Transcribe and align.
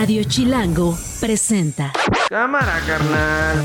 Radio 0.00 0.24
Chilango 0.24 0.98
presenta. 1.20 1.92
Cámara, 2.30 2.80
carnal. 2.86 3.62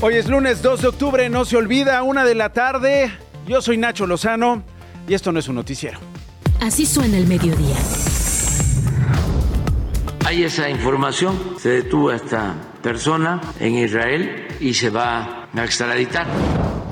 Hoy 0.00 0.14
es 0.14 0.28
lunes 0.28 0.62
2 0.62 0.82
de 0.82 0.86
octubre, 0.86 1.28
no 1.28 1.44
se 1.44 1.56
olvida, 1.56 2.04
una 2.04 2.24
de 2.24 2.36
la 2.36 2.52
tarde. 2.52 3.10
Yo 3.48 3.60
soy 3.60 3.78
Nacho 3.78 4.06
Lozano 4.06 4.62
y 5.08 5.14
esto 5.14 5.32
no 5.32 5.40
es 5.40 5.48
un 5.48 5.56
noticiero. 5.56 5.98
Así 6.60 6.86
suena 6.86 7.18
el 7.18 7.26
mediodía. 7.26 7.74
Hay 10.28 10.42
esa 10.42 10.68
información, 10.68 11.54
se 11.56 11.70
detuvo 11.70 12.10
a 12.10 12.16
esta 12.16 12.54
persona 12.82 13.40
en 13.60 13.78
Israel 13.78 14.46
y 14.60 14.74
se 14.74 14.90
va 14.90 15.48
a 15.56 15.64
extraditar. 15.64 16.26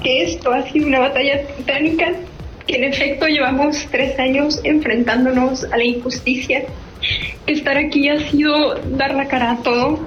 Que 0.02 0.24
esto 0.24 0.50
ha 0.50 0.62
sido 0.70 0.86
una 0.86 1.00
batalla 1.00 1.46
titánica, 1.54 2.12
que 2.66 2.76
en 2.76 2.84
efecto 2.84 3.26
llevamos 3.26 3.86
tres 3.90 4.18
años 4.18 4.58
enfrentándonos 4.64 5.64
a 5.64 5.76
la 5.76 5.84
injusticia. 5.84 6.64
Estar 7.46 7.76
aquí 7.76 8.08
ha 8.08 8.18
sido 8.30 8.76
dar 8.96 9.14
la 9.14 9.28
cara 9.28 9.50
a 9.50 9.56
todo. 9.62 10.00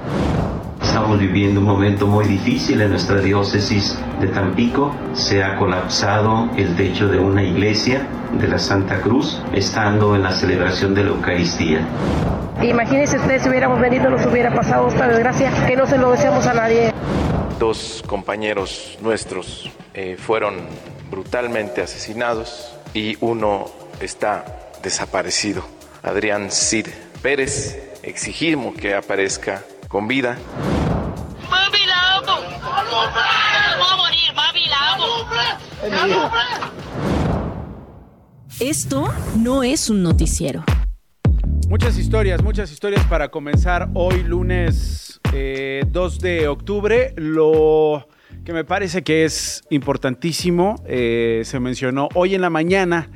Estamos 0.99 1.21
viviendo 1.21 1.62
un 1.62 1.66
momento 1.66 2.08
muy 2.08 2.26
difícil 2.26 2.81
en 2.81 2.89
nuestra 2.89 3.21
diócesis 3.21 3.98
de 4.20 4.27
Tampico. 4.27 4.94
Se 5.13 5.41
ha 5.41 5.55
colapsado 5.55 6.49
el 6.58 6.75
techo 6.75 7.08
de 7.08 7.17
una 7.17 7.41
iglesia 7.41 8.05
de 8.34 8.49
la 8.49 8.59
Santa 8.59 8.99
Cruz, 8.99 9.41
estando 9.53 10.13
en 10.13 10.23
la 10.23 10.34
celebración 10.34 10.94
de 10.94 11.05
la 11.05 11.12
Eucaristía. 11.12 11.88
Imagínense 12.62 13.16
ustedes 13.16 13.44
si 13.44 13.49
hubiéramos 13.49 13.80
venido, 13.80 14.09
nos 14.09 14.25
hubiera 14.25 14.53
pasado 14.53 14.89
esta 14.89 15.08
desgracia, 15.08 15.53
que 15.66 15.77
no 15.77 15.88
se 15.88 15.98
lo 15.98 16.12
deseamos 16.12 16.45
a 16.45 16.53
nadie. 16.53 16.91
Dos 17.58 18.03
compañeros 18.05 18.97
nuestros 19.02 19.72
eh, 19.94 20.17
fueron 20.20 20.55
brutalmente 21.09 21.81
asesinados 21.81 22.75
y 22.94 23.16
uno 23.22 23.67
está 24.02 24.44
desaparecido. 24.83 25.64
Adrián 26.03 26.52
Cid 26.52 26.88
Pérez, 27.22 28.02
exigimos 28.03 28.75
que 28.75 28.95
aparezca 28.95 29.64
con 29.88 30.09
vida. 30.09 30.38
¡Mami, 31.50 31.86
la 31.86 32.17
amo! 32.17 32.38
¡Va 32.61 33.94
a 33.94 33.97
morir, 33.97 34.33
mami, 34.36 34.66
la 34.67 34.94
amo! 34.94 35.05
Esto 38.59 39.08
no 39.38 39.64
es 39.64 39.89
un 39.89 40.03
noticiero. 40.03 40.64
Muchas 41.70 41.97
historias, 41.97 42.44
muchas 42.44 42.72
historias 42.72 43.05
para 43.05 43.30
comenzar 43.30 43.89
hoy 43.94 44.23
lunes 44.23 45.20
eh, 45.33 45.83
2 45.88 46.20
de 46.20 46.47
octubre. 46.47 47.14
Lo 47.16 48.08
que 48.44 48.53
me 48.53 48.64
parece 48.66 49.03
que 49.03 49.23
es 49.25 49.64
importantísimo, 49.70 50.83
eh, 50.88 51.44
se 51.45 51.59
mencionó 51.59 52.09
hoy 52.16 52.36
en 52.36 52.42
la 52.42 52.50
mañana 52.50 53.09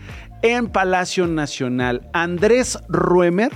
en 0.44 0.68
Palacio 0.70 1.28
Nacional. 1.28 2.10
Andrés 2.14 2.78
Ruemer, 2.88 3.52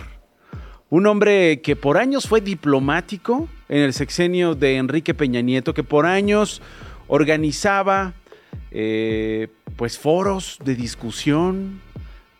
un 0.89 1.05
hombre 1.05 1.61
que 1.61 1.75
por 1.75 1.97
años 1.97 2.27
fue 2.27 2.41
diplomático 2.41 3.47
en 3.69 3.81
el 3.81 3.93
sexenio 3.93 4.55
de 4.55 4.77
Enrique 4.77 5.13
Peña 5.13 5.41
Nieto, 5.41 5.73
que 5.73 5.83
por 5.83 6.05
años 6.05 6.61
organizaba 7.07 8.13
eh, 8.71 9.47
pues 9.75 9.97
foros 9.97 10.59
de 10.63 10.75
discusión 10.75 11.81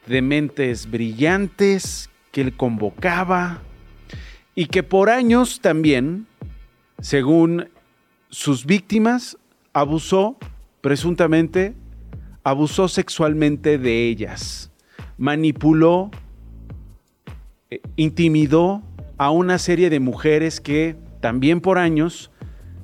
de 0.07 0.21
mentes 0.21 0.89
brillantes 0.89 2.09
que 2.31 2.41
él 2.41 2.55
convocaba 2.55 3.61
y 4.55 4.67
que 4.67 4.83
por 4.83 5.09
años 5.09 5.59
también, 5.61 6.27
según 6.99 7.69
sus 8.29 8.65
víctimas, 8.65 9.37
abusó 9.73 10.37
presuntamente, 10.81 11.75
abusó 12.43 12.87
sexualmente 12.87 13.77
de 13.77 14.07
ellas, 14.07 14.71
manipuló, 15.17 16.09
eh, 17.69 17.81
intimidó 17.97 18.81
a 19.17 19.31
una 19.31 19.59
serie 19.59 19.89
de 19.89 19.99
mujeres 19.99 20.61
que 20.61 20.95
también 21.19 21.61
por 21.61 21.77
años 21.77 22.31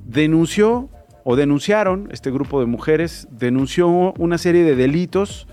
denunció 0.04 0.90
o 1.24 1.36
denunciaron, 1.36 2.08
este 2.12 2.30
grupo 2.30 2.60
de 2.60 2.66
mujeres 2.66 3.26
denunció 3.30 4.12
una 4.18 4.38
serie 4.38 4.62
de 4.62 4.76
delitos 4.76 5.48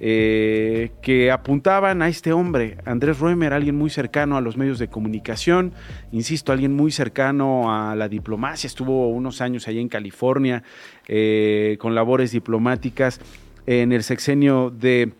eh, 0.00 0.90
que 1.02 1.32
apuntaban 1.32 2.02
a 2.02 2.08
este 2.08 2.32
hombre, 2.32 2.78
Andrés 2.84 3.18
Ruemer, 3.18 3.52
alguien 3.52 3.76
muy 3.76 3.90
cercano 3.90 4.36
a 4.36 4.40
los 4.40 4.56
medios 4.56 4.78
de 4.78 4.88
comunicación, 4.88 5.72
insisto, 6.12 6.52
alguien 6.52 6.72
muy 6.72 6.92
cercano 6.92 7.72
a 7.72 7.96
la 7.96 8.08
diplomacia, 8.08 8.68
estuvo 8.68 9.08
unos 9.08 9.40
años 9.40 9.66
allá 9.66 9.80
en 9.80 9.88
California 9.88 10.62
eh, 11.08 11.76
con 11.80 11.96
labores 11.96 12.30
diplomáticas 12.30 13.20
en 13.66 13.92
el 13.92 14.02
sexenio 14.04 14.70
de 14.70 15.12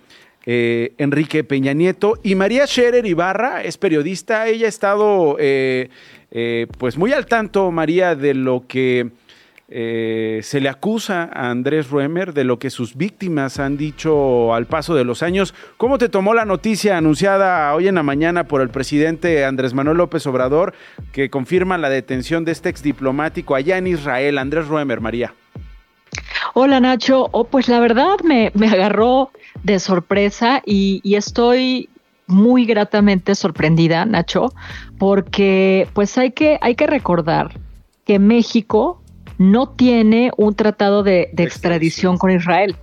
eh, 0.50 0.94
Enrique 0.97 1.44
Peña 1.44 1.75
Nieto. 1.75 2.19
Y 2.22 2.34
María 2.34 2.66
Scherer 2.66 3.04
Ibarra 3.04 3.62
es 3.62 3.76
periodista, 3.76 4.48
ella 4.48 4.64
ha 4.64 4.70
estado 4.70 5.36
eh, 5.38 5.91
eh, 6.31 6.66
pues 6.78 6.97
muy 6.97 7.12
al 7.12 7.26
tanto, 7.26 7.70
María, 7.70 8.14
de 8.14 8.32
lo 8.32 8.66
que 8.66 9.10
se 9.70 10.60
le 10.62 10.70
acusa 10.70 11.28
a 11.31 11.50
Andrés 11.50 11.91
Ruemer, 11.91 12.32
de 12.32 12.44
lo 12.44 12.58
que 12.58 12.70
sus 12.70 12.97
víctimas 12.97 13.58
han 13.58 13.76
dicho 13.76 14.54
al 14.54 14.64
paso 14.64 14.94
de 14.94 15.04
los 15.04 15.22
años. 15.22 15.53
¿Cómo 15.76 15.98
te 15.98 16.08
tomó 16.08 16.32
la 16.32 16.47
noticia 16.47 16.97
anunciada 16.97 17.75
hoy 17.75 17.87
en 17.87 17.97
la 17.97 18.03
mañana 18.03 18.44
por 18.44 18.62
el 18.62 18.70
presidente 18.70 19.44
Andrés 19.44 19.75
Manuel 19.75 19.98
López 19.98 20.26
Obrador, 20.26 20.72
que 21.12 21.28
confirma 21.28 21.76
la 21.76 21.91
detención 21.91 22.47
de 22.47 22.53
este 22.53 22.70
ex 22.70 22.82
diplomático 22.82 23.54
allá 23.54 23.76
en 23.76 23.88
Israel, 23.88 24.38
Andrés 24.38 24.66
Ruemer, 24.69 25.03
María? 25.03 25.34
Hola 26.54 26.80
Nacho, 26.80 27.28
oh, 27.32 27.44
pues 27.44 27.68
la 27.68 27.80
verdad 27.80 28.16
me, 28.24 28.50
me 28.54 28.68
agarró 28.68 29.30
de 29.62 29.78
sorpresa 29.78 30.62
y, 30.64 31.00
y 31.04 31.16
estoy 31.16 31.88
muy 32.26 32.66
gratamente 32.66 33.34
sorprendida, 33.34 34.04
Nacho, 34.04 34.52
porque 34.98 35.88
pues 35.94 36.16
hay 36.18 36.32
que, 36.32 36.58
hay 36.60 36.74
que 36.74 36.86
recordar 36.86 37.58
que 38.04 38.18
México 38.18 39.02
no 39.38 39.68
tiene 39.68 40.30
un 40.36 40.54
tratado 40.54 41.02
de, 41.02 41.30
de 41.32 41.44
extradición 41.44 42.18
con 42.18 42.30
Israel. 42.30 42.76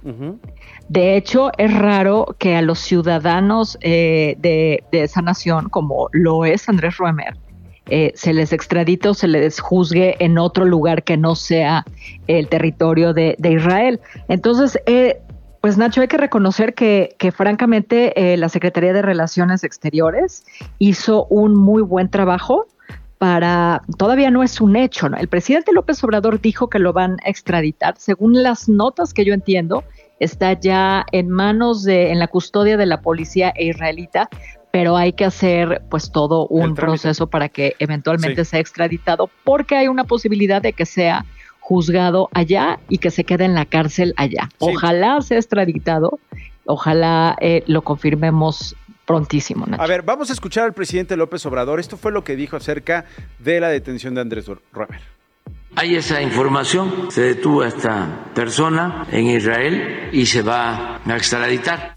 De 0.88 1.18
hecho, 1.18 1.52
es 1.58 1.74
raro 1.74 2.36
que 2.40 2.56
a 2.56 2.62
los 2.62 2.80
ciudadanos 2.80 3.78
eh, 3.82 4.36
de, 4.40 4.84
de 4.92 5.04
esa 5.04 5.22
nación, 5.22 5.70
como 5.70 6.10
lo 6.12 6.46
es 6.46 6.70
Andrés 6.70 6.98
Ruemer, 6.98 7.36
eh, 7.90 8.12
se 8.16 8.34
les 8.34 8.52
extradite 8.54 9.10
o 9.10 9.14
se 9.14 9.28
les 9.28 9.60
juzgue 9.60 10.16
en 10.24 10.38
otro 10.38 10.66
lugar 10.66 11.04
que 11.04 11.18
no 11.18 11.36
sea 11.36 11.86
el 12.28 12.48
territorio 12.48 13.14
de, 13.14 13.36
de 13.38 13.52
Israel. 13.52 14.00
Entonces, 14.28 14.80
eh, 14.86 15.20
pues 15.62 15.78
Nacho, 15.78 16.02
hay 16.02 16.08
que 16.08 16.18
reconocer 16.18 16.76
que, 16.76 17.16
que 17.18 17.32
francamente 17.32 18.34
eh, 18.34 18.38
la 18.38 18.50
Secretaría 18.50 18.94
de 18.94 19.02
Relaciones 19.02 19.64
Exteriores 19.64 20.46
hizo 20.78 21.26
un 21.26 21.56
muy 21.56 21.82
buen 21.82 22.10
trabajo 22.10 22.68
para, 23.18 23.82
todavía 23.98 24.30
no 24.30 24.44
es 24.44 24.62
un 24.62 24.76
hecho, 24.76 25.10
¿no? 25.10 25.18
El 25.18 25.28
presidente 25.28 25.72
López 25.72 26.04
Obrador 26.04 26.40
dijo 26.40 26.70
que 26.70 26.80
lo 26.80 26.94
van 26.94 27.18
a 27.26 27.30
extraditar, 27.30 27.96
según 27.98 28.44
las 28.44 28.70
notas 28.70 29.14
que 29.14 29.26
yo 29.26 29.34
entiendo, 29.34 29.84
está 30.20 30.54
ya 30.54 31.06
en 31.12 31.30
manos 31.30 31.84
de, 31.84 32.12
en 32.12 32.20
la 32.20 32.28
custodia 32.28 32.78
de 32.78 32.86
la 32.86 33.02
policía 33.02 33.54
israelita, 33.58 34.30
pero 34.76 34.98
hay 34.98 35.14
que 35.14 35.24
hacer 35.24 35.84
pues 35.90 36.12
todo 36.12 36.48
un 36.48 36.76
proceso 36.76 37.28
para 37.28 37.48
que 37.48 37.78
eventualmente 37.80 38.44
Sí. 38.44 38.52
sea 38.52 38.60
extraditado, 38.60 39.30
porque 39.46 39.78
hay 39.78 39.88
una 39.88 40.04
posibilidad 40.04 40.62
de 40.62 40.74
que 40.74 40.86
sea 40.86 41.24
juzgado 41.62 42.28
allá 42.34 42.80
y 42.90 42.98
que 42.98 43.10
se 43.10 43.24
quede 43.24 43.46
en 43.46 43.54
la 43.54 43.64
cárcel 43.64 44.14
allá. 44.18 44.50
Sí. 44.50 44.58
Ojalá 44.60 45.22
sea 45.22 45.38
extraditado, 45.38 46.20
ojalá 46.66 47.38
eh, 47.40 47.64
lo 47.68 47.84
confirmemos 47.84 48.76
prontísimo. 49.06 49.66
Nacho. 49.66 49.82
A 49.82 49.88
ver, 49.88 50.02
vamos 50.02 50.30
a 50.30 50.34
escuchar 50.34 50.66
al 50.66 50.74
presidente 50.74 51.16
López 51.16 51.46
Obrador. 51.46 51.80
Esto 51.80 51.96
fue 51.96 52.12
lo 52.12 52.26
que 52.26 52.36
dijo 52.36 52.58
acerca 52.58 53.06
de 53.40 53.62
la 53.62 53.70
detención 53.70 54.14
de 54.14 54.20
Andrés 54.20 54.52
Ruemer. 54.74 55.00
Hay 55.78 55.96
esa 55.96 56.22
información, 56.22 57.10
se 57.12 57.22
detuvo 57.22 57.62
a 57.62 57.70
esta 57.70 58.26
persona 58.36 59.08
en 59.10 59.28
Israel 59.28 60.10
y 60.12 60.26
se 60.26 60.42
va 60.42 60.98
a 60.98 61.16
extraditar. 61.16 61.95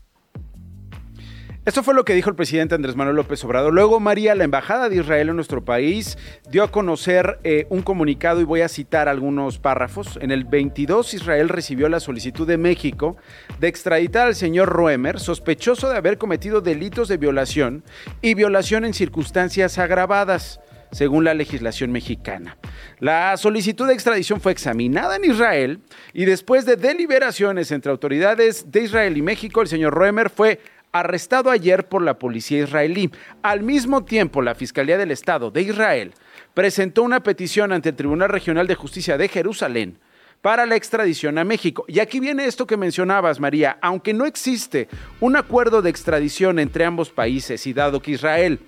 Esto 1.68 1.82
fue 1.82 1.92
lo 1.92 2.06
que 2.06 2.14
dijo 2.14 2.30
el 2.30 2.34
presidente 2.34 2.74
Andrés 2.74 2.96
Manuel 2.96 3.16
López 3.16 3.44
Obrador. 3.44 3.74
Luego, 3.74 4.00
María, 4.00 4.34
la 4.34 4.44
Embajada 4.44 4.88
de 4.88 4.96
Israel 4.96 5.28
en 5.28 5.36
nuestro 5.36 5.66
país 5.66 6.16
dio 6.50 6.64
a 6.64 6.70
conocer 6.70 7.40
eh, 7.44 7.66
un 7.68 7.82
comunicado 7.82 8.40
y 8.40 8.44
voy 8.44 8.62
a 8.62 8.70
citar 8.70 9.06
algunos 9.06 9.58
párrafos. 9.58 10.18
En 10.22 10.30
el 10.30 10.46
22, 10.46 11.12
Israel 11.12 11.50
recibió 11.50 11.90
la 11.90 12.00
solicitud 12.00 12.46
de 12.46 12.56
México 12.56 13.18
de 13.60 13.68
extraditar 13.68 14.28
al 14.28 14.34
señor 14.34 14.70
Ruemer, 14.70 15.20
sospechoso 15.20 15.90
de 15.90 15.98
haber 15.98 16.16
cometido 16.16 16.62
delitos 16.62 17.06
de 17.06 17.18
violación 17.18 17.84
y 18.22 18.32
violación 18.32 18.86
en 18.86 18.94
circunstancias 18.94 19.76
agravadas 19.76 20.60
según 20.90 21.24
la 21.24 21.34
legislación 21.34 21.92
mexicana. 21.92 22.56
La 22.98 23.36
solicitud 23.36 23.86
de 23.86 23.92
extradición 23.92 24.40
fue 24.40 24.52
examinada 24.52 25.16
en 25.16 25.24
Israel 25.30 25.80
y 26.12 26.24
después 26.24 26.64
de 26.64 26.76
deliberaciones 26.76 27.70
entre 27.72 27.90
autoridades 27.90 28.70
de 28.70 28.84
Israel 28.84 29.16
y 29.16 29.22
México, 29.22 29.60
el 29.60 29.68
señor 29.68 29.92
Roemer 29.92 30.30
fue 30.30 30.60
arrestado 30.93 31.50
ayer 31.50 31.88
por 31.88 32.02
la 32.02 32.19
policía 32.19 32.62
israelí. 32.62 33.11
Al 33.43 33.62
mismo 33.62 34.05
tiempo, 34.05 34.43
la 34.43 34.55
Fiscalía 34.55 34.99
del 34.99 35.11
Estado 35.11 35.50
de 35.50 35.62
Israel 35.62 36.14
presentó 36.55 37.02
una 37.02 37.23
petición 37.23 37.73
ante 37.73 37.90
el 37.90 37.96
Tribunal 37.96 38.29
Regional 38.29 38.67
de 38.67 38.75
Justicia 38.75 39.17
de 39.17 39.29
Jerusalén 39.29 39.99
para 40.43 40.67
la 40.67 40.76
extradición 40.76 41.38
a 41.38 41.44
México. 41.44 41.85
Y 41.88 42.00
aquí 42.00 42.20
viene 42.20 42.44
esto 42.44 42.67
que 42.67 42.76
mencionabas, 42.76 43.40
María. 43.40 43.79
Aunque 43.81 44.14
no 44.14 44.25
existe 44.25 44.88
un 45.20 45.37
acuerdo 45.37 45.82
de 45.82 45.90
extradición 45.90 46.58
entre 46.58 46.85
ambos 46.85 47.11
países 47.11 47.67
y 47.67 47.73
dado 47.73 48.00
que 48.00 48.12
Israel 48.12 48.61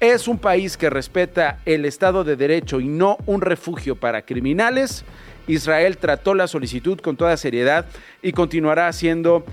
es 0.00 0.26
un 0.26 0.38
país 0.38 0.76
que 0.76 0.90
respeta 0.90 1.60
el 1.64 1.84
Estado 1.84 2.24
de 2.24 2.34
Derecho 2.34 2.80
y 2.80 2.88
no 2.88 3.18
un 3.26 3.40
refugio 3.40 3.94
para 3.94 4.22
criminales, 4.22 5.04
Israel 5.46 5.96
trató 5.96 6.34
la 6.34 6.48
solicitud 6.48 6.98
con 7.00 7.16
toda 7.16 7.36
seriedad 7.36 7.86
y 8.20 8.32
continuará 8.32 8.88
haciendo 8.88 9.44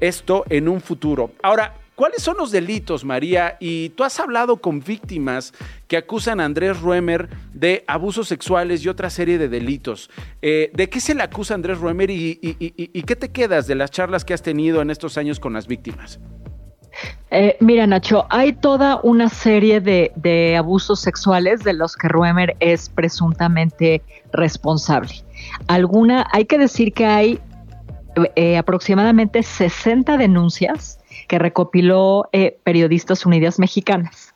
esto 0.00 0.44
en 0.48 0.68
un 0.68 0.80
futuro. 0.80 1.30
Ahora, 1.42 1.74
¿Cuáles 1.96 2.22
son 2.22 2.36
los 2.36 2.50
delitos, 2.50 3.06
María? 3.06 3.56
Y 3.58 3.88
tú 3.90 4.04
has 4.04 4.20
hablado 4.20 4.58
con 4.58 4.80
víctimas 4.80 5.54
que 5.88 5.96
acusan 5.96 6.40
a 6.40 6.44
Andrés 6.44 6.78
Ruemer 6.82 7.30
de 7.54 7.84
abusos 7.86 8.28
sexuales 8.28 8.84
y 8.84 8.90
otra 8.90 9.08
serie 9.08 9.38
de 9.38 9.48
delitos. 9.48 10.10
Eh, 10.42 10.70
¿De 10.74 10.90
qué 10.90 11.00
se 11.00 11.14
le 11.14 11.22
acusa 11.22 11.54
a 11.54 11.56
Andrés 11.56 11.78
Ruemer 11.78 12.10
y, 12.10 12.36
qué 13.06 13.16
te 13.16 13.30
quedas 13.30 13.66
de 13.66 13.76
las 13.76 13.90
charlas 13.90 14.26
que 14.26 14.34
has 14.34 14.42
tenido 14.42 14.82
en 14.82 14.90
estos 14.90 15.16
años 15.16 15.40
con 15.40 15.54
las 15.54 15.66
víctimas? 15.66 16.20
Eh, 17.30 17.56
mira, 17.60 17.86
Nacho, 17.86 18.26
hay 18.28 18.52
toda 18.52 19.00
una 19.02 19.30
serie 19.30 19.80
de, 19.80 20.54
abusos 20.58 21.00
sexuales 21.00 21.64
de 21.64 21.72
los 21.72 21.96
que 21.96 22.08
Ruemer 22.08 22.56
es 22.60 22.90
presuntamente 22.90 24.02
responsable. 24.34 25.14
Alguna, 25.66 26.28
hay 26.30 26.44
que 26.44 26.58
decir 26.58 26.92
que 26.92 27.06
hay 27.06 27.40
eh, 28.34 28.56
aproximadamente 28.56 29.42
60 29.42 30.16
denuncias 30.16 30.98
que 31.28 31.38
recopiló 31.38 32.28
eh, 32.32 32.58
Periodistas 32.64 33.26
Unidas 33.26 33.58
Mexicanas. 33.58 34.34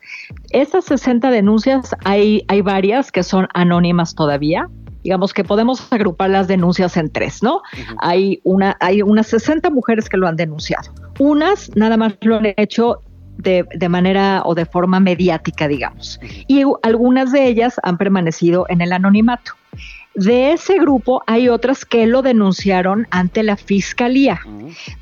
Estas 0.51 0.85
60 0.87 1.31
denuncias 1.31 1.95
hay, 2.05 2.45
hay 2.49 2.61
varias 2.61 3.13
que 3.13 3.23
son 3.23 3.49
anónimas 3.55 4.15
todavía. 4.15 4.69
Digamos 5.03 5.33
que 5.33 5.45
podemos 5.45 5.91
agrupar 5.93 6.31
las 6.31 6.49
denuncias 6.49 6.97
en 6.97 7.11
tres, 7.11 7.43
¿no? 7.43 7.63
hay, 7.99 8.41
una, 8.45 8.77
hay 8.81 9.03
unas 9.03 9.29
60 9.29 9.71
mujeres 9.71 10.09
que 10.09 10.17
lo 10.17 10.29
han 10.29 10.37
denunciado. 10.37 10.93
Unas 11.19 11.75
nada 11.75 11.97
más 11.97 12.17
lo 12.21 12.37
han 12.37 12.53
hecho 12.57 13.01
de, 13.39 13.65
de, 13.75 13.89
manera 13.89 14.43
o 14.45 14.55
de 14.55 14.67
forma 14.67 15.01
mediática, 15.01 15.69
digamos. 15.69 16.21
Y 16.47 16.65
algunas 16.83 17.33
de 17.33 17.47
ellas 17.47 17.81
han 17.83 17.97
permanecido 17.97 18.67
en 18.69 18.83
el 18.83 18.93
anonimato. 18.93 19.53
De 20.15 20.53
ese 20.53 20.79
grupo 20.79 21.23
hay 21.27 21.49
otras 21.49 21.85
que 21.85 22.07
lo 22.07 22.23
denunciaron 22.23 23.07
ante 23.11 23.43
la 23.43 23.57
fiscalía. 23.57 24.41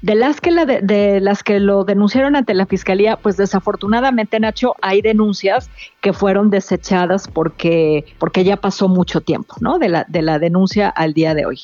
De 0.02 0.14
las 0.14 0.40
que 0.40 0.52
de, 0.52 1.20
las 1.20 1.42
que 1.42 1.60
lo 1.60 1.84
denunciaron 1.84 2.36
ante 2.36 2.54
la 2.54 2.66
fiscalía, 2.66 3.16
pues 3.16 3.36
desafortunadamente 3.36 4.38
Nacho 4.38 4.74
hay 4.82 5.00
denuncias 5.00 5.70
que 6.02 6.12
fueron 6.12 6.50
desechadas 6.50 7.26
porque 7.26 8.04
porque 8.18 8.44
ya 8.44 8.56
pasó 8.56 8.88
mucho 8.88 9.22
tiempo, 9.22 9.54
¿no? 9.60 9.78
De 9.78 9.88
la 9.88 10.04
de 10.08 10.22
la 10.22 10.38
denuncia 10.38 10.88
al 10.88 11.14
día 11.14 11.34
de 11.34 11.46
hoy 11.46 11.60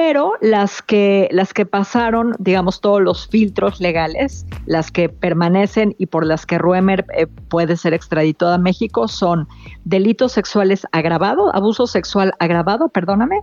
pero 0.00 0.32
las 0.40 0.80
que, 0.80 1.28
las 1.30 1.52
que 1.52 1.66
pasaron, 1.66 2.34
digamos, 2.38 2.80
todos 2.80 3.02
los 3.02 3.28
filtros 3.28 3.82
legales, 3.82 4.46
las 4.64 4.90
que 4.90 5.10
permanecen 5.10 5.94
y 5.98 6.06
por 6.06 6.24
las 6.24 6.46
que 6.46 6.56
Ruemer 6.56 7.04
eh, 7.14 7.26
puede 7.26 7.76
ser 7.76 7.92
extraditado 7.92 8.54
a 8.54 8.56
México 8.56 9.08
son 9.08 9.46
delitos 9.84 10.32
sexuales 10.32 10.86
agravados, 10.92 11.50
abuso 11.52 11.86
sexual 11.86 12.32
agravado, 12.38 12.88
perdóname, 12.88 13.42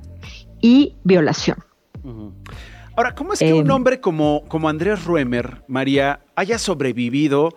y 0.59 0.95
violación. 1.04 1.59
Ahora, 2.95 3.13
¿cómo 3.13 3.33
es 3.33 3.39
que 3.39 3.54
un 3.54 3.68
em. 3.68 3.71
hombre 3.71 4.01
como, 4.01 4.42
como 4.48 4.68
Andrés 4.68 5.06
Ruemer, 5.06 5.62
María, 5.68 6.21
haya 6.36 6.57
sobrevivido 6.57 7.51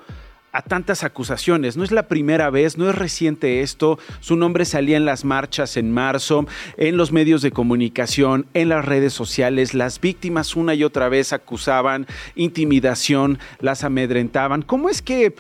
a 0.53 0.63
tantas 0.63 1.05
acusaciones. 1.05 1.77
No 1.77 1.85
es 1.85 1.93
la 1.93 2.09
primera 2.09 2.51
vez, 2.51 2.79
no 2.79 2.89
es 2.89 2.95
reciente 2.95 3.61
esto. 3.61 3.99
Su 4.21 4.37
nombre 4.37 4.65
salía 4.65 4.97
en 4.97 5.05
las 5.05 5.25
marchas 5.25 5.77
en 5.77 5.93
marzo, 5.93 6.47
en 6.77 6.97
los 6.97 7.13
medios 7.13 7.43
de 7.43 7.53
comunicación, 7.53 8.47
en 8.55 8.69
las 8.69 8.85
redes 8.85 9.13
sociales. 9.13 9.75
Las 9.75 10.01
víctimas 10.01 10.57
una 10.57 10.75
y 10.75 10.85
otra 10.85 11.09
vez 11.09 11.33
acusaban 11.33 12.07
intimidación, 12.35 13.39
las 13.61 13.85
amedrentaban. 13.85 14.63
¿Cómo 14.63 14.89
es 14.89 15.03
que 15.03 15.35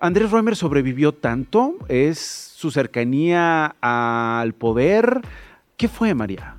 Andrés 0.00 0.30
Roemer 0.30 0.56
sobrevivió 0.56 1.12
tanto? 1.12 1.74
¿Es 1.88 2.18
su 2.18 2.70
cercanía 2.70 3.76
al 3.80 4.54
poder? 4.54 5.20
¿Qué 5.76 5.88
fue, 5.88 6.14
María? 6.14 6.56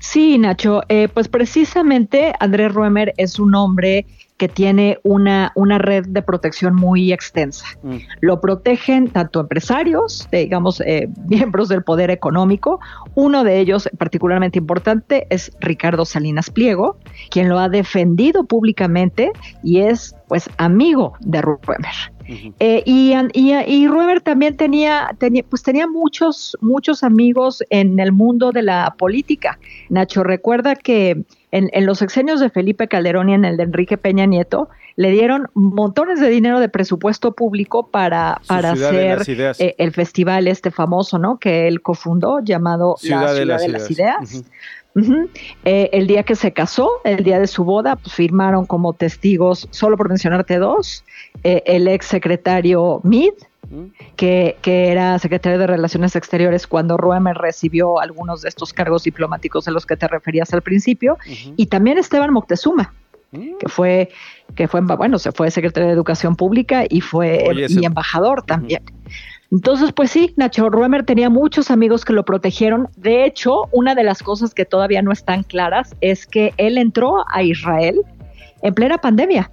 Sí, 0.00 0.36
Nacho, 0.38 0.82
eh, 0.88 1.08
pues 1.08 1.28
precisamente 1.28 2.32
Andrés 2.40 2.72
Roemer 2.72 3.14
es 3.16 3.38
un 3.38 3.54
hombre 3.54 4.06
que 4.40 4.48
tiene 4.48 4.98
una, 5.02 5.52
una 5.54 5.76
red 5.76 6.06
de 6.08 6.22
protección 6.22 6.74
muy 6.74 7.12
extensa. 7.12 7.66
Mm. 7.82 7.96
Lo 8.22 8.40
protegen 8.40 9.08
tanto 9.08 9.38
empresarios, 9.38 10.26
digamos, 10.32 10.80
eh, 10.80 11.10
miembros 11.28 11.68
del 11.68 11.84
poder 11.84 12.10
económico. 12.10 12.80
Uno 13.14 13.44
de 13.44 13.60
ellos, 13.60 13.90
particularmente 13.98 14.58
importante, 14.58 15.26
es 15.28 15.52
Ricardo 15.60 16.06
Salinas 16.06 16.48
Pliego, 16.48 16.96
quien 17.30 17.50
lo 17.50 17.58
ha 17.58 17.68
defendido 17.68 18.44
públicamente 18.44 19.30
y 19.62 19.80
es, 19.80 20.16
pues, 20.26 20.48
amigo 20.56 21.12
de 21.20 21.42
Ruemer. 21.42 21.92
Eh, 22.60 22.82
y, 22.86 23.12
y, 23.34 23.88
Ruemer 23.88 24.22
también 24.22 24.56
tenía, 24.56 25.14
tenía, 25.18 25.42
pues 25.42 25.62
tenía 25.62 25.86
muchos, 25.86 26.56
muchos 26.62 27.02
amigos 27.02 27.62
en 27.68 27.98
el 28.00 28.12
mundo 28.12 28.52
de 28.52 28.62
la 28.62 28.94
política. 28.96 29.58
Nacho, 29.90 30.22
recuerda 30.22 30.76
que 30.76 31.24
en, 31.52 31.86
los 31.86 32.02
exenios 32.02 32.40
de 32.40 32.50
Felipe 32.50 32.88
Calderón 32.88 33.28
y 33.28 33.34
en 33.34 33.44
el 33.44 33.56
de 33.56 33.64
Enrique 33.64 33.96
Peña 33.96 34.26
Nieto, 34.26 34.68
le 34.96 35.10
dieron 35.10 35.48
montones 35.54 36.20
de 36.20 36.28
dinero 36.28 36.60
de 36.60 36.68
presupuesto 36.68 37.32
público 37.32 37.88
para, 37.88 38.40
para 38.46 38.72
hacer 38.72 39.22
eh, 39.26 39.74
el 39.78 39.92
festival 39.92 40.46
este 40.46 40.70
famoso, 40.70 41.18
¿no? 41.18 41.38
Que 41.38 41.68
él 41.68 41.82
cofundó, 41.82 42.40
llamado 42.40 42.96
La 43.02 43.08
Ciudad 43.08 43.34
de 43.34 43.46
las, 43.46 43.90
Ideas. 43.90 44.44
Eh, 45.64 45.90
el 45.92 46.06
día 46.06 46.24
que 46.24 46.34
se 46.34 46.52
casó, 46.52 46.90
el 47.04 47.22
día 47.22 47.38
de 47.38 47.46
su 47.46 47.64
boda, 47.64 47.96
pues 47.96 48.12
firmaron 48.14 48.66
como 48.66 48.92
testigos, 48.92 49.68
solo 49.70 49.96
por 49.96 50.08
mencionarte 50.08 50.58
dos, 50.58 51.04
eh, 51.44 51.62
el 51.66 51.86
ex 51.86 52.06
secretario 52.06 53.00
Mead, 53.70 53.90
que, 54.16 54.56
era 54.62 55.18
secretario 55.18 55.58
de 55.58 55.66
Relaciones 55.66 56.16
Exteriores 56.16 56.66
cuando 56.66 56.96
Roemer 56.96 57.36
recibió 57.36 58.00
algunos 58.00 58.42
de 58.42 58.48
estos 58.48 58.72
cargos 58.72 59.04
diplomáticos 59.04 59.64
de 59.64 59.72
los 59.72 59.86
que 59.86 59.96
te 59.96 60.08
referías 60.08 60.52
al 60.52 60.62
principio, 60.62 61.16
y 61.56 61.66
también 61.66 61.98
Esteban 61.98 62.32
Moctezuma, 62.32 62.92
mm. 63.32 63.58
que 63.58 63.68
fue, 63.68 64.10
que 64.54 64.68
fue, 64.68 64.80
bueno, 64.80 65.18
se 65.18 65.32
fue 65.32 65.50
secretario 65.50 65.88
de 65.88 65.94
Educación 65.94 66.36
Pública 66.36 66.84
y 66.88 67.00
fue 67.00 67.44
y 67.68 67.84
embajador 67.84 68.42
también. 68.42 68.82
Entonces, 69.52 69.92
pues 69.92 70.12
sí, 70.12 70.32
Nacho 70.36 70.70
Roemer 70.70 71.04
tenía 71.04 71.28
muchos 71.28 71.72
amigos 71.72 72.04
que 72.04 72.12
lo 72.12 72.24
protegieron. 72.24 72.88
De 72.96 73.24
hecho, 73.24 73.68
una 73.72 73.96
de 73.96 74.04
las 74.04 74.22
cosas 74.22 74.54
que 74.54 74.64
todavía 74.64 75.02
no 75.02 75.10
están 75.10 75.42
claras 75.42 75.96
es 76.00 76.24
que 76.26 76.54
él 76.56 76.78
entró 76.78 77.24
a 77.28 77.42
Israel 77.42 78.00
en 78.62 78.74
plena 78.74 78.98
pandemia. 78.98 79.50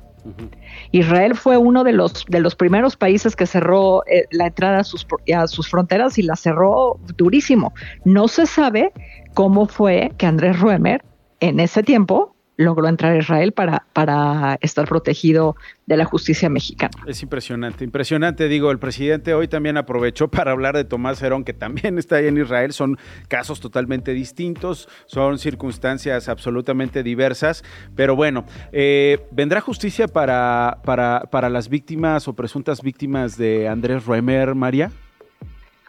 Israel 0.92 1.36
fue 1.36 1.58
uno 1.58 1.84
de 1.84 1.94
los, 1.94 2.26
de 2.28 2.40
los 2.40 2.56
primeros 2.56 2.96
países 2.96 3.36
que 3.36 3.46
cerró 3.46 4.04
eh, 4.08 4.26
la 4.32 4.48
entrada 4.48 4.80
a 4.80 4.84
sus, 4.84 5.06
a 5.36 5.48
sus 5.48 5.70
fronteras 5.70 6.18
y 6.18 6.24
la 6.24 6.36
cerró 6.36 7.00
durísimo. 7.16 7.74
No 8.06 8.28
se 8.28 8.46
sabe 8.46 8.92
cómo 9.34 9.68
fue 9.68 10.12
que 10.18 10.26
Andrés 10.26 10.60
Ruemer 10.60 11.04
en 11.40 11.60
ese 11.60 11.84
tiempo 11.84 12.37
logró 12.58 12.88
entrar 12.88 13.14
a 13.14 13.18
Israel 13.18 13.52
para, 13.54 13.86
para 13.94 14.58
estar 14.62 14.88
protegido 14.88 15.56
de 15.86 15.96
la 15.96 16.06
justicia 16.06 16.50
mexicana. 16.50 16.92
Es 17.06 17.22
impresionante, 17.24 17.84
impresionante. 17.84 18.48
Digo, 18.48 18.72
el 18.72 18.80
presidente 18.80 19.34
hoy 19.34 19.48
también 19.48 19.78
aprovechó 19.78 20.28
para 20.32 20.52
hablar 20.52 20.76
de 20.76 20.84
Tomás 20.84 21.22
Herón, 21.22 21.44
que 21.44 21.54
también 21.54 21.98
está 21.98 22.18
ahí 22.18 22.28
en 22.28 22.38
Israel. 22.38 22.74
Son 22.74 22.98
casos 23.28 23.60
totalmente 23.60 24.12
distintos, 24.14 24.90
son 25.06 25.38
circunstancias 25.38 26.28
absolutamente 26.28 27.04
diversas. 27.04 27.64
Pero 27.96 28.16
bueno, 28.16 28.46
eh, 28.72 29.26
¿vendrá 29.32 29.62
justicia 29.62 30.08
para, 30.08 30.80
para, 30.84 31.22
para 31.32 31.50
las 31.50 31.70
víctimas 31.70 32.28
o 32.28 32.34
presuntas 32.34 32.82
víctimas 32.82 33.38
de 33.38 33.68
Andrés 33.68 34.06
Ruemer, 34.06 34.56
María? 34.56 34.92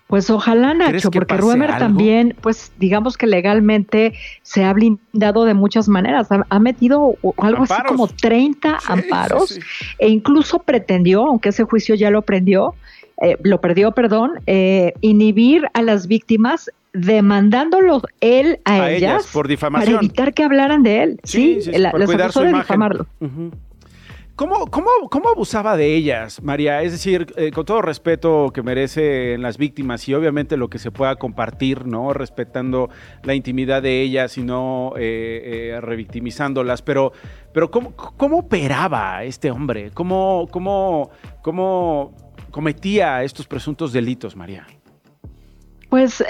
Pues 0.08 0.30
ojalá, 0.30 0.72
Nacho, 0.72 1.10
porque 1.10 1.36
Ruemer 1.36 1.76
también, 1.76 2.34
pues 2.40 2.72
digamos 2.78 3.18
que 3.18 3.26
legalmente 3.26 4.14
se 4.40 4.64
ha 4.64 4.72
blindado 4.72 5.44
de 5.44 5.52
muchas 5.52 5.86
maneras. 5.86 6.28
Ha, 6.48 6.58
metido 6.58 7.16
algo 7.36 7.64
así 7.64 7.74
como 7.86 8.08
30 8.08 8.78
amparos 8.86 9.60
e 9.98 10.08
incluso 10.08 10.60
pretendió, 10.60 11.26
aunque 11.26 11.50
ese 11.50 11.64
juicio 11.64 11.94
ya 11.94 12.10
lo 12.10 12.22
prendió, 12.22 12.74
eh, 13.20 13.36
lo 13.42 13.60
perdió, 13.60 13.92
perdón, 13.92 14.40
eh, 14.46 14.94
inhibir 15.02 15.68
a 15.74 15.82
las 15.82 16.06
víctimas 16.06 16.70
demandándolo 16.94 18.00
él 18.22 18.60
a, 18.64 18.90
ellas, 18.90 19.28
por 19.30 19.46
difamación. 19.46 19.94
para 19.94 20.06
evitar 20.06 20.32
que 20.32 20.42
hablaran 20.42 20.82
de 20.82 21.02
él. 21.02 21.20
Sí, 21.22 21.60
sí, 21.60 21.72
la, 21.72 21.92
les 21.92 22.08
acusó 22.08 22.44
de 22.44 22.54
difamarlo. 22.54 23.06
¿Cómo, 24.38 24.66
cómo, 24.70 25.28
abusaba 25.28 25.76
de 25.76 25.96
ellas, 25.96 26.40
María? 26.44 26.80
Es 26.82 26.92
decir, 26.92 27.34
eh, 27.36 27.50
con 27.50 27.64
todo 27.64 27.82
respeto 27.82 28.52
que 28.54 28.62
merecen 28.62 29.42
las 29.42 29.58
víctimas 29.58 30.08
y 30.08 30.14
obviamente 30.14 30.56
lo 30.56 30.70
que 30.70 30.78
se 30.78 30.92
pueda 30.92 31.16
compartir, 31.16 31.86
¿no? 31.86 32.12
Respetando 32.12 32.88
la 33.24 33.34
intimidad 33.34 33.82
de 33.82 34.00
ellas 34.00 34.38
y 34.38 34.44
no 34.44 34.92
eh, 34.96 35.72
eh, 35.74 35.80
revictimizándolas, 35.80 36.82
pero, 36.82 37.10
pero 37.52 37.68
¿cómo, 37.72 37.96
¿cómo, 37.96 38.38
operaba 38.38 39.24
este 39.24 39.50
hombre? 39.50 39.90
¿Cómo, 39.92 40.46
cómo, 40.52 41.10
¿Cómo 41.42 42.14
cometía 42.52 43.24
estos 43.24 43.48
presuntos 43.48 43.92
delitos, 43.92 44.36
María? 44.36 44.68
Pues 45.90 46.22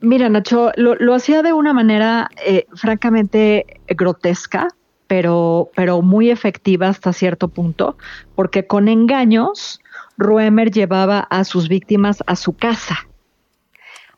mira, 0.00 0.30
Nacho, 0.30 0.72
lo, 0.76 1.14
hacía 1.14 1.42
de 1.42 1.52
una 1.52 1.74
manera 1.74 2.30
francamente 2.74 3.66
grotesca, 3.86 4.68
pero, 5.06 5.70
pero 5.74 6.02
muy 6.02 6.30
efectiva 6.30 6.88
hasta 6.88 7.12
cierto 7.12 7.48
punto, 7.48 7.96
porque 8.34 8.66
con 8.66 8.88
engaños 8.88 9.80
Ruemer 10.16 10.70
llevaba 10.70 11.20
a 11.20 11.44
sus 11.44 11.68
víctimas 11.68 12.22
a 12.26 12.36
su 12.36 12.54
casa. 12.54 13.08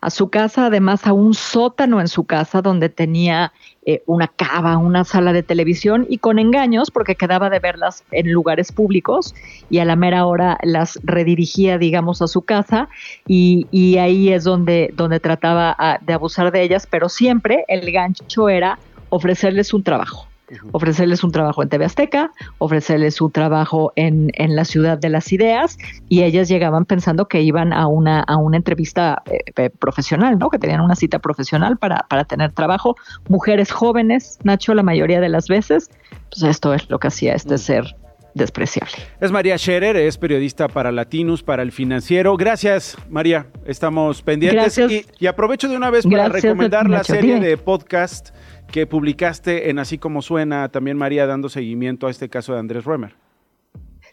A 0.02 0.10
su 0.10 0.28
casa, 0.28 0.66
además 0.66 1.06
a 1.06 1.14
un 1.14 1.32
sótano 1.32 2.00
en 2.00 2.06
su 2.06 2.24
casa 2.24 2.60
donde 2.60 2.90
tenía 2.90 3.52
eh, 3.86 4.02
una 4.06 4.28
cava, 4.28 4.76
una 4.76 5.04
sala 5.04 5.32
de 5.32 5.42
televisión 5.42 6.06
y 6.08 6.18
con 6.18 6.38
engaños 6.38 6.90
porque 6.90 7.16
quedaba 7.16 7.48
de 7.48 7.58
verlas 7.58 8.04
en 8.12 8.30
lugares 8.30 8.70
públicos 8.72 9.34
y 9.70 9.78
a 9.78 9.84
la 9.86 9.96
mera 9.96 10.26
hora 10.26 10.58
las 10.62 11.00
redirigía, 11.02 11.78
digamos, 11.78 12.20
a 12.20 12.28
su 12.28 12.42
casa 12.42 12.88
y, 13.26 13.66
y 13.70 13.96
ahí 13.96 14.32
es 14.32 14.44
donde, 14.44 14.92
donde 14.94 15.18
trataba 15.18 15.74
ah, 15.78 15.98
de 16.02 16.12
abusar 16.12 16.52
de 16.52 16.62
ellas, 16.62 16.86
pero 16.88 17.08
siempre 17.08 17.64
el 17.66 17.90
gancho 17.90 18.48
era 18.50 18.78
ofrecerles 19.08 19.72
un 19.72 19.82
trabajo 19.82 20.28
ofrecerles 20.72 21.24
un 21.24 21.32
trabajo 21.32 21.62
en 21.62 21.68
TV 21.68 21.84
Azteca, 21.84 22.30
ofrecerles 22.58 23.20
un 23.20 23.30
trabajo 23.32 23.92
en, 23.96 24.30
la 24.36 24.64
ciudad 24.64 24.98
de 24.98 25.10
las 25.10 25.32
ideas 25.32 25.78
y 26.08 26.22
ellas 26.22 26.48
llegaban 26.48 26.84
pensando 26.84 27.26
que 27.26 27.42
iban 27.42 27.72
a 27.72 27.86
una, 27.86 28.20
a 28.20 28.36
una 28.36 28.56
entrevista 28.56 29.22
eh, 29.26 29.38
eh, 29.56 29.70
profesional, 29.70 30.38
¿no? 30.38 30.50
Que 30.50 30.58
tenían 30.58 30.80
una 30.80 30.94
cita 30.94 31.18
profesional 31.18 31.76
para, 31.76 32.06
para 32.08 32.24
tener 32.24 32.52
trabajo. 32.52 32.96
Mujeres 33.28 33.72
jóvenes, 33.72 34.38
Nacho, 34.44 34.74
la 34.74 34.82
mayoría 34.82 35.20
de 35.20 35.28
las 35.28 35.48
veces, 35.48 35.90
pues 36.30 36.42
esto 36.44 36.74
es 36.74 36.88
lo 36.90 36.98
que 36.98 37.08
hacía 37.08 37.34
este 37.34 37.58
ser 37.58 37.96
despreciable. 38.36 38.92
Es 39.20 39.32
María 39.32 39.56
Scherer, 39.56 39.96
es 39.96 40.18
periodista 40.18 40.68
para 40.68 40.92
Latinos, 40.92 41.42
para 41.42 41.62
el 41.62 41.72
financiero. 41.72 42.36
Gracias, 42.36 42.96
María. 43.08 43.46
Estamos 43.64 44.22
pendientes. 44.22 44.78
Y, 45.18 45.26
aprovecho 45.26 45.68
de 45.68 45.76
una 45.76 45.90
vez 45.90 46.06
para 46.06 46.28
recomendar 46.28 46.88
la 46.88 47.02
serie 47.02 47.40
de 47.40 47.56
podcast 47.56 48.30
que 48.70 48.86
publicaste 48.86 49.70
en 49.70 49.78
Así 49.78 49.98
como 49.98 50.22
suena, 50.22 50.68
también 50.68 50.96
María, 50.96 51.26
dando 51.26 51.48
seguimiento 51.48 52.06
a 52.06 52.10
este 52.10 52.28
caso 52.28 52.52
de 52.52 52.60
Andrés 52.60 52.84
Ruemer. 52.84 53.14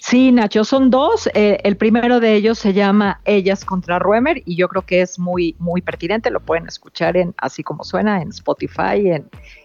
Sí, 0.05 0.33
Nacho, 0.33 0.65
son 0.65 0.89
dos. 0.89 1.29
Eh, 1.33 1.59
el 1.63 1.77
primero 1.77 2.19
de 2.19 2.35
ellos 2.35 2.59
se 2.59 2.73
llama 2.73 3.21
Ellas 3.23 3.63
contra 3.63 3.99
Ruemer 3.99 4.43
y 4.45 4.57
yo 4.57 4.67
creo 4.67 4.81
que 4.81 5.01
es 5.01 5.17
muy, 5.17 5.55
muy 5.59 5.81
pertinente. 5.81 6.29
Lo 6.29 6.41
pueden 6.41 6.67
escuchar 6.67 7.15
en 7.15 7.33
Así 7.37 7.63
como 7.63 7.85
suena, 7.85 8.21
en 8.21 8.29
Spotify, 8.29 9.21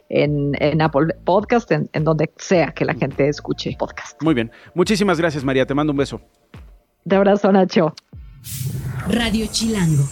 en, 0.09 0.53
en, 0.61 0.81
Apple 0.81 1.15
Podcast, 1.25 1.73
en, 1.73 1.91
en, 1.93 2.05
donde 2.05 2.31
sea 2.37 2.69
que 2.69 2.85
la 2.85 2.95
gente 2.95 3.29
escuche 3.29 3.75
podcast. 3.77 4.23
Muy 4.23 4.35
bien. 4.35 4.53
Muchísimas 4.75 5.19
gracias, 5.19 5.43
María. 5.43 5.67
Te 5.67 5.75
mando 5.75 5.91
un 5.91 5.97
beso. 5.97 6.21
De 7.05 7.17
abrazo, 7.17 7.51
Nacho. 7.51 7.95
Radio 9.09 9.47
Chilango. 9.51 10.05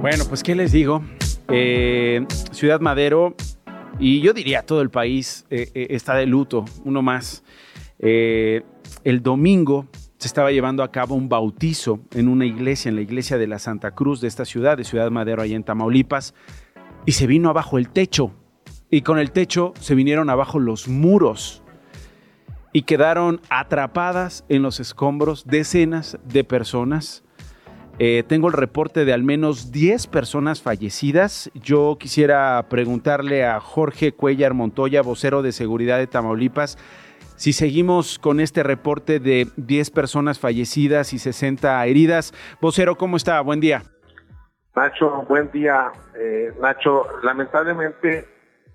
Bueno, 0.00 0.24
pues, 0.28 0.42
¿qué 0.44 0.54
les 0.54 0.70
digo? 0.70 1.02
Eh, 1.52 2.24
Ciudad 2.52 2.80
Madero, 2.80 3.34
y 3.98 4.20
yo 4.20 4.32
diría 4.32 4.62
todo 4.62 4.82
el 4.82 4.90
país 4.90 5.46
eh, 5.50 5.68
eh, 5.74 5.88
está 5.90 6.14
de 6.14 6.26
luto, 6.26 6.64
uno 6.84 7.02
más. 7.02 7.42
el 7.98 9.22
domingo 9.22 9.88
se 10.18 10.28
estaba 10.28 10.52
llevando 10.52 10.84
a 10.84 10.92
cabo 10.92 11.16
un 11.16 11.28
bautizo 11.28 12.00
en 12.12 12.28
una 12.28 12.46
iglesia, 12.46 12.88
en 12.88 12.94
la 12.94 13.02
iglesia 13.02 13.36
de 13.36 13.48
la 13.48 13.58
Santa 13.58 13.90
Cruz 13.90 14.20
de 14.20 14.28
esta 14.28 14.44
ciudad, 14.44 14.76
de 14.76 14.84
Ciudad 14.84 15.10
Madero, 15.10 15.42
allá 15.42 15.56
en 15.56 15.64
Tamaulipas, 15.64 16.34
y 17.04 17.12
se 17.12 17.26
vino 17.26 17.50
abajo 17.50 17.78
el 17.78 17.88
techo, 17.88 18.32
y 18.88 19.02
con 19.02 19.18
el 19.18 19.32
techo 19.32 19.72
se 19.80 19.96
vinieron 19.96 20.30
abajo 20.30 20.60
los 20.60 20.86
muros, 20.86 21.64
y 22.72 22.82
quedaron 22.82 23.40
atrapadas 23.50 24.44
en 24.48 24.62
los 24.62 24.78
escombros 24.78 25.44
decenas 25.46 26.16
de 26.24 26.44
personas 26.44 27.24
eh, 28.02 28.22
tengo 28.26 28.48
el 28.48 28.54
reporte 28.54 29.04
de 29.04 29.12
al 29.12 29.22
menos 29.24 29.72
10 29.72 30.06
personas 30.06 30.62
fallecidas. 30.62 31.50
Yo 31.52 31.98
quisiera 32.00 32.64
preguntarle 32.70 33.44
a 33.44 33.60
Jorge 33.60 34.12
Cuellar 34.12 34.54
Montoya, 34.54 35.02
vocero 35.02 35.42
de 35.42 35.52
seguridad 35.52 35.98
de 35.98 36.06
Tamaulipas, 36.06 36.78
si 37.36 37.52
seguimos 37.52 38.18
con 38.18 38.40
este 38.40 38.62
reporte 38.62 39.20
de 39.20 39.48
10 39.58 39.90
personas 39.90 40.38
fallecidas 40.38 41.12
y 41.12 41.18
60 41.18 41.84
heridas. 41.84 42.32
Vocero, 42.62 42.96
¿cómo 42.96 43.18
está? 43.18 43.38
Buen 43.42 43.60
día. 43.60 43.82
Nacho, 44.74 45.26
buen 45.28 45.50
día. 45.50 45.92
Eh, 46.18 46.54
Nacho, 46.58 47.04
lamentablemente 47.22 48.26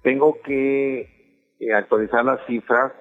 tengo 0.04 0.38
que 0.44 1.50
eh, 1.60 1.74
actualizar 1.74 2.24
las 2.24 2.46
cifras. 2.46 2.92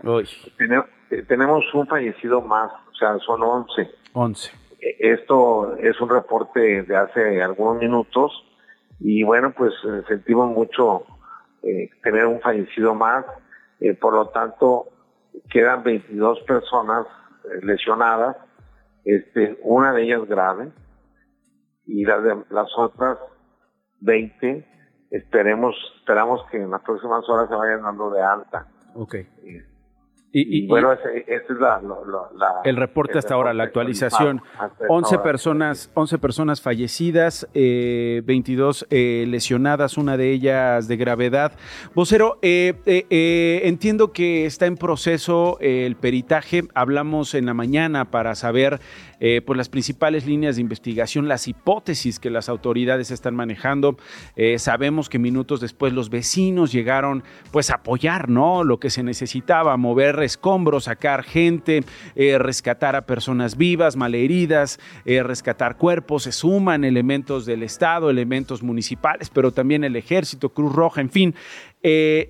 tenemos 1.28 1.64
un 1.74 1.86
fallecido 1.86 2.40
más, 2.40 2.72
o 2.72 2.94
sea, 2.94 3.18
son 3.18 3.42
11. 3.42 3.90
11 4.14 4.63
esto 4.98 5.76
es 5.76 6.00
un 6.00 6.10
reporte 6.10 6.82
de 6.82 6.96
hace 6.96 7.42
algunos 7.42 7.78
minutos 7.78 8.32
y 9.00 9.22
bueno, 9.22 9.52
pues 9.56 9.72
eh, 9.84 10.02
sentimos 10.08 10.50
mucho 10.50 11.04
eh, 11.62 11.90
tener 12.02 12.26
un 12.26 12.40
fallecido 12.40 12.94
más. 12.94 13.24
Eh, 13.80 13.94
por 13.94 14.14
lo 14.14 14.28
tanto, 14.28 14.86
quedan 15.50 15.82
22 15.82 16.40
personas 16.40 17.06
lesionadas, 17.62 18.36
este, 19.04 19.58
una 19.62 19.92
de 19.92 20.04
ellas 20.04 20.26
grave 20.26 20.72
y 21.86 22.04
las, 22.04 22.22
de, 22.22 22.42
las 22.50 22.68
otras 22.78 23.18
20 24.00 24.66
esperemos, 25.10 25.74
esperamos 25.98 26.40
que 26.50 26.56
en 26.56 26.70
las 26.70 26.80
próximas 26.82 27.28
horas 27.28 27.48
se 27.48 27.54
vayan 27.54 27.82
dando 27.82 28.10
de 28.10 28.22
alta. 28.22 28.66
Okay. 28.94 29.28
Y, 30.36 30.66
bueno, 30.66 30.92
ese, 30.92 31.24
es 31.28 31.42
la, 31.60 31.80
el 32.64 32.74
reporte 32.74 33.18
hasta 33.18 33.34
ahora, 33.34 33.54
la 33.54 33.62
actualización. 33.62 34.42
11 34.88 35.18
personas, 35.20 35.92
11 35.94 36.18
personas 36.18 36.60
fallecidas, 36.60 37.48
eh, 37.54 38.20
22 38.24 38.88
eh, 38.90 39.26
lesionadas, 39.28 39.96
una 39.96 40.16
de 40.16 40.32
ellas 40.32 40.88
de 40.88 40.96
gravedad. 40.96 41.52
Vocero, 41.94 42.40
eh, 42.42 42.74
eh, 42.84 43.60
entiendo 43.62 44.10
que 44.10 44.44
está 44.44 44.66
en 44.66 44.76
proceso 44.76 45.56
el 45.60 45.94
peritaje. 45.94 46.64
Hablamos 46.74 47.34
en 47.34 47.46
la 47.46 47.54
mañana 47.54 48.06
para 48.06 48.34
saber 48.34 48.80
eh, 49.26 49.40
pues 49.40 49.56
las 49.56 49.70
principales 49.70 50.26
líneas 50.26 50.56
de 50.56 50.60
investigación, 50.60 51.28
las 51.28 51.48
hipótesis 51.48 52.18
que 52.18 52.28
las 52.28 52.50
autoridades 52.50 53.10
están 53.10 53.34
manejando. 53.34 53.96
Eh, 54.36 54.58
sabemos 54.58 55.08
que 55.08 55.18
minutos 55.18 55.62
después 55.62 55.94
los 55.94 56.10
vecinos 56.10 56.72
llegaron 56.72 57.24
pues 57.50 57.70
a 57.70 57.76
apoyar, 57.76 58.28
¿no? 58.28 58.64
Lo 58.64 58.78
que 58.78 58.90
se 58.90 59.02
necesitaba, 59.02 59.78
mover 59.78 60.22
escombros, 60.22 60.84
sacar 60.84 61.22
gente, 61.22 61.84
eh, 62.16 62.36
rescatar 62.36 62.96
a 62.96 63.06
personas 63.06 63.56
vivas, 63.56 63.96
malheridas, 63.96 64.78
rescatar 65.06 65.78
cuerpos, 65.78 66.24
se 66.24 66.32
suman 66.32 66.84
elementos 66.84 67.46
del 67.46 67.62
Estado, 67.62 68.10
elementos 68.10 68.62
municipales, 68.62 69.30
pero 69.30 69.52
también 69.52 69.84
el 69.84 69.96
ejército, 69.96 70.50
Cruz 70.50 70.74
Roja, 70.74 71.00
en 71.00 71.08
fin. 71.08 71.34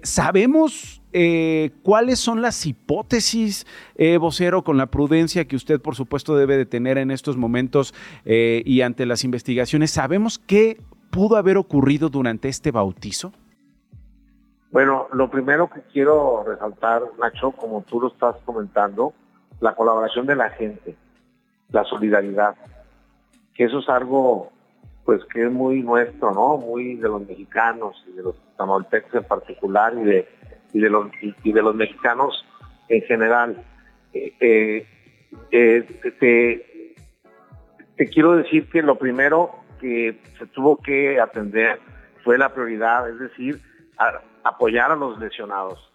sabemos 0.04 1.02
eh, 1.16 1.70
¿cuáles 1.84 2.18
son 2.18 2.42
las 2.42 2.66
hipótesis, 2.66 3.66
eh, 3.94 4.18
vocero, 4.18 4.64
con 4.64 4.76
la 4.76 4.86
prudencia 4.86 5.46
que 5.46 5.54
usted, 5.54 5.80
por 5.80 5.94
supuesto, 5.94 6.36
debe 6.36 6.56
de 6.56 6.66
tener 6.66 6.98
en 6.98 7.12
estos 7.12 7.36
momentos 7.36 7.94
eh, 8.24 8.62
y 8.66 8.80
ante 8.80 9.06
las 9.06 9.22
investigaciones? 9.22 9.92
¿Sabemos 9.92 10.40
qué 10.40 10.80
pudo 11.10 11.36
haber 11.36 11.56
ocurrido 11.56 12.08
durante 12.08 12.48
este 12.48 12.72
bautizo? 12.72 13.32
Bueno, 14.72 15.06
lo 15.12 15.30
primero 15.30 15.70
que 15.70 15.82
quiero 15.92 16.42
resaltar, 16.44 17.02
Nacho, 17.20 17.52
como 17.52 17.82
tú 17.82 18.00
lo 18.00 18.08
estás 18.08 18.34
comentando, 18.44 19.14
la 19.60 19.76
colaboración 19.76 20.26
de 20.26 20.34
la 20.34 20.50
gente, 20.50 20.96
la 21.70 21.84
solidaridad, 21.84 22.56
que 23.54 23.66
eso 23.66 23.78
es 23.78 23.88
algo 23.88 24.50
pues 25.04 25.22
que 25.26 25.44
es 25.44 25.52
muy 25.52 25.82
nuestro, 25.82 26.32
¿no? 26.32 26.56
Muy 26.56 26.96
de 26.96 27.08
los 27.08 27.26
mexicanos 27.26 28.02
y 28.08 28.16
de 28.16 28.22
los 28.22 28.34
tamaulipeques 28.56 29.14
en 29.14 29.24
particular 29.24 29.94
y 29.94 30.02
de 30.02 30.28
y 30.74 30.80
de 30.80 30.90
los, 30.90 31.06
y 31.22 31.52
de 31.52 31.62
los 31.62 31.74
mexicanos 31.74 32.44
en 32.88 33.00
general. 33.02 33.64
Eh, 34.12 34.34
eh, 34.40 34.86
eh, 35.50 36.82
te, 37.96 38.06
quiero 38.10 38.36
decir 38.36 38.68
que 38.68 38.82
lo 38.82 38.98
primero 38.98 39.52
que 39.80 40.20
se 40.38 40.46
tuvo 40.46 40.76
que 40.76 41.18
atender 41.20 41.80
fue 42.22 42.36
la 42.36 42.52
prioridad, 42.52 43.08
es 43.08 43.18
decir, 43.18 43.60
apoyar 44.42 44.90
a 44.90 44.96
los 44.96 45.18
lesionados. 45.18 45.92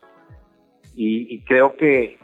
Y, 0.95 1.43
creo 1.45 1.75
que 1.77 2.17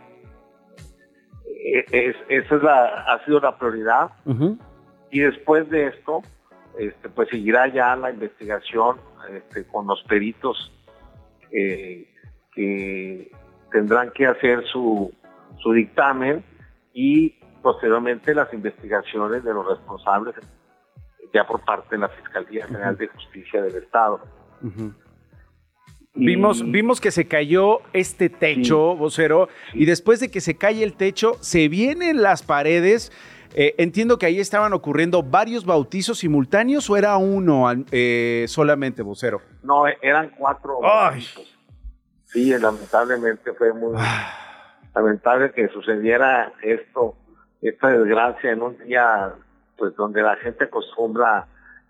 es, 1.92 2.16
esa 2.28 2.56
es 2.56 2.64
la, 2.64 2.86
ha 3.04 3.24
sido 3.26 3.40
la 3.40 3.58
prioridad. 3.58 4.12
Y 5.12 5.20
después 5.20 5.70
de 5.70 5.88
esto, 5.88 6.22
este, 6.78 7.10
pues 7.10 7.30
seguirá 7.30 7.68
ya 7.68 7.96
la 7.96 8.12
investigación 8.12 8.98
este, 9.30 9.66
con 9.66 9.88
los 9.88 10.04
peritos 10.04 10.72
eh, 11.52 12.06
que 12.56 13.32
tendrán 13.72 14.12
que 14.12 14.26
hacer 14.26 14.64
su, 14.72 15.14
su 15.62 15.72
dictamen 15.74 16.44
y 16.94 17.32
posteriormente 17.62 18.34
las 18.34 18.52
investigaciones 18.54 19.44
de 19.44 19.54
los 19.54 19.68
responsables 19.68 20.36
ya 21.34 21.46
por 21.46 21.64
parte 21.66 21.96
de 21.96 21.98
la 22.00 22.10
Fiscalía 22.10 22.66
General 22.66 22.96
de 22.98 23.08
Justicia 23.08 23.62
del 23.62 23.76
Estado. 23.76 24.22
Vimos, 26.14 26.64
vimos 26.72 27.02
que 27.02 27.12
se 27.12 27.28
cayó 27.28 27.82
este 27.92 28.30
techo, 28.30 28.96
vocero, 28.96 29.50
y 29.74 29.86
después 29.86 30.22
de 30.22 30.32
que 30.32 30.40
se 30.40 30.58
cae 30.58 30.82
el 30.82 30.94
techo, 30.94 31.34
se 31.42 31.68
vienen 31.68 32.22
las 32.22 32.42
paredes 32.42 33.12
Eh, 33.58 33.74
entiendo 33.78 34.18
que 34.18 34.26
ahí 34.26 34.40
estaban 34.42 34.74
ocurriendo 34.74 35.24
varios 35.24 35.66
bautizos 35.66 36.18
simultáneos 36.18 36.90
o 36.90 36.98
era 36.98 37.16
uno 37.16 37.72
eh, 37.90 38.44
solamente, 38.50 39.02
vocero. 39.02 39.40
No, 39.64 39.86
eran 40.02 40.32
cuatro. 40.38 40.82
bautizos. 40.82 41.55
Sí, 42.36 42.52
lamentablemente 42.60 43.54
fue 43.54 43.72
muy 43.72 43.98
lamentable 44.94 45.54
que 45.54 45.70
sucediera 45.70 46.52
esto, 46.62 47.16
esta 47.62 47.88
desgracia 47.88 48.52
en 48.52 48.62
un 48.62 48.78
día, 48.80 49.36
pues 49.78 49.96
donde 49.96 50.22
la 50.22 50.36
gente 50.36 50.66
acostumbra 50.66 51.48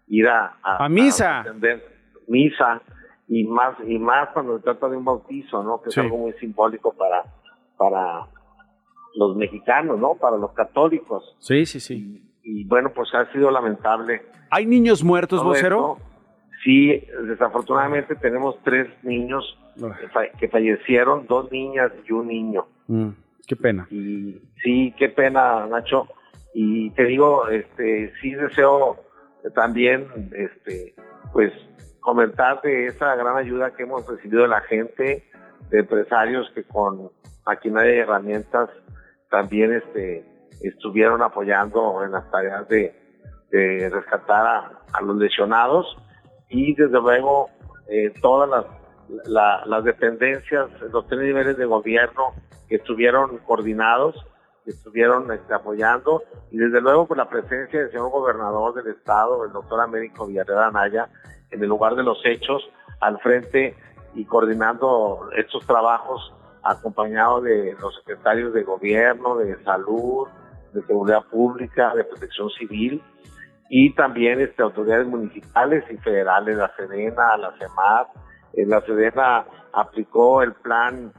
ir 0.08 0.28
a, 0.28 0.56
a, 0.62 0.88
misa, 0.88 1.40
atender 1.40 1.84
misa 2.28 2.80
y 3.28 3.44
más 3.46 3.76
y 3.88 3.98
más 3.98 4.30
cuando 4.34 4.58
se 4.58 4.64
trata 4.66 4.88
de 4.88 4.98
un 4.98 5.06
bautizo, 5.06 5.64
¿no? 5.64 5.82
Que 5.82 5.90
es 5.90 5.98
algo 5.98 6.20
muy 6.20 6.34
simbólico 6.34 6.94
para 6.94 7.24
para 7.76 8.28
los 9.16 9.36
mexicanos, 9.36 9.98
¿no? 10.00 10.14
Para 10.14 10.38
los 10.38 10.52
católicos. 10.52 11.36
Sí, 11.40 11.66
sí, 11.66 11.80
sí. 11.80 12.22
Y, 12.44 12.66
bueno, 12.66 12.92
pues 12.94 13.10
ha 13.16 13.32
sido 13.32 13.50
lamentable. 13.50 14.22
¿Hay 14.52 14.68
niños 14.68 15.04
muertos, 15.04 15.44
vocero? 15.44 15.98
Sí, 16.66 17.08
desafortunadamente 17.28 18.16
tenemos 18.16 18.62
tres 18.64 18.90
niños 19.04 19.58
que, 20.40 20.50
fallecieron, 20.50 21.26
dos 21.28 21.50
niñas 21.52 21.92
y 22.06 22.12
un 22.12 22.28
niño. 22.28 22.66
Mm, 22.88 23.10
qué 23.48 23.56
pena. 23.56 23.88
Y 23.90 24.42
sí, 24.62 24.94
qué 24.98 25.08
pena, 25.08 25.66
Nacho. 25.68 26.08
Y 26.54 26.90
te 26.92 27.06
digo, 27.06 27.48
este, 27.48 28.12
sí 28.22 28.32
deseo 28.32 28.98
también, 29.54 30.08
este, 30.34 30.96
pues 31.32 31.54
comentar 32.00 32.62
de 32.62 32.88
esa 32.88 33.16
gran 33.16 33.38
ayuda 33.38 33.76
que 33.76 33.84
hemos 33.84 34.08
recibido 34.08 34.44
de 34.44 34.48
la 34.48 34.62
gente, 34.62 35.24
de 35.70 35.80
empresarios 35.80 36.50
que 36.56 36.64
con 36.64 37.12
maquinaria 37.46 37.96
y 37.96 38.00
herramientas 38.00 38.70
también 39.30 39.74
este, 39.74 40.24
estuvieron 40.62 41.22
apoyando 41.22 42.04
en 42.04 42.12
las 42.12 42.30
tareas 42.32 42.68
de, 42.70 42.94
rescatar 43.52 44.46
a, 44.92 45.02
los 45.02 45.16
lesionados 45.16 45.98
y 46.56 46.74
desde 46.74 47.02
luego 47.02 47.50
eh, 47.90 48.14
todas 48.22 48.66
las, 49.26 49.84
dependencias, 49.84 50.70
los 50.92 51.06
tres 51.08 51.20
niveles 51.20 51.58
de 51.58 51.66
gobierno 51.66 52.34
que 52.70 52.76
estuvieron 52.76 53.40
coordinados, 53.40 54.16
que 54.64 54.72
estuvieron 54.72 55.32
este, 55.34 55.54
apoyando 55.54 56.24
y 56.52 56.58
desde 56.58 56.80
luego 56.80 57.08
por 57.08 57.18
la 57.18 57.28
presencia 57.28 57.82
del 57.82 57.92
señor 57.92 58.10
gobernador 58.10 58.74
del 58.74 58.88
estado, 58.88 59.44
el 59.44 59.52
doctor 59.52 59.82
Américo 59.82 60.28
Villarreal 60.28 60.64
Anaya, 60.64 61.10
en 61.52 61.62
el 61.62 61.68
lugar 61.68 61.96
de 61.96 62.04
los 62.04 62.20
hechos, 62.26 62.64
al 63.02 63.20
frente 63.20 63.76
y 64.16 64.24
coordinando 64.24 65.30
estos 65.36 65.68
trabajos 65.68 66.34
acompañado 66.64 67.42
de 67.42 67.76
los 67.82 67.96
secretarios 67.98 68.54
de 68.54 68.64
gobierno, 68.64 69.36
de 69.36 69.62
salud, 69.64 70.28
de 70.74 70.82
seguridad 70.84 71.26
pública, 71.26 71.94
de 71.94 72.06
protección 72.06 72.50
civil 72.52 73.04
y 73.70 73.94
también 73.94 74.40
este, 74.42 74.62
autoridades 74.62 75.08
municipales 75.08 75.84
y 75.90 75.98
federales, 75.98 76.56
la 76.56 76.72
Sedena, 76.76 77.38
la 77.38 77.52
CEMAR. 77.58 78.08
Eh, 78.54 78.66
la 78.66 78.82
Sedena 78.82 79.46
aplicó 79.74 80.42
el 80.42 80.54
plan 80.54 81.12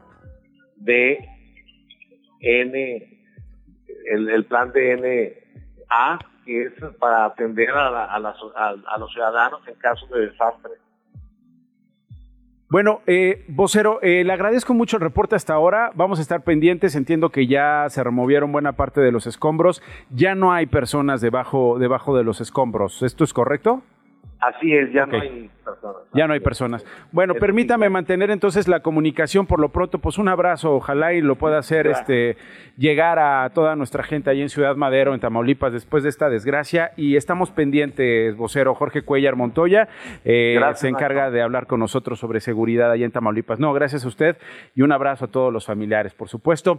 de 0.77 1.19
N, 2.41 3.21
el, 4.13 4.45
plan 4.47 4.73
de 4.73 5.35
NA, 5.89 6.19
que 6.45 6.63
es 6.63 6.73
para 6.99 7.25
atender 7.25 7.71
a, 7.71 8.05
a, 8.05 8.17
a 8.17 8.99
los 8.99 9.13
ciudadanos 9.13 9.67
en 9.67 9.75
caso 9.75 10.07
de 10.07 10.29
desastre. 10.29 10.73
Bueno, 12.69 13.01
eh, 13.07 13.45
vocero, 13.47 14.01
eh, 14.03 14.25
le 14.25 14.33
agradezco 14.33 14.75
mucho 14.75 14.97
el 14.97 15.03
reporte 15.03 15.37
hasta 15.37 15.55
ahora. 15.55 15.93
Vamos 15.95 16.19
a 16.19 16.23
estar 16.23 16.43
pendientes. 16.43 16.97
Entiendo 16.97 17.31
que 17.31 17.47
ya 17.47 17.87
se 17.91 18.03
removieron 18.03 18.51
buena 18.51 18.73
parte 18.73 19.01
de 19.01 19.13
los 19.13 19.29
escombros. 19.29 19.83
Ya 20.11 20.35
no 20.35 20.53
hay 20.53 20.67
personas 20.67 21.21
debajo, 21.21 21.79
debajo 21.79 22.17
de 22.17 22.25
los 22.25 22.41
escombros. 22.41 23.05
¿Esto 23.05 23.23
es 23.23 23.33
correcto? 23.33 23.83
Así 24.47 24.73
es, 24.73 24.93
ya 24.93 25.07
no 25.07 25.21
hay 25.21 25.51
personas. 25.65 26.03
Ya 26.15 26.27
no 26.29 26.35
hay 26.35 26.41
personas. 26.41 26.87
Bueno, 27.11 27.35
permítame 27.35 27.89
mantener 27.89 28.31
entonces 28.31 28.69
la 28.69 28.81
comunicación 28.81 29.45
por 29.47 29.59
lo 29.59 29.71
pronto. 29.71 29.99
Pues 29.99 30.19
un 30.19 30.29
abrazo, 30.29 30.75
ojalá 30.75 31.15
y 31.15 31.21
lo 31.21 31.35
pueda 31.35 31.59
hacer 31.59 31.89
este 31.89 32.37
llegar 32.77 33.19
a 33.19 33.51
toda 33.51 33.75
nuestra 33.75 34.05
gente 34.05 34.31
ahí 34.31 34.43
en 34.43 34.49
Ciudad 34.49 34.77
Madero, 34.77 35.15
en 35.15 35.21
Tamaulipas, 35.21 35.73
después 35.73 36.05
de 36.05 36.11
esta 36.11 36.29
desgracia. 36.29 36.93
Y 36.97 37.17
estamos 37.17 37.51
pendientes, 37.51 38.37
vocero 38.37 38.77
Jorge 38.77 39.03
Cuellar 39.03 39.35
Montoya, 39.35 39.89
eh, 40.25 40.61
se 40.75 40.89
encarga 40.89 41.33
de 41.33 41.43
hablar 41.43 41.67
con 41.67 41.81
nosotros 41.81 42.21
sobre 42.21 42.39
seguridad 42.39 42.93
allá 42.93 43.05
en 43.05 43.11
Tamaulipas. 43.11 43.59
No, 43.59 43.73
gracias 43.73 44.05
a 44.05 44.09
usted 44.09 44.37
y 44.77 44.83
un 44.83 44.93
abrazo 44.93 45.25
a 45.25 45.29
todos 45.29 45.53
los 45.53 45.67
familiares, 45.67 46.15
por 46.15 46.29
supuesto. 46.29 46.79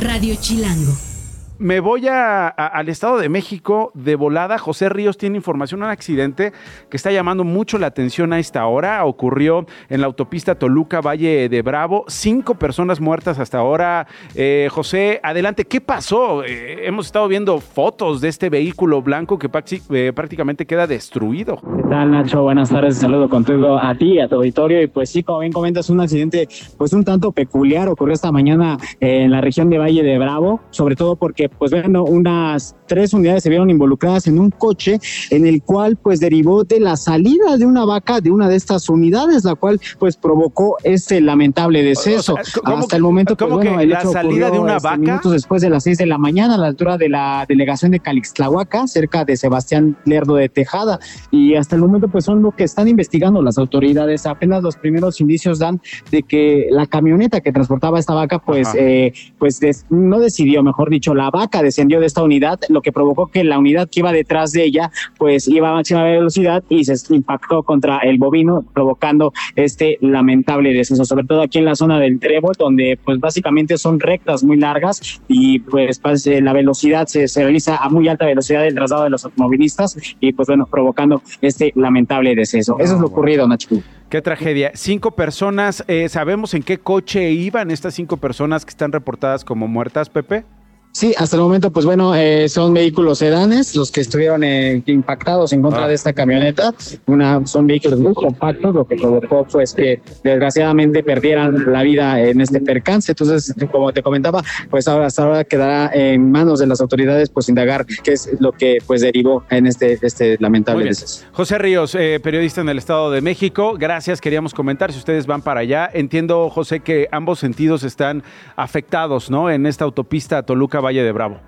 Radio 0.00 0.34
Chilango 0.40 1.19
me 1.60 1.80
voy 1.80 2.08
al 2.08 2.88
Estado 2.88 3.18
de 3.18 3.28
México 3.28 3.92
de 3.92 4.16
volada. 4.16 4.56
José 4.56 4.88
Ríos 4.88 5.18
tiene 5.18 5.36
información 5.36 5.82
un 5.82 5.90
accidente 5.90 6.52
que 6.88 6.96
está 6.96 7.12
llamando 7.12 7.44
mucho 7.44 7.76
la 7.78 7.86
atención 7.86 8.32
a 8.32 8.38
esta 8.38 8.64
hora. 8.64 9.04
Ocurrió 9.04 9.66
en 9.90 10.00
la 10.00 10.06
autopista 10.06 10.54
Toluca, 10.54 11.02
Valle 11.02 11.50
de 11.50 11.62
Bravo. 11.62 12.04
Cinco 12.08 12.54
personas 12.54 12.98
muertas 12.98 13.38
hasta 13.38 13.58
ahora. 13.58 14.06
Eh, 14.34 14.68
José, 14.70 15.20
adelante, 15.22 15.66
¿qué 15.66 15.82
pasó? 15.82 16.42
Eh, 16.44 16.86
hemos 16.86 17.06
estado 17.06 17.28
viendo 17.28 17.60
fotos 17.60 18.22
de 18.22 18.28
este 18.28 18.48
vehículo 18.48 19.02
blanco 19.02 19.38
que 19.38 19.50
eh, 19.90 20.12
prácticamente 20.14 20.64
queda 20.64 20.86
destruido. 20.86 21.56
¿Qué 21.56 21.82
tal, 21.90 22.10
Nacho? 22.10 22.42
Buenas 22.42 22.70
tardes. 22.70 22.96
Saludo 22.96 23.28
contigo 23.28 23.78
a 23.78 23.94
ti, 23.94 24.18
a 24.18 24.28
tu 24.28 24.36
auditorio. 24.36 24.80
Y 24.80 24.86
pues 24.86 25.10
sí, 25.10 25.22
como 25.22 25.40
bien 25.40 25.52
comentas, 25.52 25.90
un 25.90 26.00
accidente 26.00 26.48
pues 26.78 26.94
un 26.94 27.04
tanto 27.04 27.32
peculiar 27.32 27.88
ocurrió 27.88 28.14
esta 28.14 28.32
mañana 28.32 28.78
en 28.98 29.30
la 29.30 29.42
región 29.42 29.68
de 29.68 29.76
Valle 29.76 30.02
de 30.02 30.18
Bravo, 30.18 30.60
sobre 30.70 30.96
todo 30.96 31.16
porque 31.16 31.49
pues 31.58 31.70
bueno, 31.70 32.04
unas 32.04 32.74
tres 32.86 33.12
unidades 33.12 33.42
se 33.42 33.48
vieron 33.48 33.70
involucradas 33.70 34.26
en 34.26 34.38
un 34.38 34.50
coche 34.50 34.98
en 35.30 35.46
el 35.46 35.62
cual 35.62 35.96
pues 35.96 36.18
derivó 36.18 36.64
de 36.64 36.80
la 36.80 36.96
salida 36.96 37.56
de 37.56 37.66
una 37.66 37.84
vaca 37.84 38.20
de 38.20 38.30
una 38.30 38.48
de 38.48 38.56
estas 38.56 38.88
unidades, 38.88 39.44
la 39.44 39.54
cual 39.54 39.80
pues 39.98 40.16
provocó 40.16 40.76
este 40.84 41.20
lamentable 41.20 41.82
deceso. 41.82 42.36
Hasta 42.64 42.96
el 42.96 43.02
momento, 43.02 43.36
pues, 43.36 43.50
bueno, 43.50 43.82
la 43.84 44.04
salida 44.04 44.50
de 44.50 44.58
una 44.58 44.76
este, 44.76 44.88
vaca? 44.88 44.98
Minutos 44.98 45.32
después 45.32 45.62
de 45.62 45.70
las 45.70 45.84
seis 45.84 45.98
de 45.98 46.06
la 46.06 46.18
mañana 46.18 46.54
a 46.54 46.58
la 46.58 46.66
altura 46.66 46.96
de 46.96 47.08
la 47.08 47.44
delegación 47.48 47.90
de 47.90 48.00
Calixtlahuaca, 48.00 48.86
cerca 48.86 49.24
de 49.24 49.36
Sebastián 49.36 49.96
Lerdo 50.04 50.36
de 50.36 50.48
Tejada. 50.48 50.98
Y 51.30 51.54
hasta 51.56 51.76
el 51.76 51.82
momento 51.82 52.08
pues 52.08 52.24
son 52.24 52.42
lo 52.42 52.52
que 52.52 52.64
están 52.64 52.88
investigando 52.88 53.42
las 53.42 53.58
autoridades. 53.58 54.26
Apenas 54.26 54.62
los 54.62 54.76
primeros 54.76 55.20
indicios 55.20 55.58
dan 55.58 55.80
de 56.10 56.22
que 56.22 56.68
la 56.70 56.86
camioneta 56.86 57.40
que 57.40 57.52
transportaba 57.52 57.98
esta 57.98 58.14
vaca 58.14 58.38
pues, 58.38 58.68
eh, 58.74 59.12
pues 59.38 59.60
no 59.90 60.18
decidió, 60.18 60.62
mejor 60.62 60.90
dicho, 60.90 61.14
la 61.14 61.30
vaca 61.30 61.39
descendió 61.62 62.00
de 62.00 62.06
esta 62.06 62.22
unidad, 62.22 62.60
lo 62.68 62.82
que 62.82 62.92
provocó 62.92 63.26
que 63.26 63.44
la 63.44 63.58
unidad 63.58 63.88
que 63.88 64.00
iba 64.00 64.12
detrás 64.12 64.52
de 64.52 64.64
ella, 64.64 64.90
pues 65.18 65.48
iba 65.48 65.70
a 65.70 65.74
máxima 65.74 66.04
velocidad 66.04 66.62
y 66.68 66.84
se 66.84 67.14
impactó 67.14 67.62
contra 67.62 67.98
el 67.98 68.18
bovino, 68.18 68.64
provocando 68.72 69.32
este 69.56 69.98
lamentable 70.00 70.72
deceso, 70.72 71.04
sobre 71.04 71.24
todo 71.24 71.42
aquí 71.42 71.58
en 71.58 71.64
la 71.64 71.74
zona 71.74 71.98
del 71.98 72.18
Trébol, 72.18 72.54
donde 72.58 72.98
pues 73.04 73.18
básicamente 73.20 73.78
son 73.78 74.00
rectas 74.00 74.42
muy 74.42 74.56
largas 74.56 75.20
y 75.28 75.60
pues, 75.60 75.98
pues 75.98 76.26
la 76.26 76.52
velocidad 76.52 77.06
se, 77.06 77.26
realiza 77.34 77.76
a 77.76 77.88
muy 77.88 78.08
alta 78.08 78.26
velocidad 78.26 78.66
el 78.66 78.74
traslado 78.74 79.04
de 79.04 79.10
los 79.10 79.24
automovilistas 79.24 79.96
y 80.20 80.32
pues 80.32 80.48
bueno, 80.48 80.66
provocando 80.66 81.22
este 81.40 81.72
lamentable 81.76 82.34
deceso. 82.34 82.76
Eso 82.78 82.94
es 82.94 83.00
lo 83.00 83.06
ocurrido, 83.06 83.46
Nacho. 83.46 83.68
Qué 84.08 84.20
tragedia. 84.22 84.72
Cinco 84.74 85.12
personas, 85.12 85.84
eh, 85.86 86.08
¿sabemos 86.08 86.54
en 86.54 86.64
qué 86.64 86.78
coche 86.78 87.30
iban 87.30 87.70
estas 87.70 87.94
cinco 87.94 88.16
personas 88.16 88.64
que 88.64 88.70
están 88.70 88.90
reportadas 88.90 89.44
como 89.44 89.68
muertas, 89.68 90.10
Pepe? 90.10 90.44
Sí, 90.92 91.14
hasta 91.16 91.36
el 91.36 91.42
momento, 91.42 91.70
pues 91.70 91.86
bueno, 91.86 92.16
eh, 92.16 92.48
son 92.48 92.74
vehículos 92.74 93.18
sedanes 93.18 93.76
los 93.76 93.92
que 93.92 94.00
estuvieron 94.00 94.42
eh, 94.42 94.82
impactados 94.86 95.52
en 95.52 95.62
contra 95.62 95.84
ah. 95.84 95.88
de 95.88 95.94
esta 95.94 96.12
camioneta. 96.12 96.74
Una 97.06 97.46
son 97.46 97.68
vehículos 97.68 98.00
muy 98.00 98.12
compactos, 98.12 98.74
lo 98.74 98.84
que 98.84 98.96
provocó 98.96 99.44
pues 99.44 99.72
que 99.72 100.02
desgraciadamente 100.24 101.04
perdieran 101.04 101.72
la 101.72 101.82
vida 101.82 102.20
en 102.20 102.40
este 102.40 102.60
percance. 102.60 103.12
Entonces, 103.12 103.54
como 103.70 103.92
te 103.92 104.02
comentaba, 104.02 104.42
pues 104.68 104.88
ahora 104.88 105.06
hasta 105.06 105.22
ahora 105.22 105.44
quedará 105.44 105.92
en 105.94 106.32
manos 106.32 106.58
de 106.58 106.66
las 106.66 106.80
autoridades 106.80 107.30
pues 107.30 107.48
indagar 107.48 107.86
qué 107.86 108.12
es 108.12 108.28
lo 108.40 108.50
que 108.50 108.78
pues 108.84 109.00
derivó 109.00 109.44
en 109.50 109.68
este 109.68 109.96
este 110.02 110.38
lamentable 110.40 110.86
deceso. 110.86 111.24
José 111.30 111.58
Ríos, 111.58 111.94
eh, 111.94 112.18
periodista 112.20 112.62
en 112.62 112.68
el 112.68 112.78
Estado 112.78 113.12
de 113.12 113.20
México, 113.20 113.74
gracias. 113.78 114.20
Queríamos 114.20 114.54
comentar 114.54 114.92
si 114.92 114.98
ustedes 114.98 115.26
van 115.28 115.42
para 115.42 115.60
allá. 115.60 115.88
Entiendo, 115.92 116.50
José, 116.50 116.80
que 116.80 117.08
ambos 117.12 117.38
sentidos 117.38 117.84
están 117.84 118.24
afectados, 118.56 119.30
¿no? 119.30 119.50
En 119.50 119.66
esta 119.66 119.84
autopista 119.84 120.42
Toluca 120.42 120.80
Valle 120.90 121.04
de 121.04 121.12
Bravo. 121.12 121.40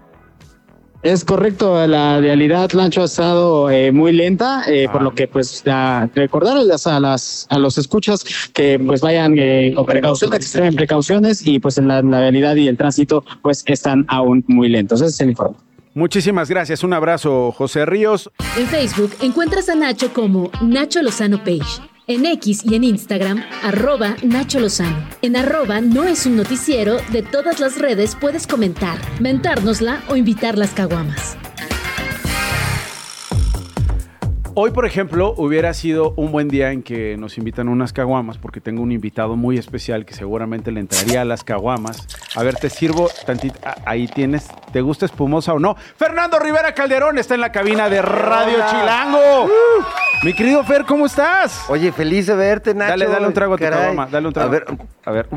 Es 1.02 1.24
correcto, 1.24 1.84
la 1.88 2.20
realidad 2.20 2.70
Lancho 2.70 3.02
ha 3.02 3.06
estado 3.06 3.68
eh, 3.70 3.90
muy 3.90 4.12
lenta, 4.12 4.62
eh, 4.68 4.88
por 4.92 5.02
lo 5.02 5.12
que 5.12 5.26
pues 5.26 5.64
recordarles 6.14 6.86
a 6.86 7.00
las 7.00 7.48
a 7.50 7.58
los 7.58 7.76
escuchas 7.76 8.24
que 8.54 8.78
pues 8.78 9.00
vayan 9.00 9.34
eh, 9.36 9.72
con 9.74 9.84
precaución, 9.84 10.30
que 10.30 10.36
extremen 10.36 10.76
precauciones 10.76 11.44
y 11.44 11.58
pues 11.58 11.76
en 11.78 11.88
la, 11.88 12.02
realidad 12.02 12.54
y 12.54 12.68
el 12.68 12.76
tránsito 12.76 13.24
pues 13.42 13.64
están 13.66 14.04
aún 14.06 14.44
muy 14.46 14.68
lentos. 14.68 15.00
Ese 15.00 15.10
es 15.10 15.20
el 15.22 15.30
informe. 15.30 15.56
Muchísimas 15.92 16.48
gracias, 16.48 16.84
un 16.84 16.92
abrazo 16.92 17.50
José 17.50 17.84
Ríos. 17.84 18.30
En 18.56 18.68
Facebook 18.68 19.10
encuentras 19.22 19.68
a 19.68 19.74
Nacho 19.74 20.12
como 20.12 20.52
Nacho 20.62 21.02
Lozano 21.02 21.38
Page. 21.38 21.91
En 22.08 22.26
X 22.26 22.62
y 22.64 22.74
en 22.74 22.82
Instagram, 22.82 23.44
arroba 23.62 24.16
Nacho 24.24 24.58
Lozano. 24.58 25.08
En 25.22 25.36
arroba 25.36 25.80
no 25.80 26.02
es 26.02 26.26
un 26.26 26.36
noticiero, 26.36 26.96
de 27.12 27.22
todas 27.22 27.60
las 27.60 27.78
redes 27.78 28.16
puedes 28.20 28.48
comentar, 28.48 28.98
mentárnosla 29.20 30.02
o 30.08 30.16
invitar 30.16 30.58
las 30.58 30.72
caguamas. 30.72 31.36
Hoy, 34.54 34.70
por 34.70 34.84
ejemplo, 34.84 35.32
hubiera 35.38 35.72
sido 35.72 36.12
un 36.16 36.30
buen 36.30 36.48
día 36.48 36.72
en 36.72 36.82
que 36.82 37.16
nos 37.16 37.38
invitan 37.38 37.68
unas 37.68 37.92
caguamas, 37.94 38.36
porque 38.36 38.60
tengo 38.60 38.82
un 38.82 38.92
invitado 38.92 39.34
muy 39.34 39.56
especial 39.56 40.04
que 40.04 40.12
seguramente 40.12 40.70
le 40.72 40.80
entraría 40.80 41.22
a 41.22 41.24
las 41.24 41.42
caguamas. 41.42 42.06
A 42.36 42.42
ver, 42.42 42.56
te 42.56 42.68
sirvo 42.68 43.08
tantito. 43.24 43.58
ah, 43.64 43.76
Ahí 43.86 44.06
tienes. 44.08 44.48
¿Te 44.72 44.82
gusta 44.82 45.06
espumosa 45.06 45.54
o 45.54 45.58
no? 45.58 45.74
Fernando 45.96 46.38
Rivera 46.38 46.74
Calderón 46.74 47.16
está 47.18 47.34
en 47.34 47.40
la 47.40 47.50
cabina 47.50 47.88
de 47.88 48.02
Radio 48.02 48.56
Hola. 48.56 48.66
Chilango. 48.70 49.48
Mi 50.22 50.34
querido 50.34 50.62
Fer, 50.64 50.84
¿cómo 50.84 51.06
estás? 51.06 51.64
Oye, 51.70 51.90
feliz 51.90 52.26
de 52.26 52.34
verte, 52.34 52.74
Nacho. 52.74 52.90
Dale, 52.90 53.06
dale 53.08 53.26
un 53.26 53.32
trago 53.32 53.54
a 53.54 53.56
tu 53.56 53.64
caguama. 53.64 54.06
Dale 54.10 54.26
un 54.28 54.32
trago. 54.34 54.48
A 54.48 54.50
ver, 54.52 54.66
A 55.04 55.10
ver. 55.12 55.28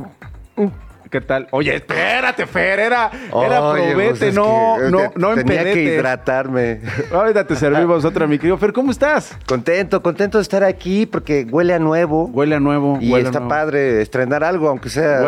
¿Qué 1.15 1.21
tal? 1.21 1.47
Oye, 1.51 1.73
espérate, 1.75 2.45
Fer, 2.45 2.77
era, 2.77 3.09
era 3.09 3.61
Oye, 3.61 3.91
probete, 3.91 4.09
pues 4.09 4.21
es 4.21 4.35
no, 4.35 4.75
que, 4.77 4.91
no, 4.91 4.99
eh, 4.99 5.11
no 5.15 5.33
Tenía 5.33 5.63
que 5.63 5.81
hidratarme. 5.81 6.81
Ahorita 7.09 7.47
te 7.47 7.55
servimos 7.55 8.03
otra, 8.03 8.27
mi 8.27 8.37
querido 8.37 8.57
Fer, 8.57 8.73
¿cómo 8.73 8.91
estás? 8.91 9.33
Contento, 9.47 10.01
contento 10.03 10.39
de 10.39 10.41
estar 10.41 10.61
aquí 10.65 11.05
porque 11.05 11.47
huele 11.49 11.73
a 11.73 11.79
nuevo. 11.79 12.25
Huele 12.25 12.55
a 12.55 12.59
nuevo. 12.59 12.97
Y 12.99 13.13
está 13.15 13.39
nuevo. 13.39 13.47
padre 13.47 14.01
estrenar 14.01 14.43
algo, 14.43 14.67
aunque 14.67 14.89
sea 14.89 15.21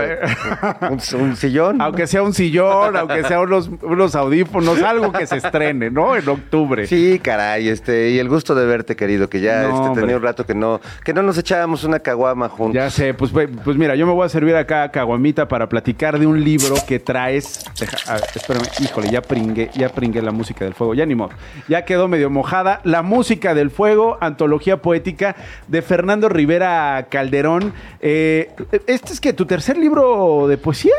un, 0.82 1.00
un 1.22 1.36
sillón. 1.38 1.82
Aunque 1.82 2.06
sea 2.06 2.22
un 2.22 2.34
sillón, 2.34 2.98
aunque 2.98 3.24
sea 3.24 3.40
unos, 3.40 3.70
unos 3.82 4.14
audífonos, 4.14 4.82
algo 4.82 5.14
que 5.14 5.26
se 5.26 5.38
estrene, 5.38 5.90
¿no? 5.90 6.18
En 6.18 6.28
octubre. 6.28 6.86
Sí, 6.86 7.18
caray, 7.24 7.70
este, 7.70 8.10
y 8.10 8.20
el 8.20 8.28
gusto 8.28 8.56
de 8.56 8.66
verte, 8.66 8.98
querido, 8.98 9.30
que 9.30 9.40
ya 9.40 9.64
No, 9.70 9.86
este, 9.88 10.02
tenía 10.02 10.18
un 10.18 10.24
rato 10.24 10.46
que 10.46 10.54
no, 10.54 10.82
que 11.06 11.14
no 11.14 11.24
nos 11.24 11.38
echábamos 11.38 11.86
una 11.86 12.00
caguama 12.00 12.50
juntos. 12.50 12.76
Ya 12.76 12.90
sé, 12.90 13.14
pues, 13.14 13.32
ve- 13.32 13.48
pues 13.48 13.78
mira, 13.78 13.96
yo 13.96 14.06
me 14.06 14.12
voy 14.12 14.26
a 14.26 14.30
servir 14.30 14.54
acá 14.58 14.92
caguamita 14.92 15.48
para 15.48 15.70
platicar 15.70 15.77
de 15.82 16.28
un 16.28 16.44
libro 16.44 16.76
que 16.88 17.00
traes. 17.00 17.66
Deja, 17.80 17.98
a 18.12 18.16
ver, 18.16 18.24
espérame, 18.36 18.66
híjole, 18.80 19.10
ya 19.10 19.22
pringué, 19.22 19.70
ya 19.76 19.90
pringué 19.90 20.22
la 20.22 20.32
música 20.32 20.66
del 20.66 20.74
fuego, 20.74 20.94
ya 20.94 21.06
ni 21.06 21.16
modo. 21.16 21.32
Ya 21.68 21.86
quedó 21.86 22.08
medio 22.08 22.30
mojada. 22.30 22.82
La 22.84 23.02
música 23.02 23.54
del 23.54 23.72
fuego, 23.72 24.18
antología 24.22 24.82
poética 24.82 25.36
de 25.68 25.82
Fernando 25.82 26.30
Rivera 26.30 27.08
Calderón. 27.10 27.74
Eh, 28.00 28.52
¿Este 28.88 29.14
es 29.14 29.20
que 29.20 29.34
tu 29.34 29.46
tercer 29.46 29.78
libro 29.78 30.48
de 30.48 30.58
poesía? 30.58 30.96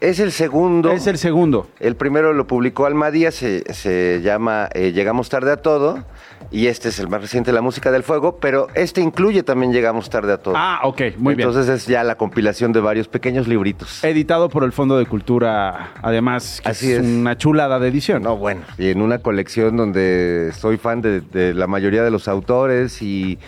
Es 0.00 0.20
el 0.20 0.30
segundo. 0.30 0.92
Es 0.92 1.06
el 1.06 1.16
segundo. 1.16 1.68
El 1.80 1.96
primero 1.96 2.32
lo 2.32 2.46
publicó 2.46 2.86
Almadía, 2.86 3.30
se, 3.30 3.72
se 3.72 4.20
llama 4.22 4.68
eh, 4.74 4.92
Llegamos 4.92 5.28
tarde 5.30 5.52
a 5.52 5.56
todo. 5.56 6.04
Y 6.50 6.68
este 6.68 6.90
es 6.90 6.98
el 7.00 7.08
más 7.08 7.20
reciente, 7.20 7.52
La 7.52 7.60
música 7.60 7.90
del 7.90 8.02
fuego. 8.02 8.38
Pero 8.38 8.68
este 8.74 9.00
incluye 9.00 9.42
también 9.42 9.72
Llegamos 9.72 10.08
tarde 10.10 10.32
a 10.32 10.38
todo. 10.38 10.54
Ah, 10.56 10.80
ok, 10.84 11.02
muy 11.18 11.34
bien. 11.34 11.48
Entonces 11.48 11.68
es 11.74 11.86
ya 11.86 12.04
la 12.04 12.16
compilación 12.16 12.72
de 12.72 12.80
varios 12.80 13.08
pequeños 13.08 13.48
libritos. 13.48 14.02
Editado 14.04 14.48
por 14.48 14.64
el 14.64 14.72
Fondo 14.72 14.96
de 14.98 15.06
Cultura, 15.06 15.92
además, 16.02 16.60
que 16.62 16.68
Así 16.70 16.92
es, 16.92 17.00
es. 17.00 17.04
una 17.04 17.36
chulada 17.36 17.78
de 17.78 17.88
edición. 17.88 18.22
No, 18.22 18.36
bueno, 18.36 18.62
y 18.78 18.90
en 18.90 19.02
una 19.02 19.18
colección 19.18 19.76
donde 19.76 20.50
soy 20.56 20.76
fan 20.76 21.02
de, 21.02 21.20
de 21.20 21.52
la 21.54 21.66
mayoría 21.66 22.02
de 22.02 22.10
los 22.10 22.28
autores 22.28 23.02
y 23.02 23.38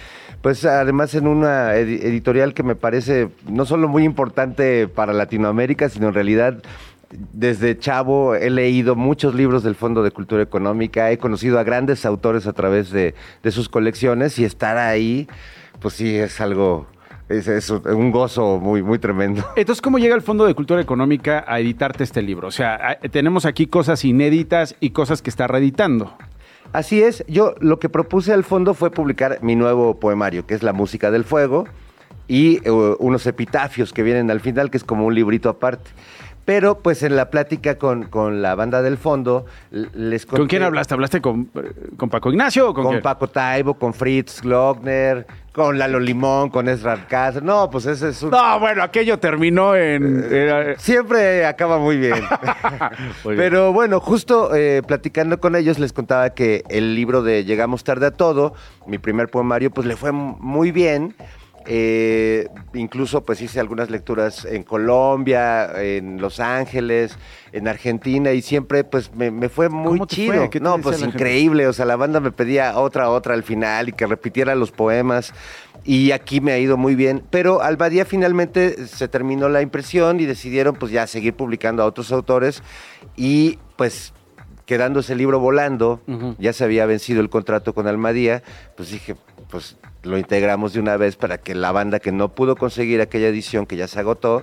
pues 0.43 0.65
además 0.65 1.15
en 1.15 1.27
una 1.27 1.75
edi- 1.75 2.01
editorial 2.03 2.55
que 2.55 2.63
me 2.63 2.75
parece 2.77 3.29
no 3.49 3.65
solo 3.65 3.89
muy 3.89 4.05
importante 4.05 4.87
para 4.89 5.13
Latinoamérica, 5.13 5.89
sino 5.89 6.09
en 6.09 6.15
realidad 6.15 6.63
desde 7.11 7.79
chavo 7.79 8.35
he 8.35 8.51
leído 8.51 8.95
muchos 8.95 9.35
libros 9.35 9.63
del 9.63 9.75
Fondo 9.75 10.03
de 10.03 10.11
Cultura 10.11 10.43
Económica, 10.43 11.11
he 11.11 11.19
conocido 11.19 11.59
a 11.59 11.65
grandes 11.65 12.05
autores 12.05 12.47
a 12.47 12.53
través 12.53 12.91
de, 12.91 13.15
de 13.43 13.51
sus 13.51 13.69
colecciones 13.69 14.39
y 14.39 14.45
estar 14.45 14.77
ahí, 14.77 15.27
pues 15.81 15.95
sí, 15.95 16.17
es 16.17 16.41
algo, 16.41 16.87
es, 17.29 17.49
es 17.49 17.71
un 17.71 18.11
gozo 18.11 18.59
muy, 18.59 18.83
muy 18.83 18.99
tremendo. 18.99 19.45
Entonces, 19.57 19.81
¿cómo 19.81 19.99
llega 19.99 20.15
el 20.15 20.23
Fondo 20.23 20.45
de 20.47 20.55
Cultura 20.55 20.81
Económica 20.81 21.45
a 21.47 21.61
editarte 21.61 22.05
este 22.05 22.23
libro? 22.23 22.49
O 22.49 22.53
sea, 22.53 22.99
tenemos 23.11 23.47
aquí 23.47 23.67
cosas 23.67 24.05
inéditas 24.05 24.77
y 24.81 24.91
cosas 24.91 25.23
que 25.23 25.31
está 25.31 25.47
reeditando. 25.47 26.17
Así 26.73 27.03
es, 27.03 27.25
yo 27.27 27.55
lo 27.61 27.79
que 27.79 27.89
propuse 27.89 28.35
al 28.35 28.45
fondo 28.45 28.75
fue 28.75 28.91
publicar 28.91 29.39
mi 29.41 29.57
nuevo 29.57 29.99
poemario, 29.99 30.47
que 30.47 30.55
es 30.55 30.63
La 30.63 30.75
Música 30.75 31.11
del 31.11 31.25
Fuego, 31.25 31.67
y 32.27 32.59
eh, 32.63 32.71
unos 32.99 33.27
epitafios 33.27 33.95
que 33.95 34.03
vienen 34.03 34.31
al 34.31 34.41
final, 34.41 34.71
que 34.71 34.77
es 34.77 34.85
como 34.85 35.07
un 35.07 35.15
librito 35.15 35.49
aparte. 35.49 35.91
Pero 36.49 36.79
pues 36.79 37.03
en 37.03 37.15
la 37.15 37.29
plática 37.29 37.77
con, 37.77 38.05
con 38.05 38.41
la 38.41 38.55
banda 38.55 38.81
del 38.81 38.97
fondo, 38.97 39.45
les 39.71 40.25
conté... 40.25 40.39
¿Con 40.39 40.49
quién 40.49 40.63
hablaste? 40.63 40.95
¿Hablaste 40.95 41.21
con, 41.21 41.51
eh, 41.55 41.73
con 41.99 42.09
Paco 42.09 42.31
Ignacio 42.31 42.71
o 42.71 42.73
con, 42.73 42.85
Con 42.85 42.93
quién? 42.95 43.03
Paco 43.03 43.29
Taibo, 43.29 43.75
con 43.75 43.93
Fritz 43.93 44.41
Glockner, 44.41 45.27
con 45.53 45.79
Lalo 45.79 46.01
Limón, 46.01 46.49
con 46.49 46.67
Ezra 46.71 46.93
Alcázar. 46.93 47.43
No, 47.43 47.69
pues 47.69 47.85
ese 47.85 48.09
es 48.09 48.23
un... 48.23 48.31
No, 48.31 48.59
bueno, 48.61 48.83
aquello 48.83 49.19
terminó 49.19 49.77
en... 49.77 50.25
era- 50.33 50.79
Siempre 50.79 51.45
acaba 51.45 51.77
muy 51.79 51.99
bien. 51.99 52.15
Muy 53.25 53.35
bien. 53.35 53.37
Pero 53.37 53.75
bueno, 53.75 54.01
justo 54.01 54.55
eh, 54.55 54.81
platicando 54.87 55.41
con 55.41 55.55
ellos 55.55 55.79
les 55.79 55.93
contaba 55.93 56.31
que 56.31 56.65
el 56.71 56.95
libro 56.95 57.21
de 57.21 57.45
Llegamos 57.45 57.85
tarde 57.85 58.07
a 58.07 58.11
todo, 58.11 58.55
mi 58.87 58.97
primer 58.97 59.29
poemario, 59.29 59.71
pues 59.71 59.87
le 59.87 59.97
fue 59.97 60.13
muy 60.13 60.73
bien. 60.73 61.15
Eh, 61.71 62.49
incluso 62.73 63.23
pues 63.25 63.43
hice 63.43 63.61
algunas 63.61 63.91
lecturas 63.91 64.47
en 64.47 64.63
Colombia, 64.63 65.71
en 65.83 66.19
Los 66.19 66.41
Ángeles, 66.41 67.17
en 67.53 67.69
Argentina 67.69 68.33
y 68.33 68.41
siempre 68.41 68.85
pues 68.85 69.15
me, 69.15 69.31
me 69.31 69.51
fue 69.51 69.69
muy 69.69 69.99
¿Cómo 69.99 70.07
te 70.07 70.17
chido. 70.17 70.35
fue? 70.35 70.51
¿Qué 70.51 70.61
te 70.61 70.65
No, 70.65 70.79
pues 70.81 70.99
gente? 70.99 71.15
increíble. 71.17 71.67
O 71.67 71.73
sea, 71.75 71.85
la 71.85 71.97
banda 71.97 72.21
me 72.21 72.33
pedía 72.33 72.79
otra, 72.79 73.11
otra 73.11 73.35
al 73.35 73.43
final 73.43 73.91
y 73.91 73.93
que 73.93 74.07
repitiera 74.07 74.55
los 74.55 74.71
poemas. 74.71 75.35
Y 75.85 76.11
aquí 76.13 76.41
me 76.41 76.53
ha 76.53 76.59
ido 76.59 76.77
muy 76.79 76.95
bien. 76.95 77.23
Pero 77.31 77.63
Albadía 77.63 78.05
finalmente 78.07 78.87
se 78.87 79.07
terminó 79.07 79.49
la 79.51 79.61
impresión 79.63 80.21
y 80.21 80.25
decidieron 80.27 80.75
pues 80.75 80.91
ya 80.91 81.07
seguir 81.07 81.35
publicando 81.35 81.83
a 81.83 81.87
otros 81.87 82.13
autores. 82.13 82.63
Y 83.17 83.59
pues 83.77 84.15
quedando 84.67 85.01
ese 85.01 85.15
libro 85.15 85.39
volando, 85.39 86.01
ya 86.39 86.53
se 86.53 86.65
había 86.65 86.85
vencido 86.87 87.21
el 87.21 87.31
contrato 87.31 87.73
con 87.75 87.87
Almadía, 87.87 88.43
pues 88.77 88.91
dije, 88.91 89.17
pues 89.51 89.77
lo 90.09 90.19
integramos 90.19 90.73
de 90.73 90.81
una 90.81 90.97
vez 90.97 91.17
para 91.17 91.39
que 91.39 91.55
la 91.55 91.71
banda 91.73 92.01
que 92.01 92.11
no 92.13 92.31
pudo 92.31 92.57
conseguir 92.57 93.01
aquella 93.01 93.29
edición 93.29 93.67
que 93.67 93.77
ya 93.77 93.87
se 93.87 94.01
agotó 94.01 94.43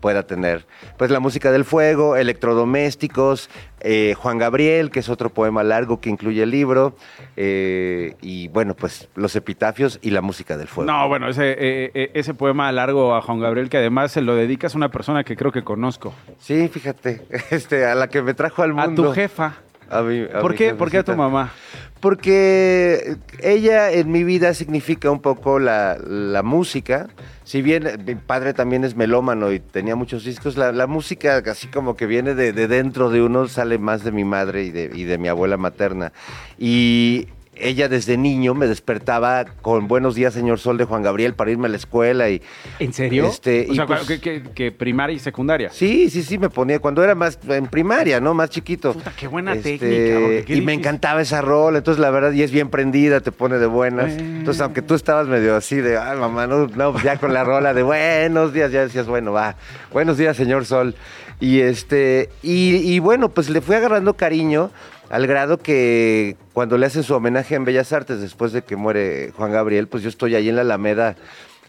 pueda 0.00 0.26
tener 0.26 0.66
pues 0.98 1.10
la 1.10 1.20
música 1.20 1.50
del 1.52 1.64
fuego, 1.64 2.16
electrodomésticos, 2.16 3.48
eh, 3.80 4.14
Juan 4.18 4.38
Gabriel, 4.38 4.90
que 4.90 5.00
es 5.00 5.08
otro 5.08 5.30
poema 5.30 5.62
largo 5.62 6.00
que 6.00 6.10
incluye 6.10 6.42
el 6.42 6.50
libro, 6.50 6.96
eh, 7.36 8.14
y 8.20 8.48
bueno, 8.48 8.74
pues 8.74 9.08
los 9.14 9.36
epitafios 9.36 9.98
y 10.02 10.10
la 10.10 10.20
música 10.22 10.56
del 10.56 10.66
fuego. 10.68 10.90
No, 10.90 11.08
bueno, 11.08 11.28
ese, 11.28 11.52
eh, 11.52 11.90
eh, 11.94 12.10
ese 12.14 12.34
poema 12.34 12.70
largo 12.72 13.14
a 13.14 13.22
Juan 13.22 13.40
Gabriel 13.40 13.68
que 13.68 13.78
además 13.78 14.12
se 14.12 14.20
lo 14.22 14.34
dedicas 14.34 14.74
a 14.74 14.78
una 14.78 14.90
persona 14.90 15.24
que 15.24 15.36
creo 15.36 15.52
que 15.52 15.62
conozco. 15.62 16.12
Sí, 16.38 16.68
fíjate, 16.68 17.22
este, 17.50 17.86
a 17.86 17.94
la 17.94 18.08
que 18.08 18.22
me 18.22 18.34
trajo 18.34 18.62
al 18.62 18.70
A 18.72 18.86
mundo. 18.86 19.04
tu 19.04 19.12
jefa. 19.12 19.54
A 19.90 20.02
mi- 20.02 20.24
a 20.24 20.40
¿Por 20.40 20.54
qué, 20.54 20.74
¿Por 20.74 20.90
qué 20.90 20.98
a 20.98 21.02
tu 21.04 21.14
mamá? 21.16 21.52
Porque 22.00 23.16
ella 23.40 23.90
en 23.90 24.10
mi 24.12 24.22
vida 24.24 24.54
significa 24.54 25.10
un 25.10 25.20
poco 25.20 25.58
la, 25.58 25.96
la 26.06 26.42
música. 26.42 27.08
Si 27.44 27.62
bien 27.62 27.86
eh, 27.86 27.96
mi 28.04 28.14
padre 28.16 28.52
también 28.54 28.84
es 28.84 28.96
melómano 28.96 29.52
y 29.52 29.60
tenía 29.60 29.96
muchos 29.96 30.24
discos, 30.24 30.56
la, 30.56 30.72
la 30.72 30.86
música 30.86 31.42
así 31.46 31.68
como 31.68 31.96
que 31.96 32.06
viene 32.06 32.34
de, 32.34 32.52
de 32.52 32.68
dentro 32.68 33.10
de 33.10 33.22
uno, 33.22 33.48
sale 33.48 33.78
más 33.78 34.04
de 34.04 34.12
mi 34.12 34.24
madre 34.24 34.64
y 34.64 34.70
de, 34.70 34.90
y 34.94 35.04
de 35.04 35.18
mi 35.18 35.28
abuela 35.28 35.56
materna. 35.56 36.12
Y 36.58 37.28
ella 37.58 37.88
desde 37.88 38.16
niño 38.16 38.54
me 38.54 38.66
despertaba 38.66 39.44
con 39.62 39.88
Buenos 39.88 40.14
días, 40.14 40.34
señor 40.34 40.58
Sol 40.58 40.76
de 40.78 40.84
Juan 40.84 41.02
Gabriel 41.02 41.34
para 41.34 41.50
irme 41.50 41.66
a 41.66 41.70
la 41.70 41.76
escuela 41.76 42.28
y... 42.30 42.42
¿En 42.78 42.92
serio? 42.92 43.26
Este, 43.26 43.66
o 43.68 43.72
y 43.72 43.76
sea, 43.76 43.86
pues- 43.86 44.06
que, 44.06 44.20
que- 44.20 44.42
que 44.54 44.72
primaria 44.72 45.14
y 45.16 45.18
secundaria. 45.18 45.70
Sí, 45.70 46.10
sí, 46.10 46.22
sí, 46.22 46.38
me 46.38 46.50
ponía 46.50 46.78
cuando 46.78 47.02
era 47.02 47.14
más 47.14 47.38
en 47.48 47.66
primaria, 47.66 48.20
¿no? 48.20 48.34
Más 48.34 48.50
chiquito. 48.50 48.92
Puta, 48.92 49.12
qué 49.18 49.26
buena 49.28 49.54
Este, 49.54 49.78
técnica. 49.78 50.46
qué 50.46 50.54
y 50.56 50.60
me 50.60 50.72
encantaba 50.74 51.20
esa 51.22 51.40
rola, 51.40 51.78
entonces 51.78 52.00
la 52.00 52.10
verdad, 52.10 52.32
y 52.32 52.42
es 52.42 52.50
bien 52.50 52.68
prendida, 52.68 53.20
te 53.20 53.32
pone 53.32 53.58
de 53.58 53.66
buenas. 53.66 54.12
Eh. 54.12 54.18
Entonces, 54.18 54.60
aunque 54.60 54.82
tú 54.82 54.94
estabas 54.94 55.26
medio 55.28 55.56
así 55.56 55.76
de, 55.76 55.98
ay, 55.98 56.18
mamá, 56.18 56.46
no, 56.46 56.66
no, 56.68 57.00
ya 57.02 57.16
con 57.18 57.32
la 57.32 57.44
rola 57.44 57.72
de 57.74 57.82
buenos 57.82 58.52
días, 58.52 58.70
ya 58.72 58.82
decías, 58.82 59.06
bueno, 59.06 59.32
va, 59.32 59.56
buenos 59.92 60.18
días, 60.18 60.36
señor 60.36 60.64
Sol. 60.66 60.94
Y 61.38 61.60
este, 61.60 62.30
y, 62.42 62.76
y 62.76 62.98
bueno, 62.98 63.28
pues 63.28 63.50
le 63.50 63.60
fui 63.60 63.74
agarrando 63.76 64.14
cariño 64.14 64.70
al 65.10 65.26
grado 65.26 65.58
que 65.58 66.36
cuando 66.52 66.78
le 66.78 66.86
hacen 66.86 67.02
su 67.02 67.14
homenaje 67.14 67.54
en 67.54 67.64
Bellas 67.64 67.92
Artes 67.92 68.20
después 68.20 68.52
de 68.52 68.62
que 68.62 68.76
muere 68.76 69.32
Juan 69.36 69.52
Gabriel, 69.52 69.88
pues 69.88 70.02
yo 70.02 70.08
estoy 70.08 70.34
ahí 70.34 70.48
en 70.48 70.56
la 70.56 70.62
Alameda 70.62 71.16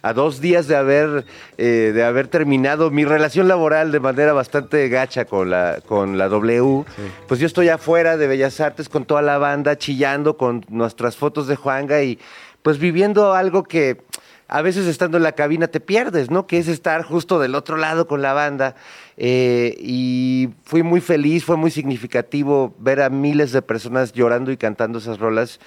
a 0.01 0.13
dos 0.13 0.41
días 0.41 0.67
de 0.67 0.75
haber, 0.75 1.25
eh, 1.57 1.91
de 1.93 2.03
haber 2.03 2.27
terminado 2.27 2.91
mi 2.91 3.03
relación 3.03 3.47
laboral 3.47 3.91
de 3.91 3.99
manera 3.99 4.33
bastante 4.33 4.87
gacha 4.89 5.25
con 5.25 5.49
la, 5.49 5.79
con 5.85 6.17
la 6.17 6.29
W, 6.29 6.85
pues 7.27 7.39
yo 7.39 7.47
estoy 7.47 7.69
afuera 7.69 8.17
de 8.17 8.27
Bellas 8.27 8.59
Artes 8.59 8.89
con 8.89 9.05
toda 9.05 9.21
la 9.21 9.37
banda, 9.37 9.77
chillando 9.77 10.37
con 10.37 10.65
nuestras 10.69 11.17
fotos 11.17 11.47
de 11.47 11.55
Juanga 11.55 12.01
y 12.03 12.19
pues 12.61 12.79
viviendo 12.79 13.33
algo 13.33 13.63
que 13.63 14.01
a 14.47 14.61
veces 14.61 14.87
estando 14.87 15.17
en 15.17 15.23
la 15.23 15.33
cabina 15.33 15.67
te 15.67 15.79
pierdes, 15.79 16.31
¿no? 16.31 16.47
Que 16.47 16.57
es 16.57 16.67
estar 16.67 17.03
justo 17.03 17.39
del 17.39 17.55
otro 17.55 17.77
lado 17.77 18.07
con 18.07 18.21
la 18.21 18.33
banda. 18.33 18.75
Eh, 19.17 19.75
y 19.79 20.49
fui 20.63 20.83
muy 20.83 21.01
feliz, 21.01 21.43
fue 21.43 21.57
muy 21.57 21.71
significativo 21.71 22.75
ver 22.79 23.01
a 23.01 23.09
miles 23.09 23.51
de 23.51 23.63
personas 23.63 24.13
llorando 24.13 24.51
y 24.51 24.57
cantando 24.57 24.99
esas 24.99 25.19
rolas. 25.19 25.59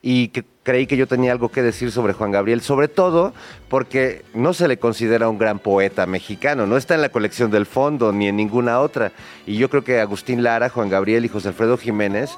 y 0.00 0.30
creí 0.62 0.86
que 0.86 0.96
yo 0.96 1.08
tenía 1.08 1.32
algo 1.32 1.48
que 1.48 1.60
decir 1.60 1.90
sobre 1.90 2.12
Juan 2.12 2.30
Gabriel, 2.30 2.60
sobre 2.60 2.86
todo 2.86 3.32
porque 3.68 4.24
no 4.32 4.52
se 4.52 4.68
le 4.68 4.78
considera 4.78 5.28
un 5.28 5.38
gran 5.38 5.58
poeta 5.58 6.06
mexicano, 6.06 6.68
no 6.68 6.76
está 6.76 6.94
en 6.94 7.00
la 7.00 7.08
colección 7.08 7.50
del 7.50 7.66
fondo 7.66 8.12
ni 8.12 8.28
en 8.28 8.36
ninguna 8.36 8.78
otra. 8.78 9.10
Y 9.44 9.56
yo 9.56 9.68
creo 9.70 9.82
que 9.82 9.98
Agustín 9.98 10.44
Lara, 10.44 10.68
Juan 10.68 10.88
Gabriel 10.88 11.24
y 11.24 11.28
José 11.28 11.48
Alfredo 11.48 11.76
Jiménez 11.78 12.30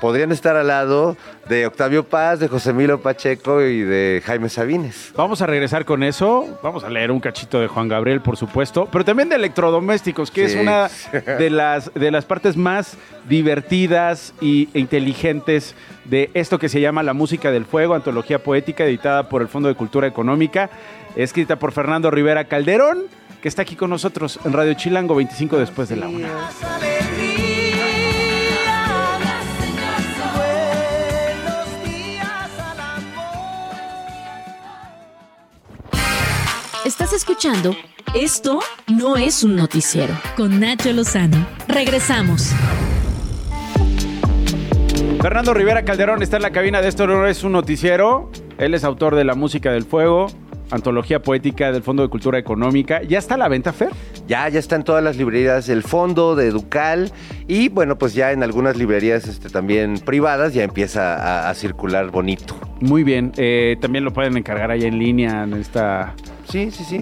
podrían 0.00 0.32
estar 0.32 0.56
al 0.56 0.66
lado 0.68 1.16
de 1.48 1.66
Octavio 1.66 2.04
Paz, 2.04 2.40
de 2.40 2.48
José 2.48 2.72
Milo 2.72 3.00
Pacheco 3.00 3.60
y 3.62 3.82
de 3.82 4.22
Jaime 4.24 4.48
Sabines. 4.48 5.12
Vamos 5.16 5.42
a 5.42 5.46
regresar 5.46 5.84
con 5.84 6.02
eso. 6.02 6.58
Vamos 6.62 6.84
a 6.84 6.90
leer 6.90 7.10
un 7.10 7.20
cachito 7.20 7.60
de 7.60 7.66
Juan 7.68 7.88
Gabriel, 7.88 8.20
por 8.20 8.36
supuesto, 8.36 8.88
pero 8.90 9.04
también 9.04 9.28
de 9.28 9.36
electrodomésticos, 9.36 10.30
que 10.30 10.44
es 10.44 10.54
una 10.56 10.88
de 11.38 11.50
las, 11.50 11.92
de 11.94 12.10
las 12.10 12.24
partes 12.24 12.56
más 12.56 12.96
divertidas 13.28 14.32
y- 14.40 14.68
e 14.74 14.78
inteligentes 14.80 15.74
de 16.04 16.30
esto 16.34 16.58
que 16.58 16.68
se 16.68 16.80
llama 16.80 17.02
La 17.02 17.12
Música 17.14 17.50
del 17.50 17.64
Fuego, 17.64 17.94
antología 17.94 18.42
poética 18.42 18.84
editada 18.84 19.28
por 19.28 19.42
el 19.42 19.48
Fondo 19.48 19.68
de 19.68 19.74
Cultura 19.74 20.06
Económica, 20.06 20.70
escrita 21.16 21.56
por 21.56 21.72
Fernando 21.72 22.10
Rivera 22.10 22.44
Calderón, 22.44 23.02
que 23.42 23.48
está 23.48 23.62
aquí 23.62 23.76
con 23.76 23.90
nosotros 23.90 24.38
en 24.44 24.52
Radio 24.52 24.74
Chilango 24.74 25.14
25 25.14 25.58
después 25.58 25.88
de 25.88 25.96
la 25.96 26.08
una. 26.08 26.28
Estás 37.10 37.28
escuchando 37.28 37.74
Esto 38.14 38.60
no 38.86 39.16
es 39.16 39.42
un 39.42 39.56
noticiero 39.56 40.14
con 40.36 40.60
Nacho 40.60 40.92
Lozano. 40.92 41.44
Regresamos. 41.66 42.52
Fernando 45.20 45.52
Rivera 45.52 45.84
Calderón 45.84 46.22
está 46.22 46.36
en 46.36 46.42
la 46.42 46.50
cabina 46.50 46.80
de 46.80 46.86
Esto 46.86 47.08
no 47.08 47.26
es 47.26 47.42
un 47.42 47.50
noticiero. 47.50 48.30
Él 48.58 48.74
es 48.74 48.84
autor 48.84 49.16
de 49.16 49.24
La 49.24 49.34
Música 49.34 49.72
del 49.72 49.82
Fuego, 49.82 50.28
antología 50.70 51.20
poética 51.20 51.72
del 51.72 51.82
Fondo 51.82 52.04
de 52.04 52.10
Cultura 52.10 52.38
Económica. 52.38 53.02
¿Ya 53.02 53.18
está 53.18 53.34
a 53.34 53.38
la 53.38 53.48
venta, 53.48 53.72
Fer? 53.72 53.90
Ya, 54.28 54.48
ya 54.48 54.60
están 54.60 54.84
todas 54.84 55.02
las 55.02 55.16
librerías 55.16 55.66
del 55.66 55.82
fondo, 55.82 56.36
de 56.36 56.50
Ducal, 56.52 57.10
y 57.48 57.70
bueno, 57.70 57.98
pues 57.98 58.14
ya 58.14 58.30
en 58.30 58.44
algunas 58.44 58.76
librerías 58.76 59.26
este, 59.26 59.50
también 59.50 59.98
privadas 59.98 60.54
ya 60.54 60.62
empieza 60.62 61.16
a, 61.16 61.50
a 61.50 61.54
circular 61.54 62.12
bonito. 62.12 62.56
Muy 62.80 63.02
bien. 63.02 63.32
eh, 63.36 63.76
también 63.80 64.04
lo 64.04 64.12
pueden 64.12 64.36
encargar 64.36 64.70
ahí 64.70 64.84
en 64.84 64.96
línea 64.96 65.42
en 65.42 65.54
esta... 65.54 66.14
Sí, 66.50 66.70
sí, 66.70 66.84
sí. 66.84 67.00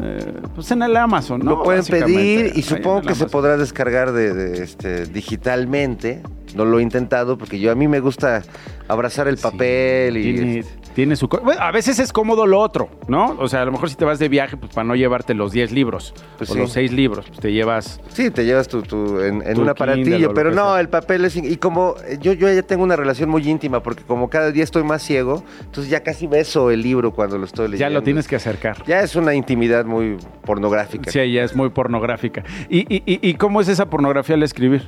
pues 0.54 0.70
en 0.70 0.82
el 0.82 0.96
Amazon, 0.96 1.40
¿no? 1.40 1.52
Lo 1.52 1.62
pueden 1.62 1.84
pedir 1.84 2.52
y 2.54 2.62
supongo 2.62 3.02
que 3.02 3.14
se 3.14 3.26
podrá 3.26 3.56
descargar 3.56 4.12
de, 4.12 4.34
de, 4.34 4.62
este, 4.62 5.06
digitalmente. 5.06 6.22
No 6.54 6.64
lo 6.64 6.78
he 6.78 6.82
intentado 6.82 7.37
porque 7.38 7.58
yo 7.58 7.70
a 7.70 7.74
mí 7.74 7.88
me 7.88 8.00
gusta 8.00 8.42
abrazar 8.88 9.28
el 9.28 9.37
papel 9.37 10.16
y 10.16 10.64
Tiene, 10.98 11.14
su... 11.14 11.28
bueno, 11.28 11.61
a 11.62 11.70
veces 11.70 12.00
es 12.00 12.12
cómodo 12.12 12.44
lo 12.44 12.58
otro, 12.58 12.88
¿no? 13.06 13.37
O 13.38 13.46
sea, 13.46 13.62
a 13.62 13.64
lo 13.64 13.70
mejor 13.70 13.88
si 13.88 13.94
te 13.94 14.04
vas 14.04 14.18
de 14.18 14.28
viaje, 14.28 14.56
pues 14.56 14.72
para 14.74 14.82
no 14.84 14.96
llevarte 14.96 15.32
los 15.32 15.52
10 15.52 15.70
libros 15.70 16.12
Pues 16.38 16.50
o 16.50 16.54
sí. 16.54 16.58
los 16.58 16.72
6 16.72 16.92
libros, 16.92 17.26
pues 17.28 17.38
te 17.38 17.52
llevas... 17.52 18.00
Sí, 18.08 18.32
te 18.32 18.44
llevas 18.44 18.66
tu, 18.66 18.82
tu- 18.82 19.20
en, 19.20 19.40
en 19.46 19.54
Tu 19.54 19.62
un 19.62 19.68
aparatillo, 19.68 20.34
pero 20.34 20.50
no, 20.50 20.72
sea. 20.72 20.80
el 20.80 20.88
papel 20.88 21.24
es... 21.24 21.37
Y 21.37 21.56
como 21.58 21.94
eh, 22.04 22.18
yo, 22.20 22.32
yo 22.32 22.52
ya 22.52 22.62
tengo 22.64 22.82
una 22.82 22.96
relación 22.96 23.30
muy 23.30 23.48
íntima, 23.48 23.80
porque 23.80 24.02
como 24.02 24.28
cada 24.28 24.50
día 24.50 24.64
estoy 24.64 24.82
más 24.82 25.00
ciego, 25.00 25.44
entonces 25.61 25.88
ya 25.88 26.02
casi 26.02 26.26
beso 26.26 26.72
el 26.72 26.82
libro 26.82 27.12
cuando 27.12 27.38
lo 27.38 27.44
estoy 27.44 27.68
leyendo. 27.68 27.88
Ya 27.88 27.90
lo 27.90 28.02
tienes 28.02 28.26
que 28.26 28.34
acercar. 28.34 28.82
Ya 28.84 28.98
es 28.98 29.14
una 29.14 29.34
intimidad 29.34 29.84
muy 29.84 30.16
pornográfica. 30.44 31.12
Sí, 31.12 31.30
ya 31.32 31.44
es 31.44 31.54
muy 31.54 31.68
pornográfica. 31.70 32.42
¿Y, 32.68 32.80
y, 32.92 33.04
y- 33.06 33.20
y 33.22 33.34
cómo 33.34 33.61
es 33.61 33.68
esa 33.68 33.88
pornografía 33.88 34.34
al 34.34 34.42
escribir? 34.42 34.82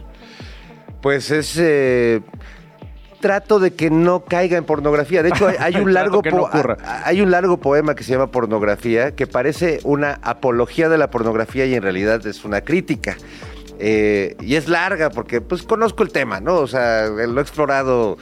Pues 1.02 1.30
es... 1.30 1.56
eh, 1.56 2.20
trato 3.20 3.58
de 3.60 3.72
que 3.72 3.90
no 3.90 4.24
caiga 4.24 4.56
en 4.58 4.64
pornografía. 4.64 5.22
De 5.22 5.28
hecho, 5.28 5.46
hay, 5.46 5.56
hay 5.58 5.76
un 5.82 5.92
largo 5.92 6.22
no 6.30 6.48
hay 7.04 7.20
un 7.20 7.30
largo 7.30 7.58
poema 7.58 7.94
que 7.94 8.02
se 8.04 8.12
llama 8.12 8.30
Pornografía, 8.30 9.14
que 9.14 9.26
parece 9.26 9.80
una 9.84 10.18
apología 10.22 10.88
de 10.88 10.98
la 10.98 11.10
pornografía 11.10 11.66
y 11.66 11.74
en 11.74 11.82
realidad 11.82 12.26
es 12.26 12.44
una 12.44 12.62
crítica. 12.62 13.16
Eh, 13.78 14.36
y 14.40 14.56
es 14.56 14.68
larga 14.68 15.08
porque 15.08 15.40
pues 15.40 15.62
conozco 15.62 16.02
el 16.02 16.10
tema, 16.10 16.40
¿no? 16.40 16.56
O 16.56 16.66
sea, 16.66 17.06
lo 17.06 17.38
he 17.38 17.42
explorado 17.42 18.18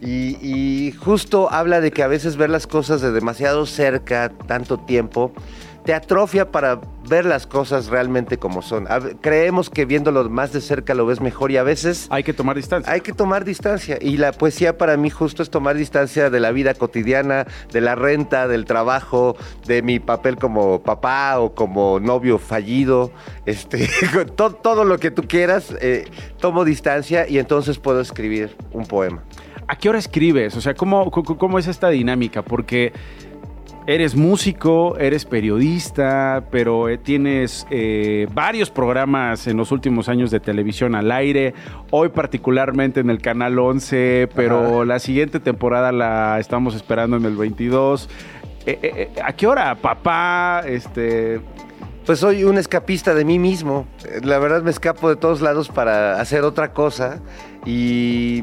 y, 0.00 0.36
y 0.40 0.92
justo 0.92 1.50
habla 1.50 1.80
de 1.80 1.90
que 1.90 2.02
a 2.02 2.06
veces 2.06 2.36
ver 2.36 2.48
las 2.48 2.68
cosas 2.68 3.00
de 3.00 3.10
demasiado 3.10 3.66
cerca, 3.66 4.30
tanto 4.46 4.78
tiempo, 4.78 5.32
te 5.84 5.94
atrofia 5.94 6.50
para 6.50 6.80
ver 7.08 7.24
las 7.24 7.46
cosas 7.46 7.86
realmente 7.88 8.38
como 8.38 8.62
son. 8.62 8.86
A 8.90 9.00
creemos 9.20 9.70
que 9.70 9.84
viéndolo 9.86 10.28
más 10.28 10.52
de 10.52 10.60
cerca 10.60 10.94
lo 10.94 11.06
ves 11.06 11.20
mejor 11.20 11.50
y 11.50 11.56
a 11.56 11.62
veces... 11.62 12.06
Hay 12.10 12.22
que 12.22 12.32
tomar 12.32 12.56
distancia. 12.56 12.92
Hay 12.92 13.00
que 13.00 13.12
tomar 13.12 13.44
distancia. 13.44 13.98
Y 14.00 14.18
la 14.18 14.32
poesía 14.32 14.76
para 14.78 14.96
mí 14.96 15.10
justo 15.10 15.42
es 15.42 15.50
tomar 15.50 15.76
distancia 15.76 16.30
de 16.30 16.38
la 16.40 16.52
vida 16.52 16.74
cotidiana, 16.74 17.46
de 17.72 17.80
la 17.80 17.94
renta, 17.94 18.46
del 18.46 18.64
trabajo, 18.66 19.36
de 19.66 19.82
mi 19.82 19.98
papel 19.98 20.36
como 20.36 20.82
papá 20.82 21.40
o 21.40 21.54
como 21.54 21.98
novio 21.98 22.38
fallido. 22.38 23.10
Este, 23.46 23.88
todo, 24.36 24.52
todo 24.54 24.84
lo 24.84 24.98
que 24.98 25.10
tú 25.10 25.22
quieras, 25.26 25.74
eh, 25.80 26.04
tomo 26.38 26.64
distancia 26.64 27.26
y 27.28 27.38
entonces 27.38 27.78
puedo 27.78 28.00
escribir 28.00 28.54
un 28.72 28.86
poema. 28.86 29.22
¿A 29.66 29.76
qué 29.76 29.88
hora 29.88 29.98
escribes? 29.98 30.56
O 30.56 30.60
sea, 30.60 30.74
¿cómo, 30.74 31.10
cómo- 31.10 31.38
cómo 31.38 31.58
es 31.58 31.66
esta 31.68 31.88
dinámica? 31.90 32.42
Porque 32.42 32.92
eres 33.86 34.14
músico, 34.14 34.96
eres 34.98 35.24
periodista, 35.24 36.44
pero 36.50 36.88
eh, 36.88 36.98
tienes 36.98 37.66
eh, 37.70 38.28
varios 38.32 38.70
programas 38.70 39.46
en 39.46 39.56
los 39.56 39.72
últimos 39.72 40.08
años 40.08 40.30
de 40.30 40.40
televisión 40.40 40.94
al 40.94 41.10
aire. 41.10 41.54
Hoy 41.90 42.10
particularmente 42.10 43.00
en 43.00 43.10
el 43.10 43.20
Canal 43.20 43.58
11, 43.58 44.28
pero 44.34 44.84
la 44.84 44.98
siguiente 44.98 45.40
temporada 45.40 45.92
la 45.92 46.38
estamos 46.38 46.74
esperando 46.74 47.16
en 47.16 47.24
el 47.24 47.36
22. 47.36 48.08
Eh, 48.66 49.10
¿A 49.24 49.32
qué 49.32 49.46
hora? 49.46 49.74
Papá, 49.74 50.62
este... 50.66 51.40
Pues 52.06 52.18
soy 52.18 52.44
un 52.44 52.58
escapista 52.58 53.14
de 53.14 53.24
mí 53.24 53.38
mismo. 53.38 53.86
La 54.24 54.38
verdad 54.38 54.62
me 54.62 54.70
escapo 54.70 55.08
de 55.08 55.16
todos 55.16 55.42
lados 55.42 55.68
para 55.68 56.20
hacer 56.20 56.42
otra 56.42 56.72
cosa 56.72 57.20
y 57.64 58.42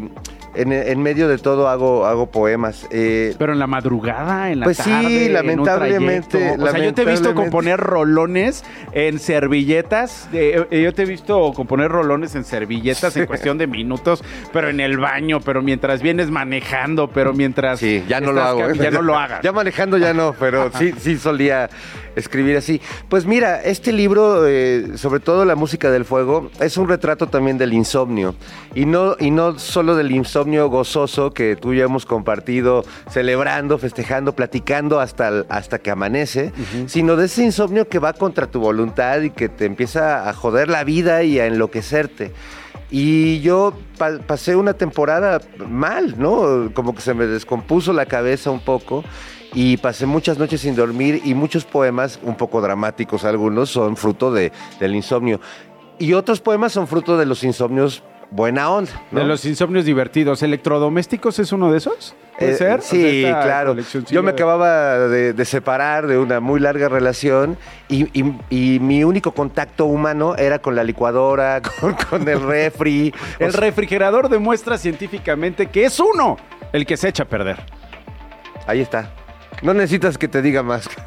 en, 0.57 0.71
en 0.73 1.01
medio 1.01 1.27
de 1.27 1.37
todo 1.37 1.67
hago, 1.69 2.05
hago 2.05 2.29
poemas. 2.31 2.87
Eh, 2.91 3.35
Pero 3.37 3.53
en 3.53 3.59
la 3.59 3.67
madrugada, 3.67 4.51
en 4.51 4.59
la 4.61 4.63
Pues 4.65 4.77
sí, 4.77 4.89
tarde, 4.89 5.25
en 5.25 5.27
un 5.27 5.33
lamentablemente. 5.33 6.55
O 6.59 6.67
sea, 6.69 6.79
yo 6.79 6.93
te 6.93 7.03
he 7.03 7.05
visto 7.05 7.33
componer 7.35 7.79
rolones 7.79 8.63
en 8.91 9.19
servilletas. 9.19 10.27
eh, 10.33 10.65
eh, 10.71 10.81
yo 10.81 10.93
te 10.93 11.03
he 11.03 11.05
visto 11.05 11.53
componer 11.53 11.89
rolones 11.91 12.35
en 12.35 12.43
servilletas 12.43 13.15
en 13.17 13.25
cuestión 13.25 13.57
de 13.57 13.67
minutos, 13.67 14.23
pero 14.53 14.69
en 14.69 14.79
el 14.79 14.97
baño, 14.97 15.39
pero 15.41 15.61
mientras 15.61 16.01
vienes 16.01 16.29
manejando, 16.31 17.09
pero 17.09 17.33
mientras. 17.33 17.79
Sí, 17.79 18.03
ya 18.07 18.19
no 18.19 18.31
lo 18.31 18.41
hago. 18.41 18.69
¿eh? 18.69 18.73
Ya 18.79 18.91
no 18.91 19.01
lo 19.01 19.15
hagas. 19.17 19.41
Ya 19.43 19.51
manejando 19.51 19.97
ya 19.97 20.13
no, 20.13 20.33
pero 20.39 20.71
sí, 20.77 20.93
sí 20.97 21.17
solía 21.17 21.69
escribir 22.15 22.57
así. 22.57 22.81
Pues 23.09 23.25
mira, 23.25 23.61
este 23.61 23.91
libro, 23.91 24.47
eh, 24.47 24.93
sobre 24.97 25.19
todo 25.19 25.45
La 25.45 25.55
música 25.55 25.91
del 25.91 26.03
fuego, 26.03 26.49
es 26.59 26.77
un 26.77 26.87
retrato 26.87 27.27
también 27.27 27.57
del 27.59 27.73
insomnio. 27.73 28.33
Y 28.73 28.85
no, 28.85 29.15
y 29.19 29.29
no 29.29 29.59
solo 29.59 29.95
del 29.95 30.11
insomnio 30.11 30.46
gozoso 30.55 31.31
que 31.31 31.55
tú 31.55 31.73
y 31.73 31.77
yo 31.77 31.85
hemos 31.85 32.05
compartido, 32.05 32.83
celebrando, 33.09 33.77
festejando, 33.77 34.33
platicando 34.35 34.99
hasta, 34.99 35.45
hasta 35.49 35.79
que 35.79 35.91
amanece, 35.91 36.51
sino 36.87 37.15
de 37.15 37.25
ese 37.25 37.43
insomnio 37.43 37.87
que 37.87 37.99
va 37.99 38.13
contra 38.13 38.47
tu 38.47 38.59
voluntad 38.59 39.21
y 39.21 39.29
que 39.29 39.49
te 39.49 39.65
empieza 39.65 40.29
a 40.29 40.33
joder 40.33 40.69
la 40.69 40.83
vida 40.83 41.23
y 41.23 41.39
a 41.39 41.45
enloquecerte. 41.45 42.31
Y 42.89 43.41
yo 43.41 43.73
pa- 43.97 44.19
pasé 44.25 44.55
una 44.55 44.73
temporada 44.73 45.41
mal, 45.67 46.15
¿no? 46.17 46.71
Como 46.73 46.95
que 46.95 47.01
se 47.01 47.13
me 47.13 47.27
descompuso 47.27 47.91
la 47.91 48.05
cabeza 48.05 48.49
un 48.49 48.61
poco 48.61 49.03
y 49.53 49.75
pasé 49.77 50.05
muchas 50.05 50.37
noches 50.37 50.61
sin 50.61 50.75
dormir 50.75 51.21
y 51.25 51.33
muchos 51.33 51.65
poemas, 51.65 52.17
un 52.23 52.35
poco 52.35 52.61
dramáticos 52.61 53.25
algunos, 53.25 53.69
son 53.69 53.97
fruto 53.97 54.31
de, 54.31 54.53
del 54.79 54.95
insomnio. 54.95 55.41
Y 55.99 56.13
otros 56.13 56.39
poemas 56.39 56.71
son 56.73 56.87
fruto 56.87 57.17
de 57.17 57.25
los 57.25 57.43
insomnios 57.43 58.03
buena 58.31 58.69
onda. 58.69 58.91
¿no? 59.11 59.21
De 59.21 59.25
los 59.25 59.43
insomnios 59.45 59.85
divertidos. 59.85 60.43
¿Electrodomésticos 60.43 61.39
es 61.39 61.51
uno 61.51 61.71
de 61.71 61.77
esos? 61.77 62.15
¿Puede 62.37 62.51
Eh, 62.51 62.55
ser? 62.55 62.81
Sí, 62.81 62.97
O 62.97 63.01
sea, 63.27 63.29
esta 63.29 63.41
claro. 63.43 63.75
Yo 64.09 64.21
me 64.23 64.31
acababa 64.31 64.97
de, 65.07 65.33
de 65.33 65.45
separar 65.45 66.05
de 66.07 66.17
una 66.19 66.39
muy 66.39 66.59
larga 66.59 66.87
relación 66.89 67.57
y, 67.87 68.03
y- 68.19 68.33
y 68.49 68.79
mi 68.79 69.03
único 69.03 69.31
contacto 69.31 69.85
humano 69.85 70.35
era 70.35 70.59
con 70.59 70.75
la 70.75 70.83
licuadora, 70.83 71.61
con, 71.81 71.93
con 71.93 72.27
el 72.27 72.41
refri. 72.41 73.13
El 73.39 73.53
refrigerador 73.53 74.29
demuestra 74.29 74.77
científicamente 74.77 75.67
que 75.67 75.85
es 75.85 75.99
uno 75.99 76.37
el 76.73 76.85
que 76.85 76.97
se 76.97 77.07
echa 77.09 77.23
a 77.23 77.27
perder. 77.27 77.57
Ahí 78.67 78.81
está. 78.81 79.09
No 79.63 79.73
necesitas 79.73 80.17
que 80.17 80.27
te 80.27 80.41
diga 80.41 80.61
más. 80.63 80.87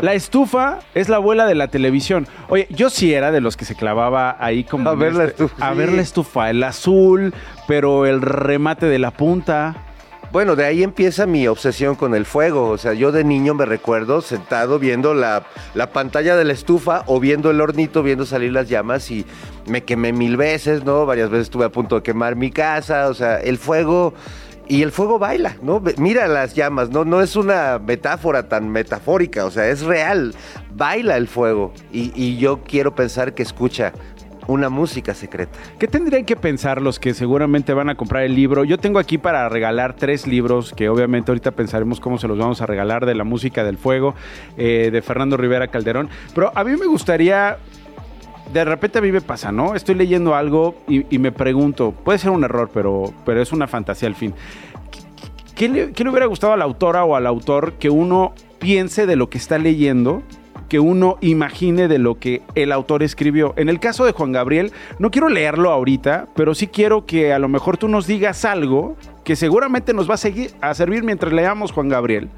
La 0.00 0.14
estufa 0.14 0.80
es 0.94 1.08
la 1.08 1.16
abuela 1.16 1.46
de 1.46 1.54
la 1.54 1.68
televisión. 1.68 2.26
Oye, 2.48 2.66
yo 2.70 2.90
sí 2.90 3.14
era 3.14 3.30
de 3.32 3.40
los 3.40 3.56
que 3.56 3.64
se 3.64 3.74
clavaba 3.74 4.36
ahí 4.38 4.64
como... 4.64 4.88
A 4.90 4.94
ver 4.94 5.14
la 5.14 5.24
este- 5.24 5.44
estufa, 5.44 5.68
A 5.68 5.72
sí. 5.72 5.78
ver 5.78 5.92
la 5.92 6.02
estufa, 6.02 6.50
el 6.50 6.62
azul, 6.62 7.34
pero 7.66 8.06
el 8.06 8.20
remate 8.22 8.86
de 8.86 8.98
la 8.98 9.10
punta. 9.10 9.74
Bueno, 10.32 10.54
de 10.54 10.64
ahí 10.64 10.84
empieza 10.84 11.26
mi 11.26 11.48
obsesión 11.48 11.96
con 11.96 12.14
el 12.14 12.24
fuego. 12.24 12.68
O 12.68 12.78
sea, 12.78 12.92
yo 12.92 13.10
de 13.10 13.24
niño 13.24 13.52
me 13.54 13.64
recuerdo 13.66 14.20
sentado 14.20 14.78
viendo 14.78 15.12
la, 15.12 15.42
la 15.74 15.90
pantalla 15.90 16.36
de 16.36 16.44
la 16.44 16.52
estufa 16.52 17.02
o 17.06 17.18
viendo 17.18 17.50
el 17.50 17.60
hornito, 17.60 18.04
viendo 18.04 18.24
salir 18.24 18.52
las 18.52 18.68
llamas 18.68 19.10
y 19.10 19.26
me 19.66 19.82
quemé 19.82 20.12
mil 20.12 20.36
veces, 20.36 20.84
¿no? 20.84 21.04
Varias 21.04 21.30
veces 21.30 21.46
estuve 21.46 21.64
a 21.64 21.70
punto 21.70 21.96
de 21.96 22.02
quemar 22.02 22.36
mi 22.36 22.52
casa. 22.52 23.08
O 23.08 23.14
sea, 23.14 23.38
el 23.40 23.58
fuego 23.58 24.14
y 24.70 24.82
el 24.82 24.92
fuego 24.92 25.18
baila, 25.18 25.56
¿no? 25.62 25.82
Mira 25.98 26.28
las 26.28 26.54
llamas, 26.54 26.90
¿no? 26.90 27.04
No 27.04 27.20
es 27.20 27.34
una 27.34 27.80
metáfora 27.80 28.48
tan 28.48 28.68
metafórica, 28.68 29.44
o 29.44 29.50
sea, 29.50 29.68
es 29.68 29.82
real. 29.82 30.32
Baila 30.76 31.16
el 31.16 31.26
fuego. 31.26 31.72
Y, 31.92 32.12
y 32.14 32.38
yo 32.38 32.62
quiero 32.62 32.94
pensar 32.94 33.34
que 33.34 33.42
escucha 33.42 33.92
una 34.46 34.68
música 34.68 35.12
secreta. 35.12 35.58
¿Qué 35.78 35.88
tendrían 35.88 36.24
que 36.24 36.36
pensar 36.36 36.80
los 36.80 37.00
que 37.00 37.14
seguramente 37.14 37.74
van 37.74 37.88
a 37.88 37.96
comprar 37.96 38.22
el 38.22 38.34
libro? 38.36 38.64
Yo 38.64 38.78
tengo 38.78 38.98
aquí 39.00 39.18
para 39.18 39.48
regalar 39.48 39.94
tres 39.96 40.26
libros 40.26 40.72
que 40.72 40.88
obviamente 40.88 41.32
ahorita 41.32 41.50
pensaremos 41.50 41.98
cómo 42.00 42.18
se 42.18 42.28
los 42.28 42.38
vamos 42.38 42.62
a 42.62 42.66
regalar 42.66 43.06
de 43.06 43.16
la 43.16 43.24
música 43.24 43.64
del 43.64 43.76
fuego 43.76 44.14
eh, 44.56 44.90
de 44.92 45.02
Fernando 45.02 45.36
Rivera 45.36 45.66
Calderón. 45.68 46.08
Pero 46.34 46.52
a 46.54 46.64
mí 46.64 46.76
me 46.76 46.86
gustaría, 46.86 47.58
de 48.52 48.64
repente 48.64 48.98
a 48.98 49.02
mí 49.02 49.12
me 49.12 49.20
pasa, 49.20 49.52
¿no? 49.52 49.74
Estoy 49.74 49.94
leyendo 49.94 50.34
algo 50.34 50.74
y, 50.88 51.18
me 51.18 51.32
pregunto, 51.32 51.92
puede 51.92 52.18
ser 52.18 52.30
un 52.30 52.44
error, 52.44 52.70
pero, 52.72 53.12
pero 53.24 53.40
es 53.40 53.52
una 53.52 53.66
fantasía 53.66 54.08
al 54.08 54.14
fin. 54.14 54.34
¿Qué 55.54 55.68
le, 55.68 55.92
qué 55.92 56.04
le 56.04 56.10
hubiera 56.10 56.26
gustado 56.26 56.52
a 56.52 56.56
la 56.56 56.64
autora 56.64 57.04
o 57.04 57.16
al 57.16 57.26
autor 57.26 57.74
que 57.74 57.90
uno 57.90 58.32
piense 58.58 59.06
de 59.06 59.16
lo 59.16 59.30
que 59.30 59.38
está 59.38 59.58
leyendo? 59.58 60.22
que 60.68 60.78
uno 60.78 61.18
imagine 61.20 61.88
de 61.88 61.98
lo 61.98 62.20
que 62.20 62.42
el 62.54 62.70
autor 62.70 63.02
escribió. 63.02 63.54
En 63.56 63.68
el 63.68 63.80
caso 63.80 64.04
de 64.04 64.12
Juan 64.12 64.30
Gabriel, 64.30 64.70
no 65.00 65.10
quiero 65.10 65.28
leerlo 65.28 65.70
ahorita, 65.72 66.28
pero 66.36 66.54
sí 66.54 66.68
quiero 66.68 67.06
que 67.06 67.32
a 67.32 67.40
lo 67.40 67.48
mejor 67.48 67.76
tú 67.76 67.88
nos 67.88 68.06
digas 68.06 68.44
algo 68.44 68.96
que 69.24 69.34
seguramente 69.34 69.92
nos 69.92 70.08
va 70.08 70.14
a, 70.14 70.18
seguir, 70.18 70.52
a 70.60 70.72
servir 70.74 71.02
mientras 71.02 71.32
leamos 71.32 71.72
Juan 71.72 71.88
Gabriel 71.88 72.30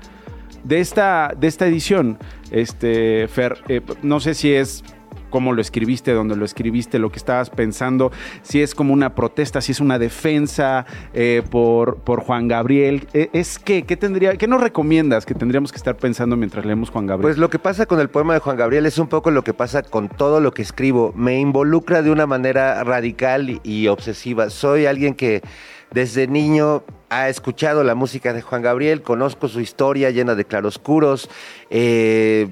de 0.64 0.80
esta, 0.80 1.34
de 1.38 1.46
esta 1.46 1.66
edición. 1.66 2.18
Este, 2.50 3.28
Fer, 3.28 3.58
eh, 3.68 3.82
no 4.02 4.18
sé 4.18 4.32
si 4.34 4.52
es 4.52 4.82
cómo 5.32 5.52
lo 5.52 5.60
escribiste, 5.60 6.12
dónde 6.12 6.36
lo 6.36 6.44
escribiste, 6.44 7.00
lo 7.00 7.10
que 7.10 7.16
estabas 7.16 7.50
pensando, 7.50 8.12
si 8.42 8.62
es 8.62 8.76
como 8.76 8.92
una 8.92 9.16
protesta, 9.16 9.60
si 9.60 9.72
es 9.72 9.80
una 9.80 9.98
defensa 9.98 10.86
eh, 11.12 11.42
por, 11.50 11.96
por 11.96 12.20
Juan 12.20 12.46
Gabriel. 12.46 13.08
Eh, 13.14 13.30
¿Es 13.32 13.58
qué? 13.58 13.82
¿Qué, 13.82 13.96
tendría, 13.96 14.36
¿Qué 14.36 14.46
nos 14.46 14.60
recomiendas 14.60 15.26
que 15.26 15.34
tendríamos 15.34 15.72
que 15.72 15.78
estar 15.78 15.96
pensando 15.96 16.36
mientras 16.36 16.64
leemos 16.64 16.90
Juan 16.90 17.06
Gabriel? 17.06 17.30
Pues 17.30 17.38
lo 17.38 17.50
que 17.50 17.58
pasa 17.58 17.86
con 17.86 17.98
el 17.98 18.08
poema 18.08 18.34
de 18.34 18.40
Juan 18.40 18.56
Gabriel 18.56 18.86
es 18.86 18.98
un 18.98 19.08
poco 19.08 19.32
lo 19.32 19.42
que 19.42 19.54
pasa 19.54 19.82
con 19.82 20.08
todo 20.08 20.40
lo 20.40 20.52
que 20.52 20.62
escribo. 20.62 21.12
Me 21.16 21.40
involucra 21.40 22.02
de 22.02 22.12
una 22.12 22.26
manera 22.26 22.84
radical 22.84 23.50
y, 23.50 23.60
y 23.64 23.88
obsesiva. 23.88 24.50
Soy 24.50 24.86
alguien 24.86 25.14
que 25.14 25.42
desde 25.90 26.26
niño 26.26 26.84
ha 27.10 27.28
escuchado 27.28 27.84
la 27.84 27.94
música 27.94 28.32
de 28.32 28.40
Juan 28.40 28.62
Gabriel, 28.62 29.02
conozco 29.02 29.48
su 29.48 29.60
historia 29.60 30.10
llena 30.10 30.34
de 30.34 30.44
claroscuros. 30.46 31.28
eh, 31.68 32.48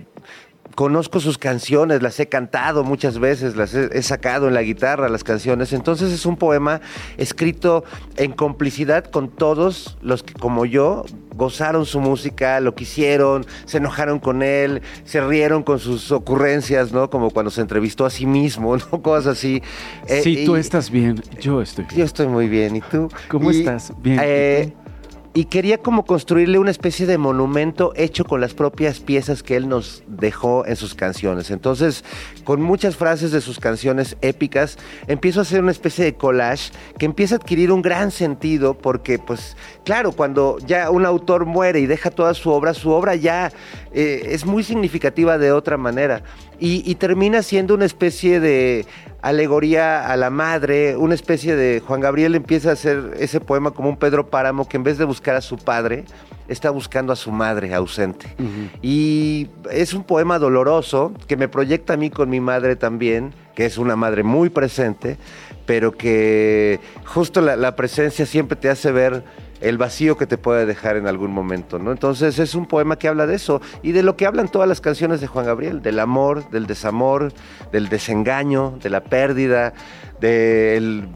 Conozco 0.80 1.20
sus 1.20 1.36
canciones, 1.36 2.00
las 2.00 2.18
he 2.20 2.30
cantado 2.30 2.84
muchas 2.84 3.18
veces, 3.18 3.54
las 3.54 3.74
he, 3.74 3.90
he 3.92 4.00
sacado 4.02 4.48
en 4.48 4.54
la 4.54 4.62
guitarra 4.62 5.10
las 5.10 5.24
canciones. 5.24 5.74
Entonces 5.74 6.10
es 6.10 6.24
un 6.24 6.38
poema 6.38 6.80
escrito 7.18 7.84
en 8.16 8.32
complicidad 8.32 9.04
con 9.04 9.28
todos 9.28 9.98
los 10.00 10.22
que, 10.22 10.32
como 10.32 10.64
yo, 10.64 11.04
gozaron 11.36 11.84
su 11.84 12.00
música, 12.00 12.60
lo 12.60 12.74
quisieron, 12.74 13.44
se 13.66 13.76
enojaron 13.76 14.20
con 14.20 14.42
él, 14.42 14.80
se 15.04 15.20
rieron 15.20 15.64
con 15.64 15.80
sus 15.80 16.10
ocurrencias, 16.12 16.92
¿no? 16.92 17.10
Como 17.10 17.28
cuando 17.30 17.50
se 17.50 17.60
entrevistó 17.60 18.06
a 18.06 18.10
sí 18.10 18.24
mismo, 18.24 18.74
¿no? 18.90 19.02
Cosas 19.02 19.36
así. 19.36 19.62
Eh, 20.08 20.22
si 20.22 20.46
tú 20.46 20.56
y- 20.56 20.60
estás 20.60 20.88
bien, 20.90 21.22
yo 21.42 21.60
estoy 21.60 21.84
bien. 21.84 21.98
yo 21.98 22.04
estoy 22.06 22.26
muy 22.26 22.48
bien, 22.48 22.76
¿y 22.76 22.80
tú? 22.80 23.10
¿Cómo 23.28 23.52
Y, 23.52 23.58
estás? 23.58 23.92
Bien. 24.00 24.18
eh, 24.22 24.72
y 24.74 24.89
quería 25.32 25.78
como 25.78 26.04
construirle 26.04 26.58
una 26.58 26.72
especie 26.72 27.06
de 27.06 27.16
monumento 27.16 27.92
hecho 27.94 28.24
con 28.24 28.40
las 28.40 28.52
propias 28.52 28.98
piezas 28.98 29.42
que 29.42 29.56
él 29.56 29.68
nos 29.68 30.02
dejó 30.08 30.66
en 30.66 30.74
sus 30.74 30.94
canciones. 30.94 31.50
Entonces, 31.50 32.04
con 32.44 32.60
muchas 32.60 32.96
frases 32.96 33.30
de 33.30 33.40
sus 33.40 33.60
canciones 33.60 34.16
épicas, 34.22 34.76
empiezo 35.06 35.38
a 35.38 35.42
hacer 35.42 35.62
una 35.62 35.70
especie 35.70 36.04
de 36.04 36.14
collage 36.14 36.72
que 36.98 37.06
empieza 37.06 37.36
a 37.36 37.38
adquirir 37.38 37.70
un 37.70 37.80
gran 37.80 38.10
sentido 38.10 38.74
porque, 38.74 39.18
pues, 39.18 39.56
claro, 39.84 40.12
cuando 40.12 40.58
ya 40.66 40.90
un 40.90 41.06
autor 41.06 41.46
muere 41.46 41.80
y 41.80 41.86
deja 41.86 42.10
toda 42.10 42.34
su 42.34 42.50
obra, 42.50 42.74
su 42.74 42.90
obra 42.90 43.14
ya 43.14 43.52
eh, 43.92 44.22
es 44.30 44.44
muy 44.44 44.64
significativa 44.64 45.38
de 45.38 45.52
otra 45.52 45.76
manera. 45.76 46.22
Y, 46.61 46.83
y 46.88 46.94
termina 46.96 47.42
siendo 47.42 47.75
una 47.75 47.87
especie 47.87 48.38
de 48.38 48.87
alegoría 49.23 50.11
a 50.11 50.16
la 50.16 50.31
madre, 50.31 50.96
una 50.96 51.14
especie 51.14 51.57
de 51.57 51.81
Juan 51.81 52.01
Gabriel 52.01 52.35
empieza 52.35 52.70
a 52.70 52.73
hacer 52.73 53.14
ese 53.18 53.40
poema 53.40 53.70
como 53.70 53.88
un 53.88 53.96
Pedro 53.96 54.29
Páramo 54.29 54.68
que 54.68 54.77
en 54.77 54.83
vez 54.83 54.99
de 54.99 55.05
buscar 55.05 55.37
a 55.37 55.40
su 55.40 55.57
padre, 55.59 56.05
está 56.49 56.70
buscando 56.70 57.12
a 57.12 57.16
su 57.16 57.31
madre 57.31 57.73
ausente. 57.75 58.35
Y 58.83 59.49
es 59.70 59.94
un 59.94 60.03
poema 60.03 60.38
doloroso 60.38 61.12
que 61.29 61.37
me 61.37 61.49
proyecta 61.49 61.94
a 61.94 61.96
mí 61.96 62.11
con 62.11 62.29
mi 62.29 62.40
madre 62.40 62.77
también, 62.77 63.33
que 63.55 63.66
es 63.66 63.79
una 63.79 63.94
madre 63.94 64.25
muy 64.25 64.49
presente, 64.49 65.16
pero 65.64 65.92
que 65.92 66.81
justo 67.05 67.40
la, 67.40 67.55
la 67.55 67.77
presencia 67.77 68.27
siempre 68.27 68.57
te 68.57 68.68
hace 68.68 68.90
ver 68.90 69.23
el 69.61 69.79
vacío 69.79 70.16
que 70.16 70.27
te 70.27 70.38
puede 70.38 70.66
dejar 70.66 70.96
en 70.96 71.07
algún 71.07 71.33
momento, 71.33 71.79
¿no? 71.79 71.92
Entonces 71.92 72.38
es 72.38 72.55
un 72.55 72.66
poema 72.66 72.96
que 72.96 73.09
habla 73.09 73.27
de 73.27 73.37
eso 73.37 73.61
y 73.83 73.92
de 73.92 74.03
lo 74.03 74.16
que 74.16 74.27
hablan 74.27 74.49
todas 74.49 74.68
las 74.68 74.81
canciones 74.81 75.20
de 75.20 75.27
Juan 75.27 75.46
Gabriel, 75.46 75.83
del 75.83 75.99
amor, 75.99 76.49
del 76.51 76.66
desamor, 76.66 77.33
del 77.73 77.88
desengaño, 77.88 78.79
de 78.83 78.90
la 78.90 79.03
pérdida, 79.03 79.75
del 80.20 81.09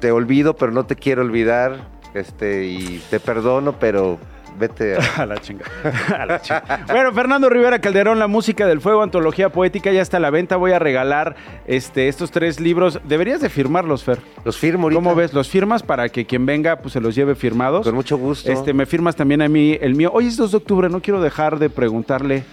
te 0.00 0.12
olvido 0.12 0.54
pero 0.54 0.70
no 0.70 0.86
te 0.86 0.94
quiero 0.94 1.22
olvidar, 1.22 1.88
este 2.14 2.66
y 2.66 3.02
te 3.10 3.18
perdono 3.20 3.78
pero 3.78 4.18
vete 4.58 4.96
a, 4.96 5.00
A 5.22 5.26
la 5.26 5.38
chingada. 5.38 5.70
A 6.22 6.26
la 6.26 6.40
chingada. 6.40 6.84
Bueno, 6.88 7.12
Fernando 7.12 7.48
Rivera 7.48 7.80
Calderón, 7.80 8.18
La 8.18 8.26
Música 8.26 8.66
del 8.66 8.80
Fuego, 8.80 9.02
Antología 9.02 9.50
Poética, 9.50 9.92
ya 9.92 10.02
está 10.02 10.16
a 10.16 10.20
la 10.20 10.30
venta. 10.30 10.56
Voy 10.56 10.72
a 10.72 10.78
regalar 10.78 11.36
este, 11.66 12.08
estos 12.08 12.30
tres 12.30 12.60
libros. 12.60 13.00
Deberías 13.04 13.40
de 13.40 13.48
firmarlos, 13.48 14.04
Fer. 14.04 14.18
Los 14.44 14.58
firmo 14.58 14.84
ahorita. 14.84 14.98
¿Cómo 15.02 15.14
ves? 15.14 15.32
¿Los 15.32 15.48
firmas 15.48 15.82
para 15.82 16.08
que 16.08 16.26
quien 16.26 16.44
venga 16.46 16.76
pues 16.76 16.92
se 16.92 17.00
los 17.00 17.14
lleve 17.14 17.34
firmados? 17.34 17.84
Con 17.86 17.94
mucho 17.94 18.18
gusto. 18.18 18.50
Este, 18.50 18.72
me 18.72 18.86
firmas 18.86 19.16
también 19.16 19.42
a 19.42 19.48
mí 19.48 19.78
el 19.80 19.94
mío. 19.94 20.10
Hoy 20.12 20.26
es 20.26 20.36
2 20.36 20.50
de 20.50 20.56
octubre, 20.56 20.88
no 20.88 21.00
quiero 21.00 21.20
dejar 21.20 21.58
de 21.58 21.70
preguntarle 21.70 22.44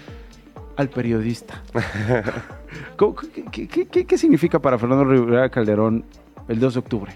al 0.76 0.88
periodista. 0.90 1.62
¿Cómo- 2.96 3.16
¿Qué, 3.50 3.66
qué- 3.68 3.86
qué- 3.88 4.04
qué 4.06 4.18
significa 4.18 4.58
para 4.58 4.78
Fernando 4.78 5.04
Rivera 5.04 5.48
Calderón 5.48 6.04
el 6.48 6.60
2 6.60 6.74
de 6.74 6.80
octubre? 6.80 7.12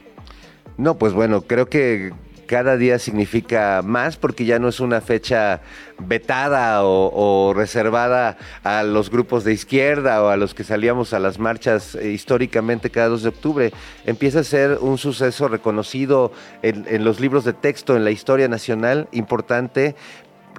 No, 0.77 0.95
pues 0.97 1.13
bueno, 1.13 1.43
creo 1.43 1.67
que 1.67 2.13
cada 2.51 2.77
día 2.77 2.99
significa 2.99 3.81
más 3.85 4.17
porque 4.17 4.45
ya 4.45 4.59
no 4.59 4.67
es 4.67 4.81
una 4.81 5.01
fecha 5.01 5.61
vetada 5.99 6.83
o, 6.83 7.53
reservada 7.55 8.39
a 8.65 8.83
los 8.83 9.09
grupos 9.09 9.45
de 9.45 9.53
izquierda 9.53 10.21
o 10.21 10.31
a 10.31 10.37
los 10.37 10.53
que 10.53 10.65
salíamos 10.65 11.13
a 11.13 11.21
las 11.21 11.39
marchas 11.39 11.95
históricamente 11.95 12.91
cada 12.91 13.07
2 13.07 13.23
de 13.23 13.29
octubre. 13.29 13.73
Empieza 14.05 14.41
a 14.41 14.43
ser 14.43 14.79
un 14.81 14.99
suceso 14.99 15.47
reconocido 15.47 16.33
en, 16.63 16.87
en 16.89 17.05
los 17.05 17.21
libros 17.21 17.45
de 17.45 17.53
texto, 17.53 17.95
en 17.95 18.03
la 18.03 18.11
historia 18.11 18.49
nacional, 18.49 19.07
importante, 19.13 19.95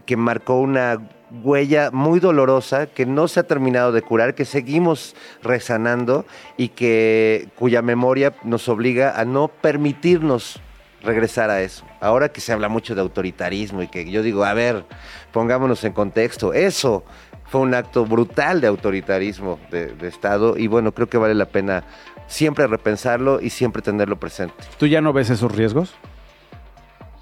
que 0.06 0.16
marcó 0.16 0.62
una 0.62 0.98
huella 1.44 1.92
muy 1.92 2.22
dolorosa 2.22 2.86
que 2.86 3.06
no 3.06 3.28
se 3.28 3.42
ha 3.42 3.44
terminado 3.44 3.92
de 3.92 4.02
curar, 4.02 4.34
que 4.34 4.46
seguimos 4.46 5.14
resanando 5.44 6.26
y 6.56 6.70
que 6.70 7.50
cuya 7.58 7.82
memoria 7.82 8.34
nos 8.46 8.70
obliga 8.70 9.20
a 9.20 9.26
no 9.26 9.50
permitirnos 9.50 10.62
regresar 11.02 11.50
a 11.50 11.62
eso. 11.62 11.86
Ahora 12.00 12.30
que 12.30 12.42
se 12.42 12.54
habla 12.54 12.70
mucho 12.70 12.96
de 12.96 13.02
autoritarismo 13.02 13.82
y 13.84 13.88
que 13.88 14.10
yo 14.10 14.24
digo, 14.24 14.44
a 14.44 14.54
ver, 14.54 14.86
pongámonos 15.32 15.84
en 15.84 15.94
contexto, 15.94 16.54
eso 16.54 17.04
fue 17.46 17.62
un 17.62 17.74
acto 17.74 18.06
brutal 18.06 18.62
de 18.62 18.68
autoritarismo 18.68 19.60
de, 19.72 19.88
de 19.88 20.08
Estado 20.08 20.58
y 20.58 20.68
bueno, 20.68 20.94
creo 20.94 21.08
que 21.08 21.18
vale 21.18 21.36
la 21.36 21.46
pena 21.46 21.84
siempre 22.28 22.66
repensarlo 22.66 23.42
y 23.42 23.50
siempre 23.50 23.82
tenerlo 23.82 24.20
presente. 24.20 24.56
¿Tú 24.78 24.88
ya 24.88 25.02
no 25.02 25.14
ves 25.14 25.30
esos 25.30 25.52
riesgos? 25.52 25.94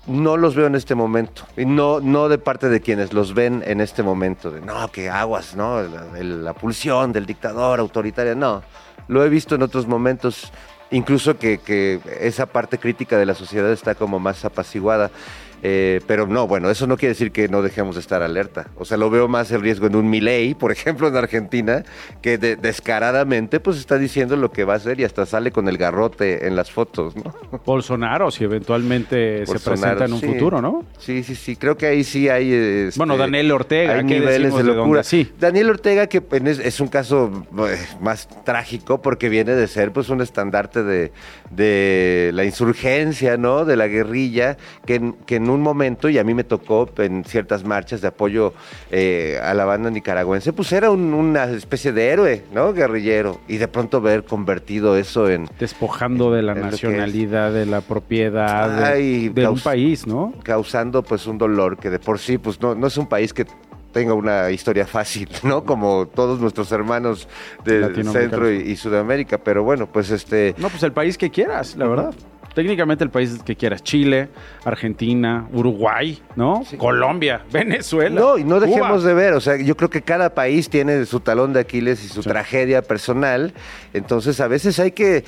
No 0.07 0.37
los 0.37 0.55
veo 0.55 0.67
en 0.67 0.75
este 0.75 0.95
momento. 0.95 1.43
Y 1.57 1.65
no, 1.65 1.99
no 1.99 2.29
de 2.29 2.37
parte 2.37 2.69
de 2.69 2.81
quienes 2.81 3.13
los 3.13 3.33
ven 3.33 3.63
en 3.65 3.81
este 3.81 4.01
momento. 4.01 4.49
De 4.49 4.61
no, 4.61 4.87
que 4.91 5.09
aguas, 5.09 5.55
¿no? 5.55 5.81
La, 5.83 6.05
la 6.21 6.53
pulsión 6.53 7.11
del 7.11 7.25
dictador 7.25 7.79
autoritario. 7.79 8.35
No. 8.35 8.63
Lo 9.07 9.23
he 9.23 9.29
visto 9.29 9.55
en 9.55 9.61
otros 9.61 9.87
momentos. 9.87 10.51
Incluso 10.91 11.37
que, 11.37 11.99
esa 12.21 12.47
parte 12.47 12.77
crítica 12.77 13.17
de 13.17 13.25
la 13.25 13.35
sociedad 13.35 13.71
está 13.71 13.95
como 13.95 14.19
más 14.19 14.43
apaciguada. 14.45 15.11
Eh, 15.61 15.99
pero 16.07 16.25
no, 16.27 16.47
bueno, 16.47 16.69
eso 16.69 16.87
no 16.87 16.95
quiere 16.97 17.13
decir 17.13 17.31
que 17.31 17.47
no 17.49 17.61
dejemos 17.61 17.95
de 17.95 18.01
estar 18.01 18.21
alerta. 18.23 18.67
O 18.77 18.85
sea, 18.85 18.97
lo 18.97 19.09
veo 19.09 19.27
más 19.27 19.51
el 19.51 19.61
riesgo 19.61 19.87
en 19.87 19.95
un 19.95 20.09
Milei, 20.09 20.53
por 20.53 20.71
ejemplo, 20.73 21.07
en 21.07 21.15
Argentina, 21.15 21.83
que 22.21 22.37
de- 22.37 22.55
descaradamente 22.55 23.59
pues 23.59 23.77
está 23.77 23.97
diciendo 23.97 24.35
lo 24.35 24.51
que 24.51 24.63
va 24.63 24.73
a 24.73 24.77
hacer 24.77 24.99
y 24.99 25.03
hasta 25.03 25.25
sale 25.25 25.51
con 25.51 25.67
el 25.67 25.77
garrote 25.77 26.47
en 26.47 26.55
las 26.55 26.71
fotos, 26.71 27.15
¿no? 27.15 27.33
Bolsonaro, 27.65 28.31
si 28.31 28.43
eventualmente 28.43 29.45
se 29.45 29.59
presenta 29.59 30.05
en 30.05 30.13
un 30.13 30.19
sí. 30.21 30.27
futuro, 30.27 30.61
¿no? 30.61 30.85
Sí, 30.97 31.23
sí, 31.23 31.35
sí. 31.35 31.55
Creo 31.55 31.77
que 31.77 31.87
ahí 31.87 32.03
sí 32.03 32.29
hay. 32.29 32.51
este, 32.51 32.97
Bueno, 32.97 33.17
Daniel 33.17 33.51
Ortega, 33.51 33.93
hay 33.95 34.05
¿qué 34.05 34.19
niveles 34.19 34.55
de 34.55 34.63
locura. 34.63 35.03
Sí. 35.03 35.31
Daniel 35.39 35.69
Ortega, 35.69 36.07
que 36.07 36.21
es, 36.45 36.59
es 36.59 36.79
un 36.79 36.87
caso 36.87 37.45
eh, 37.67 37.77
más 38.01 38.27
trágico 38.45 39.01
porque 39.01 39.29
viene 39.29 39.53
de 39.55 39.67
ser 39.67 39.91
pues 39.91 40.09
un 40.09 40.21
estandarte 40.21 40.83
de, 40.83 41.11
de 41.51 42.31
la 42.33 42.45
insurgencia, 42.45 43.37
¿no? 43.37 43.65
De 43.65 43.75
la 43.75 43.87
guerrilla, 43.87 44.57
que, 44.85 45.13
que 45.25 45.35
en 45.37 45.48
en 45.49 45.55
un 45.55 45.61
momento, 45.61 46.09
y 46.09 46.17
a 46.17 46.23
mí 46.23 46.33
me 46.33 46.43
tocó 46.43 46.87
en 46.97 47.23
ciertas 47.25 47.63
marchas 47.63 48.01
de 48.01 48.07
apoyo 48.07 48.53
eh, 48.91 49.39
a 49.43 49.53
la 49.53 49.65
banda 49.65 49.89
nicaragüense, 49.89 50.53
pues 50.53 50.71
era 50.71 50.91
un- 50.91 51.13
una 51.13 51.45
especie 51.45 51.91
de 51.91 52.07
héroe, 52.09 52.43
¿no? 52.53 52.73
Guerrillero. 52.73 53.39
Y 53.47 53.57
de 53.57 53.67
pronto 53.67 53.99
ver 54.01 54.23
convertido 54.23 54.95
eso 54.95 55.29
en... 55.29 55.47
Despojando 55.59 56.31
de 56.31 56.41
la 56.43 56.53
nacionalidad, 56.55 57.51
de 57.51 57.65
la 57.65 57.81
propiedad, 57.81 58.69
de, 58.77 58.85
Ay, 58.85 59.29
de 59.29 59.47
un 59.47 59.59
país, 59.59 60.05
¿no? 60.07 60.33
causando 60.43 61.03
pues 61.03 61.25
un 61.27 61.37
dolor 61.37 61.77
que 61.77 61.89
de 61.89 61.99
por 61.99 62.19
sí 62.19 62.37
pues 62.37 62.61
no, 62.61 62.75
no 62.75 62.87
es 62.87 62.97
un 62.97 63.07
país 63.07 63.33
que 63.33 63.45
tenga 63.91 64.13
una 64.13 64.51
historia 64.51 64.85
fácil, 64.85 65.27
¿no? 65.43 65.63
Como 65.63 66.07
todos 66.07 66.39
nuestros 66.39 66.71
hermanos 66.71 67.27
de. 67.65 68.03
Centro 68.05 68.51
y, 68.51 68.57
y 68.57 68.75
Sudamérica, 68.75 69.39
pero 69.39 69.63
bueno, 69.63 69.87
pues 69.87 70.11
este... 70.11 70.53
No, 70.57 70.69
pues 70.69 70.83
el 70.83 70.91
país 70.91 71.17
que 71.17 71.29
quieras, 71.31 71.75
la 71.75 71.87
verdad. 71.87 72.13
Técnicamente 72.53 73.03
el 73.03 73.09
país 73.09 73.39
que 73.45 73.55
quieras. 73.55 73.83
Chile, 73.83 74.29
Argentina, 74.65 75.47
Uruguay, 75.53 76.21
¿no? 76.35 76.63
Colombia, 76.77 77.43
Venezuela. 77.51 78.19
No, 78.19 78.37
y 78.37 78.43
no 78.43 78.59
dejemos 78.59 79.01
Cuba. 79.01 79.07
de 79.07 79.13
ver, 79.13 79.33
o 79.33 79.39
sea, 79.41 79.55
yo 79.57 79.77
creo 79.77 79.89
que 79.89 80.01
cada 80.01 80.33
país 80.33 80.69
tiene 80.69 81.05
su 81.05 81.19
talón 81.19 81.53
de 81.53 81.61
Aquiles 81.61 82.03
y 82.03 82.07
su 82.07 82.21
tragedia 82.21 82.81
personal, 82.81 83.53
entonces 83.93 84.39
a 84.39 84.47
veces 84.47 84.79
hay 84.79 84.91
que 84.91 85.23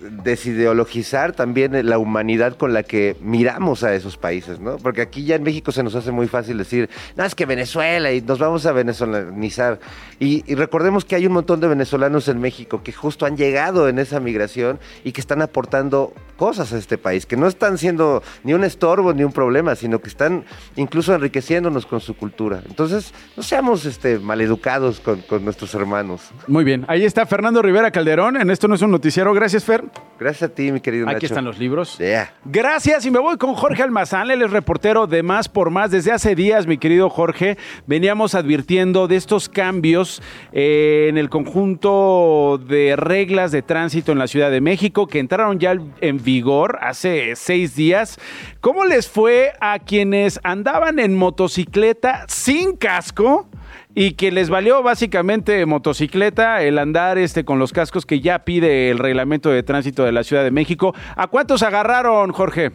desideologizar 0.00 1.32
también 1.32 1.88
la 1.88 1.98
humanidad 1.98 2.56
con 2.56 2.72
la 2.72 2.82
que 2.82 3.16
miramos 3.20 3.84
a 3.84 3.94
esos 3.94 4.16
países, 4.16 4.58
¿no? 4.58 4.78
Porque 4.78 5.02
aquí 5.02 5.24
ya 5.24 5.36
en 5.36 5.42
México 5.42 5.72
se 5.72 5.82
nos 5.82 5.94
hace 5.94 6.10
muy 6.10 6.26
fácil 6.26 6.56
decir, 6.58 6.88
no, 7.16 7.24
es 7.24 7.34
que 7.34 7.46
Venezuela 7.46 8.12
y 8.12 8.22
nos 8.22 8.38
vamos 8.38 8.64
a 8.66 8.72
venezolanizar. 8.72 9.78
Y, 10.18 10.54
recordemos 10.54 11.04
que 11.04 11.16
hay 11.16 11.26
un 11.26 11.32
montón 11.32 11.60
de 11.60 11.68
venezolanos 11.68 12.28
en 12.28 12.40
México 12.40 12.82
que 12.82 12.92
justo 12.92 13.26
han 13.26 13.36
llegado 13.36 13.88
en 13.88 13.98
esa 13.98 14.20
migración 14.20 14.78
y 15.04 15.12
que 15.12 15.20
están 15.20 15.42
aportando 15.42 16.12
cosas 16.36 16.72
a 16.72 16.78
este 16.78 16.96
país, 16.96 17.26
que 17.26 17.36
no 17.36 17.46
están 17.46 17.76
siendo 17.76 18.22
ni 18.44 18.54
un 18.54 18.64
estorbo 18.64 19.12
ni 19.12 19.24
un 19.24 19.32
problema, 19.32 19.76
sino 19.76 20.00
que 20.00 20.08
están 20.08 20.44
incluso 20.76 21.14
enriqueciéndonos 21.14 21.84
con 21.84 22.00
su 22.00 22.16
cultura. 22.16 22.62
Entonces, 22.66 23.12
no 23.36 23.42
seamos 23.42 23.84
este, 23.84 24.18
maleducados 24.18 25.00
con, 25.00 25.20
con 25.22 25.44
nuestros 25.44 25.74
hermanos. 25.74 26.30
Muy 26.46 26.64
bien, 26.64 26.84
ahí 26.88 27.04
está 27.04 27.26
Fernando 27.26 27.60
Rivera 27.60 27.90
Calderón. 27.90 28.36
En 28.38 28.50
esto 28.50 28.68
no 28.68 28.74
es 28.74 28.82
un 28.82 28.90
noticiero. 28.90 29.34
Gracias, 29.34 29.64
Fer. 29.64 29.89
Gracias 30.20 30.50
a 30.50 30.54
ti, 30.54 30.70
mi 30.70 30.80
querido 30.80 31.06
Aquí 31.06 31.14
Nacho. 31.14 31.26
están 31.28 31.46
los 31.46 31.58
libros. 31.58 31.96
Yeah. 31.96 32.30
Gracias 32.44 33.06
y 33.06 33.10
me 33.10 33.18
voy 33.18 33.38
con 33.38 33.54
Jorge 33.54 33.82
Almazán, 33.82 34.30
él 34.30 34.42
es 34.42 34.50
reportero 34.50 35.06
de 35.06 35.22
Más 35.22 35.48
por 35.48 35.70
Más. 35.70 35.90
Desde 35.90 36.12
hace 36.12 36.34
días, 36.34 36.66
mi 36.66 36.76
querido 36.76 37.08
Jorge, 37.08 37.56
veníamos 37.86 38.34
advirtiendo 38.34 39.08
de 39.08 39.16
estos 39.16 39.48
cambios 39.48 40.20
eh, 40.52 41.06
en 41.08 41.16
el 41.16 41.30
conjunto 41.30 42.60
de 42.68 42.96
reglas 42.96 43.50
de 43.50 43.62
tránsito 43.62 44.12
en 44.12 44.18
la 44.18 44.26
Ciudad 44.26 44.50
de 44.50 44.60
México 44.60 45.06
que 45.06 45.20
entraron 45.20 45.58
ya 45.58 45.74
en 46.02 46.22
vigor 46.22 46.78
hace 46.82 47.34
seis 47.34 47.74
días. 47.74 48.18
¿Cómo 48.60 48.84
les 48.84 49.08
fue 49.08 49.54
a 49.58 49.78
quienes 49.78 50.38
andaban 50.42 50.98
en 50.98 51.16
motocicleta 51.16 52.26
sin 52.28 52.76
casco? 52.76 53.48
Y 53.94 54.12
que 54.12 54.30
les 54.30 54.50
valió 54.50 54.82
básicamente 54.82 55.64
motocicleta 55.66 56.62
el 56.62 56.78
andar 56.78 57.18
este 57.18 57.44
con 57.44 57.58
los 57.58 57.72
cascos 57.72 58.06
que 58.06 58.20
ya 58.20 58.44
pide 58.44 58.90
el 58.90 58.98
reglamento 58.98 59.50
de 59.50 59.62
tránsito 59.62 60.04
de 60.04 60.12
la 60.12 60.24
Ciudad 60.24 60.44
de 60.44 60.50
México. 60.50 60.94
¿A 61.16 61.26
cuántos 61.26 61.62
agarraron, 61.62 62.32
Jorge? 62.32 62.72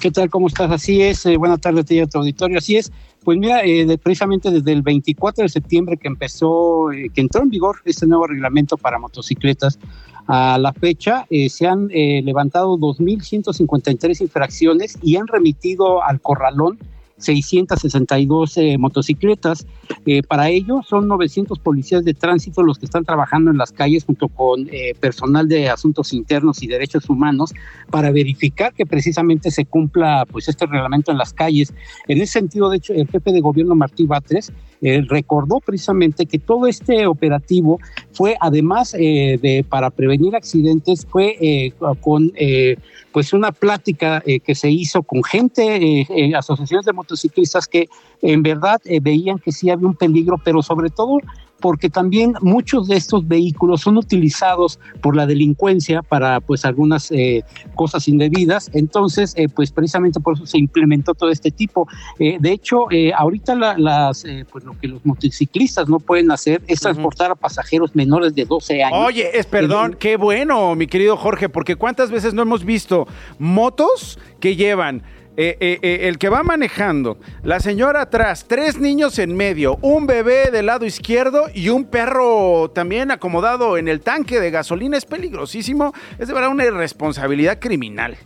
¿Qué 0.00 0.10
tal? 0.10 0.28
¿Cómo 0.28 0.48
estás? 0.48 0.70
Así 0.70 1.02
es. 1.02 1.24
eh, 1.26 1.36
buenas 1.36 1.60
tardes 1.60 1.82
a 1.82 1.84
ti 1.84 1.96
y 1.96 2.00
a 2.00 2.06
tu 2.06 2.18
auditorio. 2.18 2.58
Así 2.58 2.76
es. 2.76 2.92
Pues 3.24 3.38
mira, 3.38 3.62
eh, 3.64 3.98
precisamente 3.98 4.50
desde 4.50 4.72
el 4.72 4.82
24 4.82 5.42
de 5.42 5.48
septiembre 5.48 5.96
que 5.96 6.08
empezó, 6.08 6.92
eh, 6.92 7.10
que 7.14 7.20
entró 7.20 7.42
en 7.42 7.50
vigor 7.50 7.76
este 7.84 8.06
nuevo 8.06 8.26
reglamento 8.26 8.76
para 8.76 8.98
motocicletas, 8.98 9.78
a 10.26 10.58
la 10.58 10.72
fecha 10.72 11.26
eh, 11.28 11.48
se 11.48 11.66
han 11.66 11.88
eh, 11.90 12.22
levantado 12.24 12.78
2.153 12.78 14.20
infracciones 14.20 14.96
y 15.02 15.16
han 15.16 15.26
remitido 15.26 16.04
al 16.04 16.20
corralón 16.20 16.78
662 17.20 18.56
eh, 18.56 18.78
motocicletas. 18.78 19.66
Eh, 20.06 20.22
para 20.22 20.48
ello 20.48 20.80
son 20.88 21.06
900 21.08 21.58
policías 21.58 22.04
de 22.04 22.14
tránsito 22.14 22.62
los 22.62 22.78
que 22.78 22.86
están 22.86 23.04
trabajando 23.04 23.50
en 23.50 23.58
las 23.58 23.72
calles 23.72 24.04
junto 24.04 24.28
con 24.28 24.68
eh, 24.72 24.94
personal 24.98 25.48
de 25.48 25.68
asuntos 25.68 26.12
internos 26.12 26.62
y 26.62 26.66
derechos 26.66 27.08
humanos 27.08 27.52
para 27.90 28.10
verificar 28.10 28.72
que 28.74 28.86
precisamente 28.86 29.50
se 29.50 29.66
cumpla 29.66 30.26
pues 30.30 30.48
este 30.48 30.66
reglamento 30.66 31.12
en 31.12 31.18
las 31.18 31.32
calles. 31.32 31.72
En 32.08 32.20
ese 32.20 32.32
sentido, 32.32 32.70
de 32.70 32.78
hecho, 32.78 32.92
el 32.92 33.08
jefe 33.08 33.32
de 33.32 33.40
gobierno 33.40 33.74
Martí 33.74 34.06
Batres 34.06 34.52
recordó 34.80 35.60
precisamente 35.60 36.24
que 36.24 36.38
todo 36.38 36.66
este 36.66 37.06
operativo 37.06 37.78
fue 38.12 38.36
además 38.40 38.94
eh, 38.98 39.38
de 39.40 39.64
para 39.68 39.90
prevenir 39.90 40.34
accidentes 40.34 41.06
fue 41.08 41.36
eh, 41.40 41.72
con 42.00 42.32
eh, 42.34 42.76
pues 43.12 43.32
una 43.32 43.52
plática 43.52 44.22
eh, 44.26 44.40
que 44.40 44.54
se 44.54 44.70
hizo 44.70 45.02
con 45.02 45.22
gente, 45.24 45.76
eh, 45.76 46.06
eh, 46.10 46.34
asociaciones 46.34 46.86
de 46.86 46.92
motociclistas 46.92 47.66
que 47.66 47.88
en 48.22 48.42
verdad 48.42 48.80
veían 49.02 49.38
que 49.38 49.52
sí 49.52 49.70
había 49.70 49.88
un 49.88 49.94
peligro, 49.94 50.36
pero 50.44 50.62
sobre 50.62 50.90
todo 50.90 51.18
porque 51.60 51.90
también 51.90 52.34
muchos 52.40 52.88
de 52.88 52.96
estos 52.96 53.26
vehículos 53.28 53.82
son 53.82 53.96
utilizados 53.98 54.78
por 55.00 55.14
la 55.16 55.26
delincuencia 55.26 56.02
para 56.02 56.40
pues 56.40 56.64
algunas 56.64 57.10
eh, 57.10 57.44
cosas 57.74 58.08
indebidas. 58.08 58.70
Entonces, 58.72 59.34
eh, 59.36 59.48
pues 59.48 59.70
precisamente 59.70 60.20
por 60.20 60.34
eso 60.34 60.46
se 60.46 60.58
implementó 60.58 61.14
todo 61.14 61.30
este 61.30 61.50
tipo. 61.50 61.86
Eh, 62.18 62.38
de 62.40 62.52
hecho, 62.52 62.86
ahorita 63.16 63.54
la- 63.54 63.78
las, 63.78 64.24
pues 64.50 64.64
lo 64.64 64.78
que 64.78 64.88
los 64.88 65.04
motociclistas 65.04 65.88
no 65.88 66.00
pueden 66.00 66.30
hacer 66.30 66.62
es 66.66 66.80
transportar 66.80 67.30
a 67.30 67.34
pasajeros 67.34 67.94
menores 67.94 68.34
de 68.34 68.44
12 68.44 68.82
años. 68.82 68.98
Oye, 69.06 69.30
es 69.38 69.46
perdón, 69.46 69.96
qué 69.98 70.16
bueno, 70.16 70.74
mi 70.74 70.86
querido 70.86 71.16
Jorge, 71.16 71.48
porque 71.48 71.76
cuántas 71.76 72.10
veces 72.10 72.34
no 72.34 72.42
hemos 72.42 72.64
visto 72.64 73.06
motos 73.38 74.18
que 74.38 74.56
llevan 74.56 75.02
eh, 75.42 75.56
eh, 75.58 75.78
eh, 75.80 75.98
el 76.02 76.18
que 76.18 76.28
va 76.28 76.42
manejando, 76.42 77.18
la 77.42 77.60
señora 77.60 78.02
atrás, 78.02 78.44
tres 78.46 78.78
niños 78.78 79.18
en 79.18 79.34
medio, 79.34 79.78
un 79.80 80.06
bebé 80.06 80.50
del 80.50 80.66
lado 80.66 80.84
izquierdo 80.84 81.46
y 81.54 81.70
un 81.70 81.86
perro 81.86 82.70
también 82.74 83.10
acomodado 83.10 83.78
en 83.78 83.88
el 83.88 84.02
tanque 84.02 84.38
de 84.38 84.50
gasolina. 84.50 84.98
Es 84.98 85.06
peligrosísimo, 85.06 85.94
es 86.18 86.28
de 86.28 86.34
verdad 86.34 86.50
una 86.50 86.66
irresponsabilidad 86.66 87.58
criminal. 87.58 88.18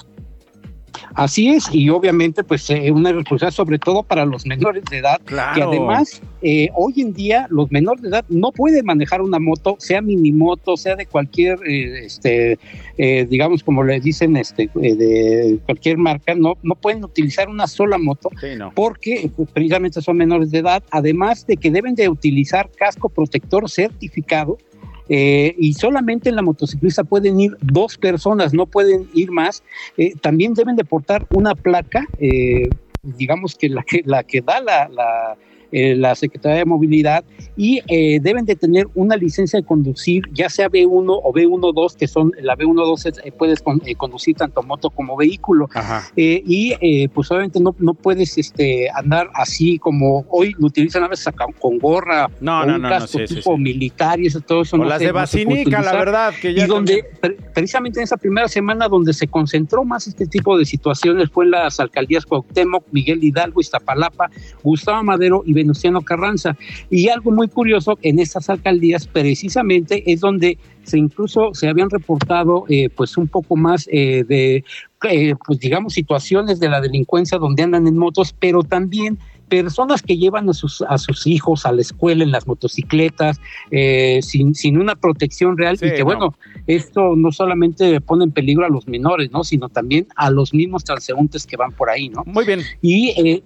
Así 1.15 1.51
es, 1.51 1.73
y 1.73 1.89
obviamente 1.91 2.43
pues 2.43 2.69
eh, 2.71 2.91
una 2.91 3.13
responsabilidad 3.13 3.55
sobre 3.55 3.79
todo 3.79 4.03
para 4.03 4.25
los 4.25 4.47
menores 4.47 4.85
de 4.91 4.99
edad, 4.99 5.21
Claro. 5.25 5.55
que 5.55 5.63
además 5.63 6.21
eh, 6.43 6.69
hoy 6.75 7.01
en 7.01 7.13
día 7.13 7.47
los 7.51 7.71
menores 7.71 8.03
de 8.03 8.09
edad 8.09 8.25
no 8.29 8.51
pueden 8.51 8.85
manejar 8.85 9.23
una 9.23 9.39
moto, 9.39 9.77
sea 9.79 10.01
minimoto, 10.03 10.77
sea 10.77 10.97
de 10.97 11.07
cualquier, 11.07 11.59
eh, 11.67 12.05
este, 12.05 12.59
eh, 12.99 13.27
digamos 13.31 13.63
como 13.63 13.85
le 13.85 14.01
dicen, 14.01 14.37
este, 14.37 14.65
eh, 14.83 14.95
de 14.97 15.59
cualquier 15.67 15.99
marca, 15.99 16.35
no, 16.35 16.55
no 16.63 16.75
pueden 16.75 17.05
utilizar 17.05 17.49
una 17.49 17.67
sola 17.67 17.97
moto 17.97 18.31
porque 18.75 19.31
pues, 19.37 19.49
precisamente 19.53 20.03
son 20.03 20.17
menores 20.17 20.51
de 20.51 20.59
edad, 20.59 20.83
además 20.91 21.47
de 21.47 21.57
que 21.57 21.71
deben 21.71 21.95
de 21.95 22.09
utilizar 22.09 22.71
casco 22.77 23.09
protector 23.09 23.71
certificado 23.71 24.59
eh, 25.09 25.55
y 25.59 25.75
solamente 25.75 26.29
en 26.29 26.37
la 26.37 26.43
motociclista 26.43 27.05
pueden 27.05 27.39
ir 27.41 27.57
dos 27.61 27.99
personas, 27.99 28.55
no 28.55 28.67
pueden 28.67 29.09
ir 29.15 29.31
más. 29.31 29.63
Eh, 29.97 30.15
también 30.21 30.55
deben 30.55 30.77
de 30.77 30.85
portar 30.85 31.27
una 31.31 31.55
placa, 31.55 32.07
eh, 32.19 32.69
digamos 33.03 33.55
que 33.55 33.69
la 33.69 33.83
que, 33.83 34.03
la 34.05 34.23
que 34.23 34.41
da 34.41 34.61
la, 34.61 34.89
la, 34.89 35.37
eh, 35.75 35.97
la 35.97 36.15
Secretaría 36.15 36.59
de 36.59 36.65
Movilidad 36.65 37.25
y 37.57 37.81
eh, 37.89 38.21
deben 38.21 38.45
de 38.45 38.55
tener 38.57 38.87
una 38.95 39.17
licencia 39.17 39.59
de 39.61 39.67
conducir, 39.67 40.23
ya 40.33 40.49
sea 40.49 40.71
B1 40.71 41.21
o 41.23 41.33
B12, 41.33 41.97
que 41.97 42.07
son 42.07 42.33
la 42.41 42.57
B12 42.57 43.07
es, 43.11 43.21
eh, 43.25 43.33
puedes 43.33 43.61
con- 43.61 43.83
eh, 43.85 43.95
conducir 43.97 44.37
tanto 44.37 44.63
moto 44.63 44.91
como 44.91 45.17
vehículo. 45.17 45.69
Eh, 46.17 46.43
y 46.47 46.75
eh, 46.81 47.09
pues 47.13 47.31
obviamente 47.31 47.59
no, 47.61 47.75
no 47.79 47.95
puedes 47.95 48.39
este, 48.39 48.89
andar 48.95 49.31
así 49.35 49.79
como 49.79 50.25
hoy 50.31 50.55
lo 50.59 50.67
utilizan 50.69 51.03
a 51.03 51.09
veces 51.09 51.27
con 51.59 51.79
gorra 51.79 52.29
No, 52.41 52.61
o 52.61 52.67
no, 52.67 52.77
un 52.77 52.83
no, 52.83 52.89
no, 52.89 52.95
casco 52.95 53.19
sí, 53.19 53.35
tipo 53.35 53.57
sí. 53.57 53.61
militar 53.63 54.21
y 54.21 54.27
eso 54.27 54.41
todo 54.41 54.63
eso 54.63 54.77
O 54.77 54.79
no 54.79 54.85
las 54.85 54.99
se- 54.99 55.07
de 55.07 55.13
Basinica, 55.13 55.83
la 55.83 55.93
verdad, 55.93 56.33
que 56.41 56.55
ya 56.55 56.65
y 56.65 56.67
donde 56.69 57.05
pre- 57.21 57.37
precisamente 57.53 57.99
en 57.99 58.05
esa 58.05 58.17
primera 58.17 58.47
semana 58.49 58.87
donde 58.89 59.13
se 59.13 59.27
concentró 59.27 59.85
más 59.85 60.07
este 60.07 60.27
tipo 60.27 60.57
de 60.57 60.65
situaciones 60.65 61.31
fue 61.31 61.45
en 61.47 61.51
las 61.53 61.81
alcaldías 61.81 62.25
Cuauhtémoc, 62.27 62.85
Miguel 62.93 63.23
Hidalgo, 63.25 63.61
Iztapalapa, 63.61 64.31
Gustavo 64.63 65.03
Madero 65.03 65.43
y 65.47 65.53
Venustiano 65.65 66.03
Carranza. 66.03 66.57
Y 66.91 67.09
algo 67.09 67.31
muy 67.31 67.49
curioso, 67.49 67.99
en 68.03 68.19
estas 68.19 68.49
alcaldías 68.51 69.07
precisamente 69.07 70.11
es 70.11 70.21
donde 70.21 70.59
se 70.85 70.99
incluso 70.99 71.55
se 71.55 71.69
habían 71.69 71.91
reportado 71.91 72.67
eh, 72.69 72.91
pues 72.91 73.17
un 73.17 73.27
poco 73.27 73.57
más 73.57 73.89
eh, 73.91 74.25
de, 74.29 74.65
eh, 75.11 75.35
pues 75.47 75.59
digamos, 75.59 75.95
situaciones 75.95 76.61
de 76.61 76.69
la 76.69 76.81
delincuencia 76.81 77.39
donde 77.39 77.63
andan 77.63 77.87
en 77.87 77.97
motos, 77.97 78.35
pero 78.39 78.63
también 78.63 79.19
personas 79.49 80.03
que 80.03 80.17
llevan 80.17 80.49
a 80.49 80.53
sus, 80.53 80.83
a 80.83 80.99
sus 80.99 81.27
hijos 81.27 81.67
a 81.67 81.73
la 81.73 81.81
escuela 81.81 82.25
en 82.25 82.31
las 82.31 82.47
motocicletas 82.47 83.41
eh, 83.71 84.21
sin, 84.23 84.55
sin 84.55 84.79
una 84.79 84.97
protección 84.97 85.57
real 85.57 85.79
Sí, 85.79 85.87
y 85.87 85.91
que 85.91 85.99
no. 86.01 86.05
bueno, 86.05 86.35
esto 86.67 87.15
no 87.17 87.31
solamente 87.33 88.01
pone 88.01 88.25
en 88.25 88.33
peligro 88.33 88.65
a 88.65 88.69
los 88.69 88.89
menores, 88.89 89.31
¿no? 89.31 89.45
Sino 89.45 89.69
también 89.69 90.07
a 90.17 90.31
los 90.31 90.55
mismos 90.55 90.85
transeúntes 90.85 91.47
que 91.47 91.57
van 91.57 91.73
por 91.73 91.91
ahí, 91.91 92.09
¿no? 92.09 92.23
Muy 92.27 92.45
bien. 92.45 92.61
Y 92.83 93.11
eh. 93.11 93.43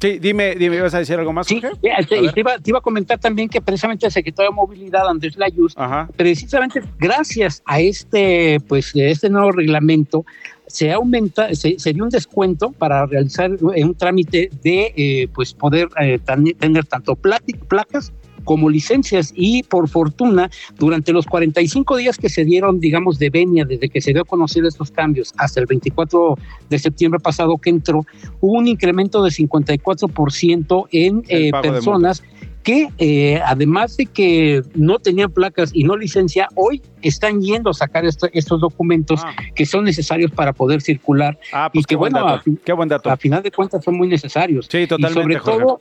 Sí, 0.00 0.18
dime, 0.18 0.54
dime, 0.54 0.76
¿ibas 0.76 0.94
a 0.94 0.98
decir 0.98 1.18
algo 1.18 1.32
más, 1.32 1.48
Jorge? 1.48 1.68
Eh, 1.82 2.06
te, 2.06 2.20
ver. 2.20 2.32
te 2.32 2.40
iba, 2.40 2.58
te 2.58 2.70
iba 2.70 2.78
a 2.78 2.82
comentar 2.82 3.18
también 3.18 3.48
que 3.48 3.60
precisamente 3.60 4.06
el 4.06 4.12
secretario 4.12 4.50
de 4.50 4.54
Movilidad, 4.54 5.08
Andrés 5.08 5.36
Layuz, 5.36 5.74
precisamente 6.16 6.82
gracias 6.98 7.62
a 7.64 7.80
este, 7.80 8.60
pues, 8.68 8.92
este 8.94 9.30
nuevo 9.30 9.52
reglamento, 9.52 10.24
se 10.66 10.92
aumenta, 10.92 11.54
se, 11.54 11.78
se 11.78 11.92
dio 11.92 12.04
un 12.04 12.10
descuento 12.10 12.72
para 12.72 13.06
realizar 13.06 13.50
un 13.60 13.94
trámite 13.94 14.50
de 14.62 14.92
eh, 14.96 15.28
pues 15.32 15.54
poder 15.54 15.88
eh, 16.00 16.18
tener 16.58 16.84
tanto 16.86 17.14
placas 17.16 18.12
como 18.44 18.68
licencias 18.70 19.32
y 19.34 19.62
por 19.62 19.88
fortuna 19.88 20.50
durante 20.78 21.12
los 21.12 21.26
45 21.26 21.96
días 21.96 22.18
que 22.18 22.28
se 22.28 22.44
dieron 22.44 22.78
digamos 22.80 23.18
de 23.18 23.30
venia 23.30 23.64
desde 23.64 23.88
que 23.88 24.00
se 24.00 24.12
dio 24.12 24.22
a 24.22 24.24
conocer 24.24 24.64
estos 24.64 24.90
cambios 24.90 25.32
hasta 25.36 25.60
el 25.60 25.66
24 25.66 26.36
de 26.70 26.78
septiembre 26.78 27.20
pasado 27.20 27.56
que 27.58 27.70
entró 27.70 28.04
hubo 28.40 28.52
un 28.58 28.68
incremento 28.68 29.22
de 29.22 29.30
54% 29.30 30.86
en 30.92 31.22
eh, 31.28 31.50
personas 31.62 32.22
que 32.62 32.88
eh, 32.96 33.40
además 33.44 33.96
de 33.98 34.06
que 34.06 34.62
no 34.74 34.98
tenían 34.98 35.30
placas 35.30 35.70
y 35.74 35.84
no 35.84 35.96
licencia, 35.98 36.48
hoy 36.54 36.80
están 37.02 37.42
yendo 37.42 37.68
a 37.68 37.74
sacar 37.74 38.06
esto- 38.06 38.28
estos 38.32 38.58
documentos 38.58 39.20
que 39.54 39.66
son 39.66 39.84
necesarios 39.84 40.30
para 40.30 40.54
poder 40.54 40.80
circular 40.80 41.38
Ah, 41.52 41.68
y 41.74 41.76
pues 41.78 41.86
que 41.86 41.90
qué 41.92 41.96
buen 41.96 42.12
bueno, 42.12 42.26
dato. 42.26 42.50
a, 42.50 42.54
Qué 42.64 42.72
buen 42.72 42.88
dato. 42.88 43.10
a 43.10 43.18
final 43.18 43.42
de 43.42 43.50
cuentas 43.50 43.84
son 43.84 43.98
muy 43.98 44.08
necesarios. 44.08 44.66
Sí, 44.70 44.86
totalmente, 44.86 45.20
Y 45.20 45.22
sobre 45.22 45.38
Jorge. 45.38 45.58
todo, 45.60 45.78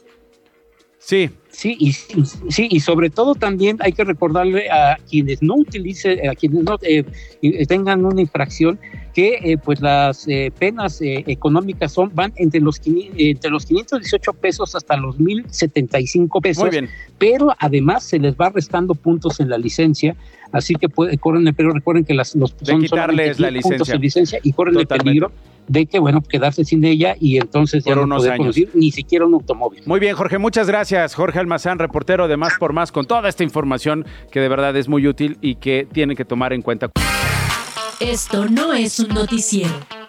Sí. 0.98 1.30
Sí, 1.54 1.78
y, 1.80 1.94
sí, 1.94 2.68
y 2.70 2.80
sobre 2.80 3.12
todo 3.12 3.36
también 3.36 3.78
hay 3.80 3.94
que 3.94 4.04
recordarle 4.04 4.72
a 4.72 4.98
quienes 5.08 5.42
no 5.44 5.56
utilicen, 5.56 6.28
a 6.28 6.34
quienes 6.34 6.64
no 6.64 6.78
eh, 6.82 7.06
tengan 7.68 8.04
una 8.06 8.22
infracción, 8.22 8.80
que 9.14 9.40
eh, 9.44 9.58
pues 9.58 9.80
las 9.80 10.28
eh, 10.28 10.52
penas 10.58 11.00
eh, 11.02 11.24
económicas 11.28 11.92
son 11.92 12.12
van 12.14 12.34
entre 12.36 12.60
los, 12.60 12.82
entre 12.86 13.52
los 13.52 13.66
518 13.66 14.34
pesos 14.34 14.76
hasta 14.76 14.98
los 14.98 15.20
1075 15.20 16.42
pesos. 16.42 16.64
Muy 16.64 16.72
bien. 16.72 16.90
Pero 17.20 17.56
además 17.60 18.04
se 18.04 18.20
les 18.20 18.36
va 18.36 18.50
restando 18.50 18.96
puntos 18.96 19.40
en 19.40 19.50
la 19.50 19.58
licencia, 19.58 20.16
así 20.52 20.74
que 20.76 20.90
puede, 20.90 21.18
corren 21.20 21.46
peligro, 21.54 21.74
recuerden 21.74 22.04
que 22.04 22.16
las, 22.16 22.36
los 22.36 22.56
son 22.62 22.82
quitarles 22.82 23.40
la 23.40 23.52
10 23.52 23.64
puntos 23.64 23.90
en 23.90 24.02
licencia 24.02 24.40
y 24.42 24.52
corren 24.52 24.78
el 24.78 24.88
peligro 24.88 25.32
de 25.68 25.86
que, 25.86 26.00
bueno, 26.00 26.22
quedarse 26.22 26.66
sin 26.66 26.84
ella 26.84 27.16
y 27.20 27.38
entonces 27.38 27.86
ya 27.86 27.96
no 27.96 28.18
poder 28.18 28.38
conducir 28.38 28.70
ni 28.74 28.92
siquiera 28.92 29.26
un 29.26 29.36
automóvil. 29.36 29.82
Muy 29.86 30.00
bien, 30.00 30.16
Jorge, 30.16 30.38
muchas 30.38 30.68
gracias. 30.68 31.14
Jorge 31.14 31.40
Almazán, 31.44 31.80
reportero 31.80 32.28
de 32.28 32.38
Más 32.38 32.54
por 32.58 32.74
Más, 32.74 32.92
con 32.92 33.06
toda 33.06 33.30
esta 33.30 33.44
información 33.44 34.06
que 34.32 34.40
de 34.40 34.50
verdad 34.50 34.76
es 34.76 34.88
muy 34.88 35.08
útil 35.08 35.38
y 35.42 35.56
que 35.56 35.88
tienen 35.92 36.18
que 36.18 36.26
tomar 36.26 36.54
en 36.54 36.62
cuenta. 36.62 36.90
Esto 38.00 38.46
no 38.50 38.74
es 38.74 39.00
un 39.00 39.10
noticiero. 39.10 40.03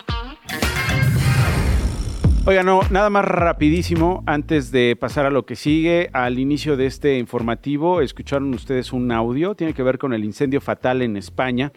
Oiga, 2.47 2.63
no, 2.63 2.83
nada 2.91 3.09
más 3.09 3.25
rapidísimo, 3.25 4.23
antes 4.27 4.71
de 4.71 4.97
pasar 5.01 5.25
a 5.25 5.31
lo 5.31 5.47
que 5.47 5.57
sigue, 5.57 6.11
al 6.13 6.39
inicio 6.39 6.77
de 6.77 6.85
este 6.85 7.17
informativo, 7.17 8.03
escucharon 8.03 8.53
ustedes 8.53 8.93
un 8.93 9.11
audio, 9.13 9.55
tiene 9.55 9.73
que 9.73 9.83
ver 9.83 9.97
con 9.97 10.13
el 10.13 10.25
incendio 10.25 10.61
fatal 10.61 11.01
en 11.01 11.17
España, 11.17 11.73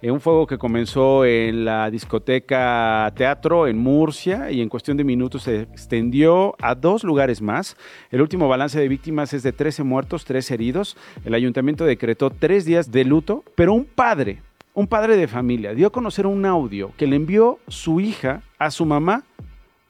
eh, 0.00 0.12
un 0.12 0.20
fuego 0.20 0.46
que 0.46 0.58
comenzó 0.58 1.24
en 1.24 1.64
la 1.64 1.90
discoteca 1.90 3.12
Teatro 3.16 3.66
en 3.66 3.78
Murcia 3.78 4.52
y 4.52 4.60
en 4.60 4.68
cuestión 4.68 4.96
de 4.96 5.02
minutos 5.02 5.42
se 5.42 5.62
extendió 5.62 6.54
a 6.62 6.76
dos 6.76 7.02
lugares 7.02 7.42
más. 7.42 7.76
El 8.12 8.22
último 8.22 8.46
balance 8.46 8.78
de 8.78 8.86
víctimas 8.86 9.34
es 9.34 9.42
de 9.42 9.50
13 9.50 9.82
muertos, 9.82 10.24
3 10.24 10.52
heridos. 10.52 10.96
El 11.24 11.34
ayuntamiento 11.34 11.84
decretó 11.84 12.30
tres 12.30 12.64
días 12.64 12.92
de 12.92 13.04
luto, 13.04 13.42
pero 13.56 13.72
un 13.72 13.86
padre, 13.86 14.40
un 14.72 14.86
padre 14.86 15.16
de 15.16 15.26
familia, 15.26 15.74
dio 15.74 15.88
a 15.88 15.92
conocer 15.92 16.28
un 16.28 16.46
audio 16.46 16.92
que 16.96 17.08
le 17.08 17.16
envió 17.16 17.58
su 17.66 17.98
hija 17.98 18.42
a 18.60 18.70
su 18.70 18.86
mamá 18.86 19.24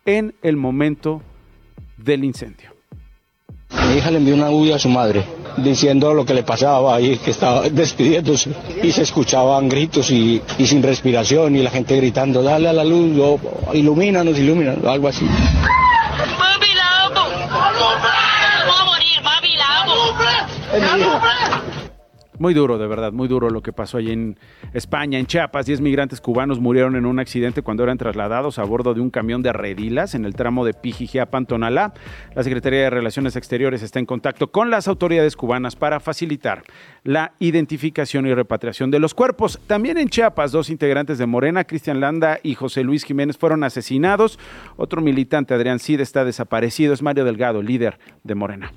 en 0.05 0.35
el 0.43 0.57
momento 0.57 1.23
del 1.97 2.25
incendio. 2.25 2.71
Mi 3.89 3.97
hija 3.97 4.11
le 4.11 4.19
envió 4.19 4.35
un 4.35 4.43
audio 4.43 4.75
a 4.75 4.79
su 4.79 4.89
madre 4.89 5.25
diciendo 5.57 6.13
lo 6.15 6.25
que 6.25 6.35
le 6.35 6.43
pasaba 6.43 7.01
y 7.01 7.17
que 7.19 7.31
estaba 7.31 7.63
despidiéndose 7.71 8.51
y 8.83 8.93
se 8.93 9.03
escuchaban 9.03 9.69
gritos 9.69 10.11
y, 10.11 10.43
y 10.59 10.67
sin 10.67 10.83
respiración 10.83 11.57
y 11.57 11.63
la 11.63 11.71
gente 11.71 11.97
gritando 11.97 12.43
dale 12.43 12.69
a 12.69 12.73
la 12.73 12.85
luz 12.85 13.19
o 13.19 13.41
ilumínanos, 13.73 14.39
ilumínanos, 14.39 14.85
algo 14.85 15.09
así. 15.09 15.25
Mami, 15.25 16.75
la 16.75 17.07
amo. 17.07 17.25
Voy 18.67 18.75
a 18.79 18.85
morir, 18.85 19.23
mami, 19.23 19.57
la 19.57 19.81
amo. 19.83 21.62
Muy 22.43 22.55
duro, 22.55 22.77
de 22.77 22.89
verdad, 22.89 23.13
muy 23.13 23.29
duro 23.29 23.51
lo 23.51 23.63
que 23.63 23.73
pasó 23.73 23.99
allí 23.99 24.11
en 24.11 24.37
España, 24.75 25.17
en 25.17 25.27
Chiapas. 25.27 25.65
Diez 25.65 25.81
migrantes 25.81 26.21
cubanos 26.21 26.59
murieron 26.59 26.97
en 26.97 27.07
un 27.07 27.21
accidente 27.21 27.63
cuando 27.63 27.85
eran 27.85 27.99
trasladados 27.99 28.59
a 28.59 28.65
bordo 28.65 28.95
de 28.95 29.01
un 29.01 29.11
camión 29.11 29.43
de 29.43 29.53
redilas 29.53 30.17
en 30.17 30.25
el 30.25 30.35
tramo 30.35 30.65
de 30.65 30.75
Pijijiapan, 30.75 31.47
Tonalá. 31.47 31.95
La 32.35 32.43
Secretaría 32.43 32.81
de 32.81 32.91
Relaciones 32.91 33.37
Exteriores 33.37 33.85
está 33.85 34.01
en 34.01 34.07
contacto 34.07 34.51
con 34.51 34.71
las 34.71 34.89
autoridades 34.89 35.37
cubanas 35.37 35.77
para 35.77 36.01
facilitar 36.01 36.65
la 37.05 37.35
identificación 37.39 38.27
y 38.27 38.35
repatriación 38.35 38.91
de 38.91 38.99
los 38.99 39.15
cuerpos. 39.15 39.61
También 39.69 39.97
en 39.97 40.09
Chiapas, 40.09 40.51
dos 40.51 40.69
integrantes 40.69 41.19
de 41.19 41.27
Morena, 41.27 41.63
Cristian 41.63 42.01
Landa 42.01 42.41
y 42.43 42.57
José 42.57 42.83
Luis 42.83 43.05
Jiménez, 43.05 43.39
fueron 43.39 43.63
asesinados. 43.63 44.41
Otro 44.77 45.01
militante, 45.01 45.55
Adrián 45.55 45.79
Cid, 45.79 46.01
está 46.01 46.25
desaparecido. 46.25 46.93
Es 46.93 47.03
Mario 47.03 47.25
Delgado, 47.25 47.63
líder 47.63 48.01
de 48.25 48.35
Morena. 48.35 48.73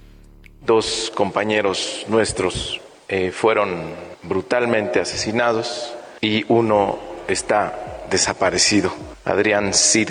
Dos 0.67 1.11
compañeros 1.15 2.05
nuestros 2.09 2.79
eh, 3.07 3.31
fueron 3.31 3.93
brutalmente 4.23 4.99
asesinados 4.99 5.93
y 6.21 6.45
uno 6.47 6.97
está 7.27 8.05
desaparecido. 8.09 8.93
Adrián 9.23 9.73
Cid 9.73 10.09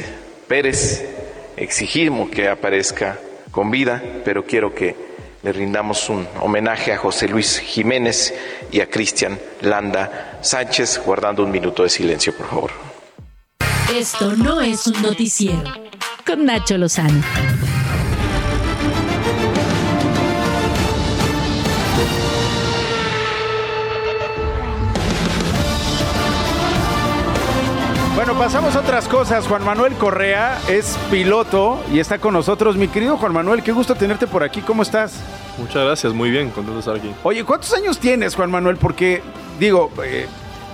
Pérez, 0.48 1.04
exigimos 1.56 2.30
que 2.30 2.48
aparezca 2.48 3.18
con 3.50 3.70
vida, 3.70 4.02
pero 4.24 4.44
quiero 4.44 4.74
que 4.74 4.94
le 5.42 5.52
rindamos 5.52 6.08
un 6.08 6.26
homenaje 6.40 6.92
a 6.92 6.96
José 6.96 7.28
Luis 7.28 7.58
Jiménez 7.58 8.34
y 8.72 8.80
a 8.80 8.88
Cristian 8.88 9.38
Landa 9.60 10.38
Sánchez, 10.40 11.00
guardando 11.04 11.44
un 11.44 11.50
minuto 11.50 11.82
de 11.82 11.90
silencio, 11.90 12.34
por 12.36 12.48
favor. 12.48 12.70
Esto 13.94 14.34
no 14.36 14.60
es 14.60 14.86
un 14.86 15.02
noticiero. 15.02 15.62
Con 16.26 16.46
Nacho 16.46 16.78
Lozano. 16.78 17.22
Bueno, 28.24 28.40
pasamos 28.40 28.74
a 28.74 28.80
otras 28.80 29.06
cosas. 29.06 29.46
Juan 29.46 29.62
Manuel 29.66 29.92
Correa 29.96 30.58
es 30.66 30.96
piloto 31.10 31.84
y 31.92 31.98
está 31.98 32.16
con 32.18 32.32
nosotros. 32.32 32.74
Mi 32.74 32.88
querido 32.88 33.18
Juan 33.18 33.34
Manuel, 33.34 33.62
qué 33.62 33.70
gusto 33.70 33.94
tenerte 33.96 34.26
por 34.26 34.42
aquí. 34.42 34.62
¿Cómo 34.62 34.82
estás? 34.82 35.20
Muchas 35.58 35.84
gracias, 35.84 36.14
muy 36.14 36.30
bien, 36.30 36.48
contento 36.48 36.72
de 36.72 36.78
estar 36.78 36.96
aquí. 36.96 37.14
Oye, 37.22 37.44
¿cuántos 37.44 37.74
años 37.74 37.98
tienes, 37.98 38.34
Juan 38.34 38.50
Manuel? 38.50 38.78
Porque, 38.78 39.20
digo, 39.60 39.92
eh, 40.02 40.26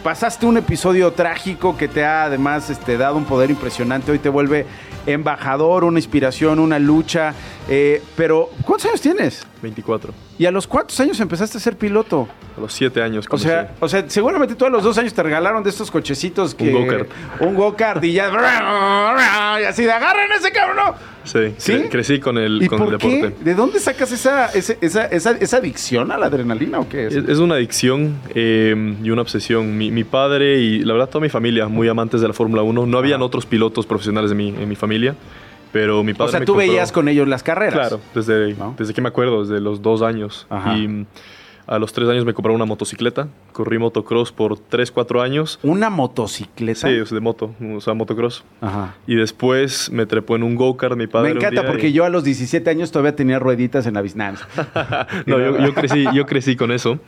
pasaste 0.04 0.46
un 0.46 0.58
episodio 0.58 1.10
trágico 1.12 1.76
que 1.76 1.88
te 1.88 2.04
ha 2.04 2.22
además 2.22 2.70
este, 2.70 2.96
dado 2.96 3.16
un 3.16 3.24
poder 3.24 3.50
impresionante. 3.50 4.12
Hoy 4.12 4.20
te 4.20 4.28
vuelve 4.28 4.66
embajador, 5.06 5.82
una 5.82 5.98
inspiración, 5.98 6.60
una 6.60 6.78
lucha. 6.78 7.34
eh, 7.68 8.00
pero, 8.14 8.50
¿cuántos 8.64 8.90
años 8.90 9.00
tienes? 9.00 9.44
24. 9.62 10.12
¿Y 10.38 10.46
a 10.46 10.50
los 10.50 10.66
cuántos 10.66 10.98
años 11.00 11.20
empezaste 11.20 11.58
a 11.58 11.60
ser 11.60 11.76
piloto? 11.76 12.28
A 12.56 12.60
los 12.60 12.72
7 12.72 13.02
años. 13.02 13.26
O 13.30 13.38
sea, 13.38 13.74
o 13.80 13.88
sea, 13.88 14.04
seguramente 14.08 14.54
tú 14.54 14.64
a 14.64 14.70
los 14.70 14.82
dos 14.82 14.96
años 14.98 15.12
te 15.14 15.22
regalaron 15.22 15.62
de 15.62 15.70
estos 15.70 15.90
cochecitos 15.90 16.54
que... 16.54 16.70
go-kart. 16.72 17.08
Un 17.40 17.54
go-kart 17.54 18.02
y 18.04 18.12
ya... 18.12 18.30
Y 19.60 19.64
así 19.64 19.84
de 19.84 19.92
agarren 19.92 20.30
ese 20.32 20.50
cabrón, 20.52 20.94
sí, 21.24 21.54
¿Sí? 21.58 21.72
cre- 21.72 21.88
crecí 21.90 22.18
con 22.20 22.38
el, 22.38 22.62
¿Y 22.62 22.66
con 22.68 22.78
por 22.78 22.92
el 22.94 22.98
qué? 22.98 23.08
deporte. 23.08 23.44
¿De 23.44 23.54
dónde 23.54 23.78
sacas 23.80 24.10
esa, 24.12 24.46
esa, 24.46 24.72
esa, 25.04 25.32
esa 25.32 25.56
adicción 25.58 26.10
a 26.10 26.16
la 26.18 26.26
adrenalina 26.26 26.80
o 26.80 26.88
qué 26.88 27.06
es? 27.08 27.14
Es, 27.14 27.28
es 27.28 27.38
una 27.38 27.56
adicción 27.56 28.16
eh, 28.34 28.96
y 29.02 29.10
una 29.10 29.22
obsesión. 29.22 29.76
Mi, 29.76 29.90
mi 29.90 30.04
padre 30.04 30.58
y 30.58 30.80
la 30.80 30.94
verdad 30.94 31.08
toda 31.08 31.20
mi 31.22 31.28
familia, 31.28 31.68
muy 31.68 31.88
amantes 31.88 32.20
de 32.22 32.28
la 32.28 32.34
Fórmula 32.34 32.62
1. 32.62 32.86
No 32.86 32.98
habían 32.98 33.20
otros 33.22 33.44
pilotos 33.46 33.84
profesionales 33.86 34.30
de 34.30 34.36
mi, 34.36 34.48
en 34.48 34.68
mi 34.68 34.76
familia, 34.76 35.14
pero 35.72 36.02
mi 36.04 36.12
padre 36.14 36.28
O 36.28 36.30
sea, 36.30 36.40
me 36.40 36.46
tú 36.46 36.52
compró- 36.54 36.68
veías 36.68 36.92
con 36.92 37.08
ellos 37.08 37.28
las 37.28 37.42
carreras. 37.42 37.74
Claro, 37.74 38.00
desde, 38.14 38.54
desde 38.78 38.94
que 38.94 39.00
me 39.00 39.08
acuerdo, 39.08 39.42
desde 39.44 39.60
los 39.60 39.82
dos 39.82 40.02
años. 40.02 40.46
Ajá. 40.50 40.76
Y 40.76 40.88
mm, 40.88 41.06
a 41.66 41.78
los 41.78 41.92
tres 41.92 42.08
años 42.08 42.24
me 42.24 42.34
compraron 42.34 42.56
una 42.56 42.64
motocicleta. 42.64 43.28
Corrí 43.52 43.78
motocross 43.78 44.32
por 44.32 44.58
tres, 44.58 44.90
cuatro 44.90 45.22
años. 45.22 45.60
¿Una 45.62 45.88
motocicleta? 45.88 46.88
Sí, 46.88 47.14
de 47.14 47.20
moto, 47.20 47.54
o 47.76 47.80
sea, 47.80 47.94
motocross. 47.94 48.42
Ajá. 48.60 48.94
Y 49.06 49.14
después 49.14 49.90
me 49.92 50.04
trepó 50.06 50.34
en 50.34 50.42
un 50.42 50.56
go-kart 50.56 50.96
mi 50.96 51.06
padre. 51.06 51.28
Me 51.28 51.32
un 51.32 51.38
encanta 51.38 51.60
día 51.62 51.70
porque 51.70 51.88
y- 51.88 51.92
yo 51.92 52.04
a 52.04 52.08
los 52.08 52.24
17 52.24 52.68
años 52.70 52.90
todavía 52.90 53.14
tenía 53.14 53.38
rueditas 53.38 53.86
en 53.86 53.94
la 53.94 54.02
biznanza. 54.02 54.48
No, 55.26 55.38
yo, 55.38 55.58
yo 55.58 55.74
crecí, 55.74 56.04
yo 56.12 56.26
crecí 56.26 56.56
con 56.56 56.72
eso. 56.72 56.98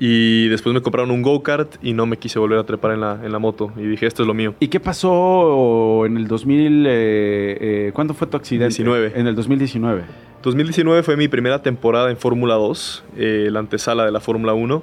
Y 0.00 0.46
después 0.48 0.72
me 0.74 0.80
compraron 0.80 1.10
un 1.10 1.22
go-kart 1.22 1.74
y 1.82 1.92
no 1.92 2.06
me 2.06 2.16
quise 2.18 2.38
volver 2.38 2.58
a 2.58 2.64
trepar 2.64 2.92
en 2.92 3.00
la, 3.00 3.20
en 3.24 3.32
la 3.32 3.38
moto. 3.40 3.72
Y 3.76 3.82
dije, 3.82 4.06
esto 4.06 4.22
es 4.22 4.26
lo 4.28 4.34
mío. 4.34 4.54
¿Y 4.60 4.68
qué 4.68 4.78
pasó 4.80 6.04
en 6.06 6.16
el 6.16 6.28
2000? 6.28 6.86
eh, 6.86 7.58
eh, 7.60 7.90
¿Cuándo 7.92 8.14
fue 8.14 8.26
tu 8.28 8.36
accidente? 8.36 8.68
19. 8.68 9.12
En 9.16 9.26
el 9.26 9.34
2019. 9.34 10.04
2019 10.42 11.02
fue 11.02 11.16
mi 11.16 11.26
primera 11.26 11.62
temporada 11.62 12.10
en 12.10 12.16
Fórmula 12.16 12.54
2, 12.54 13.04
eh, 13.16 13.48
la 13.50 13.58
antesala 13.58 14.04
de 14.04 14.12
la 14.12 14.20
Fórmula 14.20 14.54
1. 14.54 14.82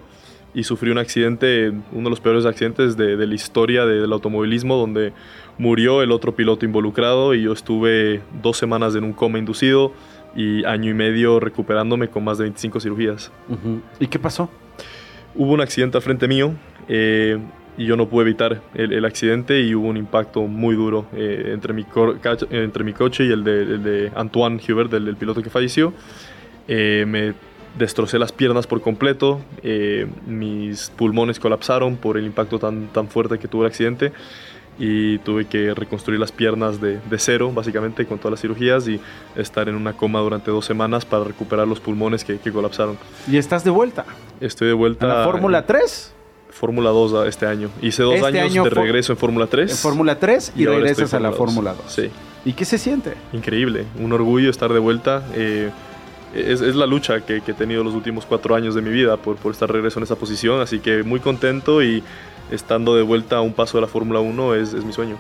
Y 0.54 0.64
sufrí 0.64 0.90
un 0.90 0.98
accidente, 0.98 1.70
uno 1.92 2.04
de 2.06 2.10
los 2.10 2.22
peores 2.22 2.46
accidentes 2.46 2.96
de, 2.96 3.18
de 3.18 3.28
la 3.28 3.36
historia 3.36 3.86
de- 3.86 4.00
del 4.00 4.14
automovilismo, 4.14 4.78
donde 4.78 5.12
murió 5.58 6.02
el 6.02 6.12
otro 6.14 6.34
piloto 6.34 6.66
involucrado 6.66 7.34
y 7.34 7.44
yo 7.44 7.52
estuve 7.54 8.22
dos 8.42 8.56
semanas 8.58 8.96
en 8.96 9.04
un 9.04 9.12
coma 9.14 9.38
inducido 9.38 9.92
y 10.34 10.64
año 10.66 10.92
y 10.92 10.94
medio 10.94 11.40
recuperándome 11.42 12.08
con 12.10 12.24
más 12.24 12.38
de 12.38 12.44
25 12.46 12.80
cirugías. 12.80 13.32
Ujú. 13.50 13.82
¿Y 14.00 14.08
qué 14.08 14.18
pasó? 14.20 14.50
Hubo 15.36 15.54
un 15.54 15.62
accidente 15.62 15.98
al 15.98 16.04
frente 16.04 16.28
mío. 16.28 16.54
eh, 16.88 17.40
y 17.78 17.86
yo 17.86 17.98
no 17.98 18.08
pude 18.08 18.24
evitar 18.24 18.62
el, 18.74 18.94
el 18.94 19.06
accidente 19.06 19.60
y 19.62 19.76
hubo 19.76 19.88
un 19.88 19.98
impacto 19.98 20.44
muy 20.44 20.76
duro 20.76 21.06
eh, 21.14 21.52
entre, 21.54 21.74
mi 21.74 21.86
entre 22.52 22.84
mi 22.84 22.94
coche 22.94 23.26
y 23.26 23.32
el 23.32 23.44
de, 23.44 23.62
el 23.62 23.84
de 23.84 24.12
Antoine 24.16 24.62
Hubert, 24.68 24.92
del 24.92 25.16
piloto 25.16 25.42
que 25.42 25.50
falleció. 25.50 25.94
Eh, 26.68 27.06
me 27.08 27.34
destrocé 27.78 28.18
las 28.18 28.32
piernas 28.32 28.68
por 28.68 28.82
completo, 28.82 29.42
eh, 29.62 30.08
mis 30.26 30.90
pulmones 30.92 31.40
colapsaron 31.40 31.98
por 31.98 32.18
el 32.18 32.26
impacto 32.26 32.58
tan, 32.58 32.88
tan 32.88 33.10
fuerte 33.10 33.38
que 33.38 33.50
tuvo 33.50 33.64
el 33.64 33.68
accidente 33.68 34.14
y 34.78 35.20
tuve 35.20 35.46
que 35.46 35.74
reconstruir 35.74 36.20
las 36.20 36.32
piernas 36.32 36.82
de, 36.82 37.00
de 37.00 37.18
cero, 37.20 37.52
básicamente, 37.54 38.06
con 38.06 38.18
todas 38.18 38.32
las 38.32 38.42
cirugías 38.42 38.88
y 38.88 39.00
estar 39.36 39.70
en 39.70 39.76
una 39.76 39.94
coma 39.94 40.20
durante 40.20 40.52
dos 40.52 40.66
semanas 40.66 41.06
para 41.06 41.24
recuperar 41.24 41.68
los 41.68 41.80
pulmones 41.80 42.24
que, 42.26 42.38
que 42.40 42.52
colapsaron. 42.52 42.98
Y 43.32 43.38
estás 43.38 43.64
de 43.64 43.70
vuelta. 43.72 44.06
Estoy 44.42 44.68
de 44.68 44.74
vuelta. 44.74 45.06
¿A 45.06 45.20
la 45.20 45.24
Fórmula 45.24 45.66
3? 45.66 46.12
Fórmula 46.50 46.90
2 46.90 47.14
a- 47.14 47.28
este 47.28 47.46
año. 47.46 47.70
Hice 47.82 48.04
dos 48.04 48.16
Este 48.16 48.28
años 48.28 48.52
año 48.52 48.64
de 48.64 48.70
regreso 48.70 49.12
en 49.14 49.18
Fórmula 49.18 49.48
3. 49.48 49.72
En 49.72 49.78
Fórmula 49.78 50.20
3 50.20 50.54
y, 50.56 50.66
ahora 50.66 50.80
regresas 50.80 51.14
a 51.14 51.20
la 51.20 51.32
Fórmula 51.32 51.74
2. 51.74 51.92
Sí. 51.92 52.10
¿Y 52.46 52.54
qué 52.54 52.64
se 52.66 52.78
siente? 52.78 53.14
Increíble, 53.34 53.86
un 54.00 54.12
orgullo 54.14 54.50
estar 54.50 54.72
de 54.72 54.80
vuelta. 54.80 55.24
eh, 55.36 55.70
es, 56.34 56.60
es 56.60 56.76
la 56.76 56.86
lucha 56.86 57.22
que, 57.22 57.40
que 57.40 57.52
he 57.52 57.54
tenido 57.54 57.82
los 57.82 57.94
últimos 57.94 58.26
cuatro 58.26 58.56
años 58.56 58.76
de 58.76 58.82
mi 58.82 58.90
vida 58.90 59.16
por, 59.16 59.38
por 59.38 59.54
estar 59.54 59.72
regreso 59.72 60.00
en 60.00 60.04
esa 60.04 60.18
posición, 60.18 60.60
así 60.60 60.80
que 60.80 61.02
muy 61.02 61.22
contento 61.22 61.82
y 61.82 62.04
estando 62.52 62.96
de 62.96 63.04
vuelta 63.04 63.38
a 63.38 63.42
un 63.42 63.54
paso 63.54 63.78
de 63.78 63.82
la 63.82 63.88
Fórmula 63.88 64.20
1 64.20 64.56
es, 64.56 64.74
es 64.74 64.84
mi 64.84 64.94
sueño. 64.94 65.18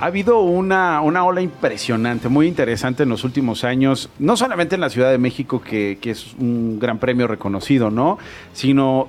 Ha 0.00 0.06
habido 0.06 0.40
una, 0.40 1.00
una 1.00 1.24
ola 1.24 1.40
impresionante, 1.40 2.28
muy 2.28 2.46
interesante 2.46 3.02
en 3.02 3.08
los 3.08 3.24
últimos 3.24 3.64
años, 3.64 4.10
no 4.20 4.36
solamente 4.36 4.76
en 4.76 4.80
la 4.80 4.90
Ciudad 4.90 5.10
de 5.10 5.18
México, 5.18 5.60
que, 5.60 5.98
que 6.00 6.12
es 6.12 6.34
un 6.38 6.78
gran 6.78 6.98
premio 6.98 7.26
reconocido, 7.26 7.90
¿no? 7.90 8.18
Sino 8.52 9.08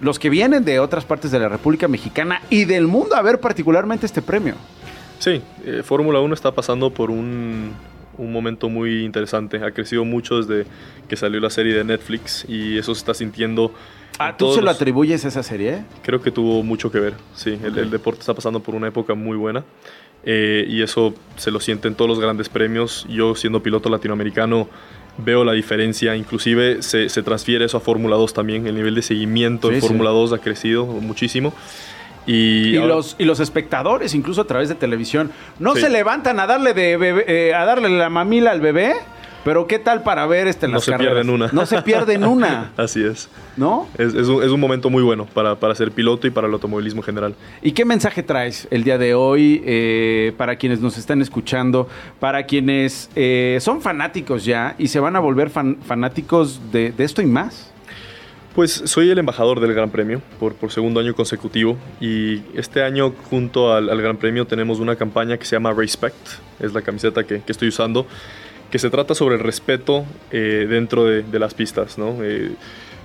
los 0.00 0.18
que 0.18 0.28
vienen 0.28 0.64
de 0.64 0.80
otras 0.80 1.04
partes 1.04 1.30
de 1.30 1.38
la 1.38 1.48
República 1.48 1.86
Mexicana 1.86 2.42
y 2.50 2.64
del 2.64 2.88
mundo 2.88 3.14
a 3.14 3.22
ver 3.22 3.38
particularmente 3.38 4.06
este 4.06 4.22
premio. 4.22 4.54
Sí, 5.20 5.42
eh, 5.64 5.82
Fórmula 5.84 6.18
1 6.20 6.34
está 6.34 6.50
pasando 6.52 6.90
por 6.90 7.10
un, 7.10 7.72
un 8.16 8.32
momento 8.32 8.68
muy 8.68 9.04
interesante. 9.04 9.62
Ha 9.62 9.70
crecido 9.70 10.04
mucho 10.04 10.42
desde 10.42 10.66
que 11.08 11.16
salió 11.16 11.40
la 11.40 11.50
serie 11.50 11.74
de 11.74 11.84
Netflix 11.84 12.44
y 12.48 12.78
eso 12.78 12.94
se 12.94 13.00
está 13.00 13.14
sintiendo. 13.14 13.72
Ah, 14.22 14.36
¿tú 14.36 14.52
se 14.52 14.60
lo 14.62 14.70
atribuyes 14.70 15.24
a 15.24 15.28
esa 15.28 15.42
serie? 15.42 15.82
Creo 16.02 16.20
que 16.20 16.30
tuvo 16.30 16.62
mucho 16.62 16.90
que 16.92 17.00
ver, 17.00 17.14
sí. 17.34 17.58
El, 17.64 17.78
el 17.78 17.90
deporte 17.90 18.20
está 18.20 18.34
pasando 18.34 18.60
por 18.60 18.74
una 18.74 18.86
época 18.88 19.14
muy 19.14 19.36
buena 19.36 19.64
eh, 20.24 20.64
y 20.68 20.82
eso 20.82 21.14
se 21.36 21.50
lo 21.50 21.58
siente 21.58 21.88
en 21.88 21.94
todos 21.94 22.08
los 22.08 22.20
grandes 22.20 22.48
premios. 22.50 23.06
Yo 23.08 23.34
siendo 23.34 23.62
piloto 23.62 23.88
latinoamericano 23.88 24.68
veo 25.18 25.42
la 25.44 25.52
diferencia, 25.52 26.14
inclusive 26.16 26.82
se, 26.82 27.08
se 27.08 27.22
transfiere 27.22 27.64
eso 27.64 27.78
a 27.78 27.80
Fórmula 27.80 28.16
2 28.16 28.32
también. 28.34 28.66
El 28.66 28.74
nivel 28.74 28.94
de 28.94 29.02
seguimiento 29.02 29.68
Sí, 29.68 29.74
en 29.76 29.80
sí. 29.80 29.86
Fórmula 29.88 30.10
2 30.10 30.32
ha 30.34 30.38
crecido 30.38 30.84
muchísimo. 30.86 31.54
Y, 32.26 32.74
Y, 32.74 32.76
ahora- 32.76 32.96
los, 32.96 33.16
y 33.18 33.24
los 33.24 33.40
espectadores, 33.40 34.14
incluso 34.14 34.42
a 34.42 34.44
través 34.46 34.68
de 34.68 34.74
televisión, 34.74 35.30
no 35.58 35.74
Sí. 35.74 35.80
se 35.80 35.88
levantan 35.88 36.38
a 36.40 36.46
darle, 36.46 36.74
de 36.74 36.98
bebé- 36.98 37.24
eh, 37.26 37.54
a 37.54 37.64
darle 37.64 37.88
la 37.88 38.10
mamila 38.10 38.50
al 38.50 38.60
bebé, 38.60 38.92
pero 39.44 39.66
¿qué 39.66 39.78
tal 39.78 40.02
para 40.02 40.26
ver 40.26 40.46
este, 40.48 40.66
no 40.68 40.74
las 40.74 40.84
se 40.84 40.90
carreras? 40.92 41.14
pierden 41.14 41.30
una. 41.34 41.48
No 41.52 41.66
se 41.66 41.80
pierden 41.82 42.24
una, 42.24 42.72
Así 42.76 43.02
es. 43.04 43.28
¿no? 43.56 43.88
Es, 43.98 44.14
es 44.14 44.28
un, 44.28 44.42
es 44.42 44.50
un 44.50 44.60
momento 44.60 44.90
muy 44.90 45.02
bueno 45.02 45.26
para, 45.32 45.54
para 45.56 45.74
ser 45.74 45.90
piloto 45.92 46.26
y 46.26 46.30
para 46.30 46.46
el 46.46 46.52
automovilismo 46.52 47.00
en 47.00 47.04
general. 47.04 47.34
¿Y 47.62 47.72
qué 47.72 47.84
mensaje 47.84 48.22
traes 48.22 48.68
el 48.70 48.84
día 48.84 48.98
de 48.98 49.14
hoy 49.14 49.62
eh, 49.64 50.32
para 50.36 50.56
quienes 50.56 50.80
nos 50.80 50.98
están 50.98 51.20
escuchando, 51.22 51.88
para 52.18 52.44
quienes 52.44 53.10
eh, 53.16 53.58
son 53.60 53.80
fanáticos 53.82 54.44
ya 54.44 54.74
y 54.78 54.88
se 54.88 55.00
van 55.00 55.16
a 55.16 55.20
volver 55.20 55.50
fan- 55.50 55.78
fanáticos 55.86 56.60
de, 56.72 56.92
de 56.92 57.04
esto 57.04 57.22
y 57.22 57.26
más? 57.26 57.70
Pues 58.54 58.82
soy 58.86 59.08
el 59.10 59.18
embajador 59.18 59.60
del 59.60 59.72
Gran 59.74 59.90
Premio 59.90 60.20
por, 60.40 60.54
por 60.54 60.72
segundo 60.72 60.98
año 60.98 61.14
consecutivo 61.14 61.76
y 62.00 62.42
este 62.54 62.82
año 62.82 63.12
junto 63.30 63.72
al, 63.72 63.88
al 63.88 64.02
Gran 64.02 64.16
Premio 64.16 64.44
tenemos 64.44 64.80
una 64.80 64.96
campaña 64.96 65.36
que 65.38 65.44
se 65.44 65.54
llama 65.54 65.72
Respect, 65.72 66.16
es 66.58 66.72
la 66.72 66.82
camiseta 66.82 67.22
que, 67.24 67.42
que 67.42 67.52
estoy 67.52 67.68
usando, 67.68 68.06
que 68.70 68.78
se 68.78 68.90
trata 68.90 69.14
sobre 69.14 69.34
el 69.36 69.40
respeto 69.40 70.04
eh, 70.30 70.66
dentro 70.68 71.04
de, 71.04 71.22
de 71.22 71.38
las 71.38 71.54
pistas. 71.54 71.98
¿no? 71.98 72.16
Eh, 72.22 72.52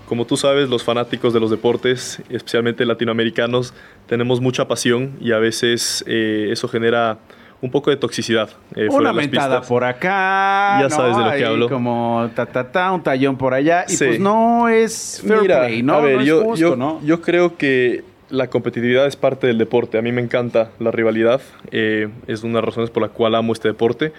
como 0.08 0.26
tú 0.26 0.38
sabes, 0.38 0.70
los 0.70 0.84
fanáticos 0.84 1.34
de 1.34 1.40
los 1.40 1.50
deportes, 1.50 2.22
especialmente 2.30 2.86
latinoamericanos, 2.86 3.74
tenemos 4.08 4.40
mucha 4.42 4.68
pasión 4.68 5.14
y 5.20 5.32
a 5.32 5.40
veces 5.40 6.04
eh, 6.08 6.50
eso 6.52 6.68
genera 6.68 7.18
un 7.62 7.72
poco 7.72 7.90
de 7.90 7.98
toxicidad. 7.98 8.50
eh, 8.76 8.88
Una 8.92 9.12
mentada 9.14 9.62
por 9.62 9.84
acá. 9.84 10.78
Ya 10.82 10.88
¿no? 10.90 10.90
sabes 10.96 11.18
de 11.18 11.24
lo 11.24 11.32
que 11.32 11.46
hablo. 11.46 11.70
Como 11.70 12.30
ta, 12.36 12.46
ta, 12.46 12.72
ta, 12.72 12.92
un 12.92 13.02
tallón 13.02 13.38
por 13.38 13.54
allá. 13.56 13.86
Y 13.88 13.94
Sí. 13.94 14.06
pues 14.06 14.20
no 14.20 14.68
es 14.70 15.24
fair 15.26 15.42
Mira, 15.42 15.62
play, 15.66 15.82
¿no? 15.82 15.96
a 15.96 16.02
ver, 16.02 16.16
no 16.16 16.22
es 16.22 16.28
yo, 16.28 16.44
justo, 16.44 16.56
yo- 16.60 16.76
¿no? 16.76 17.02
yo 17.04 17.22
creo 17.22 17.58
que 17.58 18.04
la 18.30 18.48
competitividad 18.50 19.08
es 19.08 19.16
parte 19.16 19.48
del 19.48 19.58
deporte. 19.58 19.98
A 19.98 20.02
mí 20.04 20.12
me 20.12 20.22
encanta 20.22 20.70
la 20.80 20.92
rivalidad. 20.92 21.42
eh, 21.72 22.10
es 22.28 22.44
una 22.44 22.54
de 22.54 22.62
las 22.62 22.66
razones 22.66 22.90
por 22.92 23.02
la 23.02 23.10
cual 23.10 23.34
amo 23.34 23.54
este 23.54 23.70
deporte. 23.70 24.14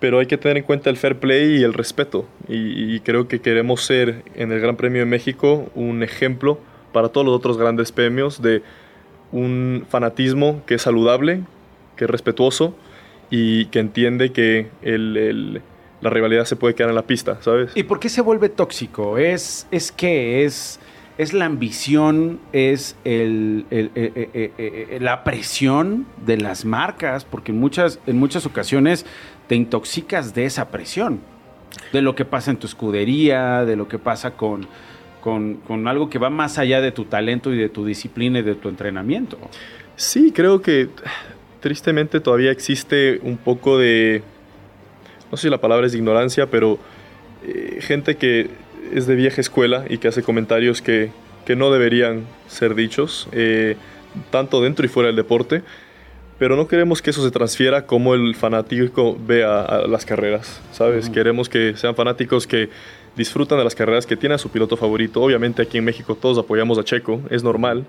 Pero 0.00 0.20
hay 0.20 0.26
que 0.26 0.38
tener 0.38 0.58
en 0.58 0.62
cuenta 0.62 0.90
el 0.90 0.96
fair 0.96 1.18
play 1.18 1.56
y 1.60 1.62
el 1.64 1.74
respeto. 1.74 2.26
Y, 2.48 2.94
y 2.94 3.00
creo 3.00 3.26
que 3.26 3.40
queremos 3.40 3.82
ser 3.82 4.22
en 4.36 4.52
el 4.52 4.60
Gran 4.60 4.76
Premio 4.76 5.00
de 5.00 5.06
México 5.06 5.70
un 5.74 6.02
ejemplo 6.02 6.60
para 6.92 7.08
todos 7.08 7.26
los 7.26 7.34
otros 7.34 7.58
grandes 7.58 7.90
premios 7.92 8.40
de 8.40 8.62
un 9.32 9.84
fanatismo 9.88 10.62
que 10.66 10.74
es 10.76 10.82
saludable, 10.82 11.42
que 11.96 12.04
es 12.04 12.10
respetuoso 12.10 12.74
y 13.30 13.66
que 13.66 13.80
entiende 13.80 14.32
que 14.32 14.68
el- 14.82 15.16
el- 15.16 15.62
la 16.00 16.10
rivalidad 16.10 16.44
se 16.44 16.54
puede 16.56 16.74
quedar 16.74 16.90
en 16.90 16.94
la 16.94 17.02
pista, 17.02 17.38
¿sabes? 17.42 17.72
¿Y 17.74 17.82
por 17.82 17.98
qué 17.98 18.08
se 18.08 18.20
vuelve 18.22 18.48
tóxico? 18.48 19.18
¿Es, 19.18 19.66
es 19.72 19.90
qué? 19.92 20.44
¿Es, 20.44 20.78
¿Es 21.18 21.32
la 21.34 21.46
ambición? 21.46 22.38
¿Es 22.52 22.96
el, 23.04 23.66
eh, 23.72 23.90
eh, 23.96 24.52
eh, 24.56 24.98
la 25.00 25.24
presión 25.24 26.06
de 26.24 26.36
las 26.38 26.64
marcas? 26.64 27.24
Porque 27.24 27.50
en 27.50 27.58
muchas, 27.58 27.98
en 28.06 28.16
muchas 28.16 28.46
ocasiones 28.46 29.04
te 29.48 29.56
intoxicas 29.56 30.34
de 30.34 30.44
esa 30.44 30.70
presión. 30.70 31.20
De 31.92 32.02
lo 32.02 32.14
que 32.14 32.24
pasa 32.24 32.50
en 32.50 32.58
tu 32.58 32.66
escudería, 32.66 33.64
de 33.64 33.76
lo 33.76 33.88
que 33.88 33.98
pasa 33.98 34.32
con, 34.32 34.66
con, 35.20 35.88
algo 35.88 36.08
que 36.08 36.18
va 36.18 36.30
más 36.30 36.58
allá 36.58 36.80
de 36.80 36.92
tu 36.92 37.04
talento 37.04 37.52
y 37.52 37.58
de 37.58 37.68
tu 37.68 37.84
disciplina 37.84 38.38
y 38.38 38.42
de 38.42 38.54
tu 38.54 38.68
entrenamiento. 38.68 39.38
Sí, 39.96 40.32
creo 40.32 40.62
que 40.62 40.88
tristemente 41.60 42.20
todavía 42.20 42.50
existe 42.50 43.20
un 43.22 43.36
poco 43.36 43.78
de, 43.78 44.22
no 45.30 45.36
sé 45.36 45.42
si 45.42 45.50
la 45.50 45.60
palabra 45.60 45.86
es 45.86 45.94
ignorancia, 45.94 46.50
pero 46.50 46.78
eh, 47.44 47.78
gente 47.80 48.16
que 48.16 48.50
es 48.92 49.06
de 49.06 49.14
vieja 49.14 49.40
escuela 49.40 49.84
y 49.88 49.98
que 49.98 50.08
hace 50.08 50.22
comentarios 50.22 50.80
que, 50.80 51.10
que 51.44 51.56
no 51.56 51.70
deberían 51.70 52.24
ser 52.46 52.74
dichos, 52.74 53.28
eh, 53.32 53.76
tanto 54.30 54.62
dentro 54.62 54.86
y 54.86 54.88
fuera 54.88 55.08
del 55.08 55.16
deporte, 55.16 55.62
pero 56.38 56.56
no 56.56 56.68
queremos 56.68 57.02
que 57.02 57.10
eso 57.10 57.22
se 57.22 57.30
transfiera 57.30 57.86
como 57.86 58.14
el 58.14 58.34
fanático 58.34 59.16
ve 59.26 59.44
a, 59.44 59.62
a 59.62 59.86
las 59.86 60.04
carreras, 60.04 60.60
¿sabes? 60.72 61.10
Queremos 61.10 61.48
que 61.48 61.76
sean 61.76 61.94
fanáticos 61.94 62.46
que 62.46 62.70
disfrutan 63.16 63.58
de 63.58 63.64
las 63.64 63.74
carreras, 63.74 64.06
que 64.06 64.16
tienen 64.16 64.36
a 64.36 64.38
su 64.38 64.48
piloto 64.48 64.76
favorito. 64.76 65.20
Obviamente 65.20 65.62
aquí 65.62 65.78
en 65.78 65.84
México 65.84 66.14
todos 66.14 66.38
apoyamos 66.38 66.78
a 66.78 66.84
Checo, 66.84 67.20
es 67.30 67.42
normal. 67.42 67.86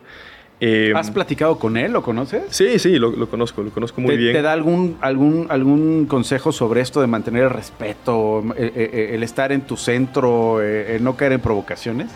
Eh, 0.61 0.91
¿Has 0.93 1.09
platicado 1.09 1.57
con 1.57 1.77
él? 1.77 1.93
¿Lo 1.93 2.01
conoces? 2.01 2.43
Sí, 2.49 2.79
sí, 2.79 2.97
lo, 2.97 3.11
lo 3.11 3.29
conozco, 3.29 3.63
lo 3.63 3.69
conozco 3.69 4.01
muy 4.01 4.15
¿Te, 4.15 4.17
bien. 4.17 4.33
te 4.33 4.41
da 4.41 4.51
algún, 4.51 4.97
algún, 4.99 5.45
algún 5.49 6.05
consejo 6.05 6.51
sobre 6.51 6.81
esto 6.81 6.99
de 6.99 7.07
mantener 7.07 7.43
el 7.43 7.49
respeto, 7.51 8.43
eh, 8.57 8.71
eh, 8.75 9.11
el 9.13 9.23
estar 9.23 9.51
en 9.53 9.61
tu 9.61 9.77
centro, 9.77 10.59
no 10.99 11.15
caer 11.15 11.33
en 11.33 11.39
provocaciones? 11.39 12.07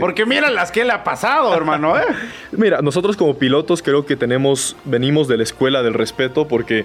Porque 0.00 0.26
mira 0.26 0.50
las 0.50 0.70
que 0.70 0.84
le 0.84 0.92
ha 0.92 1.02
pasado, 1.04 1.54
hermano. 1.54 1.96
¿eh? 1.98 2.02
Mira, 2.52 2.82
nosotros 2.82 3.16
como 3.16 3.38
pilotos 3.38 3.82
creo 3.82 4.04
que 4.06 4.16
tenemos, 4.16 4.76
venimos 4.84 5.28
de 5.28 5.36
la 5.38 5.42
escuela 5.42 5.82
del 5.82 5.94
respeto 5.94 6.46
porque 6.46 6.84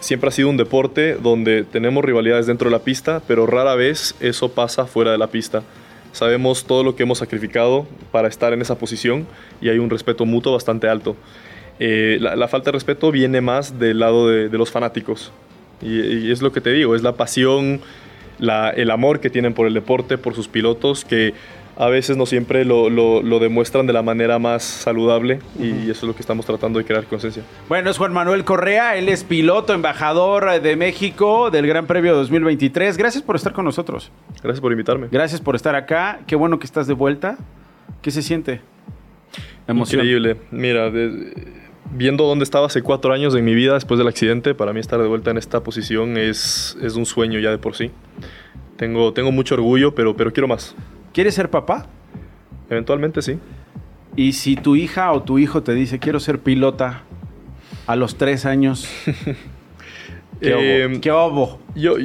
siempre 0.00 0.28
ha 0.28 0.32
sido 0.32 0.48
un 0.48 0.56
deporte 0.56 1.14
donde 1.14 1.64
tenemos 1.64 2.04
rivalidades 2.04 2.46
dentro 2.46 2.68
de 2.70 2.76
la 2.76 2.82
pista, 2.84 3.22
pero 3.26 3.46
rara 3.46 3.74
vez 3.74 4.14
eso 4.20 4.50
pasa 4.52 4.86
fuera 4.86 5.10
de 5.12 5.18
la 5.18 5.26
pista. 5.28 5.62
Sabemos 6.12 6.64
todo 6.64 6.84
lo 6.84 6.94
que 6.94 7.04
hemos 7.04 7.18
sacrificado 7.18 7.86
para 8.10 8.28
estar 8.28 8.52
en 8.52 8.60
esa 8.60 8.76
posición 8.78 9.26
y 9.60 9.68
hay 9.70 9.78
un 9.78 9.88
respeto 9.90 10.24
mutuo 10.26 10.52
bastante 10.52 10.88
alto. 10.88 11.16
Eh, 11.80 12.18
la, 12.20 12.36
la 12.36 12.48
falta 12.48 12.66
de 12.66 12.72
respeto 12.72 13.10
viene 13.10 13.40
más 13.40 13.78
del 13.78 13.98
lado 13.98 14.28
de, 14.28 14.48
de 14.48 14.58
los 14.58 14.70
fanáticos. 14.70 15.32
Y, 15.80 16.00
y 16.00 16.30
es 16.30 16.42
lo 16.42 16.52
que 16.52 16.60
te 16.60 16.70
digo, 16.70 16.94
es 16.94 17.02
la 17.02 17.14
pasión, 17.14 17.80
la- 18.38 18.70
el 18.70 18.90
amor 18.90 19.20
que 19.20 19.30
tienen 19.30 19.54
por 19.54 19.66
el 19.66 19.74
deporte, 19.74 20.18
por 20.18 20.34
sus 20.34 20.48
pilotos, 20.48 21.04
que 21.04 21.32
a 21.76 21.88
veces 21.88 22.16
no 22.16 22.26
siempre 22.26 22.64
lo, 22.64 22.90
lo- 22.90 23.22
lo 23.22 23.38
demuestran 23.38 23.86
de 23.86 23.92
la 23.92 24.02
manera 24.02 24.38
más 24.38 24.62
saludable 24.62 25.38
y 25.58 25.82
eso 25.90 25.90
es 25.92 26.02
lo 26.04 26.14
que 26.14 26.20
estamos 26.20 26.44
tratando 26.44 26.78
de 26.78 26.84
crear 26.84 27.04
conciencia. 27.04 27.42
Bueno, 27.68 27.90
es 27.90 27.96
Juan 27.98 28.12
Manuel 28.12 28.44
Correa, 28.44 28.96
él 28.96 29.08
es 29.08 29.24
piloto, 29.24 29.72
embajador 29.72 30.60
de 30.60 30.76
México 30.76 31.50
del 31.50 31.66
Gran 31.66 31.86
Premio 31.86 32.14
2023. 32.14 32.96
Gracias 32.96 33.22
por 33.22 33.36
estar 33.36 33.52
con 33.52 33.64
nosotros. 33.64 34.10
Gracias 34.42 34.60
por 34.60 34.70
invitarme. 34.72 35.08
Gracias 35.10 35.40
por 35.40 35.56
estar 35.56 35.74
acá. 35.74 36.20
Qué 36.26 36.36
bueno 36.36 36.58
que 36.58 36.66
estás 36.66 36.86
de 36.86 36.94
vuelta. 36.94 37.38
¿Qué 38.02 38.10
se 38.10 38.22
siente? 38.22 38.60
Emoción. 39.66 40.00
Increíble. 40.00 40.36
Mira, 40.50 40.90
de- 40.90 41.62
viendo 41.94 42.24
dónde 42.24 42.44
estaba 42.44 42.66
hace 42.66 42.82
cuatro 42.82 43.12
años 43.12 43.34
en 43.34 43.44
mi 43.44 43.54
vida 43.54 43.74
después 43.74 43.98
del 43.98 44.08
accidente, 44.08 44.54
para 44.54 44.72
mí 44.72 44.80
estar 44.80 45.00
de 45.00 45.08
vuelta 45.08 45.30
en 45.30 45.38
esta 45.38 45.60
posición 45.62 46.16
es, 46.16 46.76
es 46.82 46.96
un 46.96 47.06
sueño 47.06 47.38
ya 47.38 47.50
de 47.50 47.58
por 47.58 47.74
sí. 47.76 47.90
Tengo, 48.76 49.12
tengo 49.12 49.30
mucho 49.30 49.54
orgullo, 49.54 49.94
pero, 49.94 50.16
pero 50.16 50.32
quiero 50.32 50.48
más. 50.48 50.74
¿Quieres 51.12 51.34
ser 51.34 51.50
papá? 51.50 51.86
Eventualmente 52.70 53.22
sí. 53.22 53.38
Y 54.16 54.32
si 54.32 54.56
tu 54.56 54.76
hija 54.76 55.12
o 55.12 55.22
tu 55.22 55.38
hijo 55.38 55.62
te 55.62 55.74
dice, 55.74 55.98
quiero 55.98 56.20
ser 56.20 56.38
pilota 56.38 57.02
a 57.86 57.96
los 57.96 58.16
tres 58.16 58.46
años, 58.46 58.88
¿qué, 60.40 60.84
Eh? 60.84 60.98
¿Qué 61.00 61.10
obo? 61.10 61.60
Yo, 61.74 61.96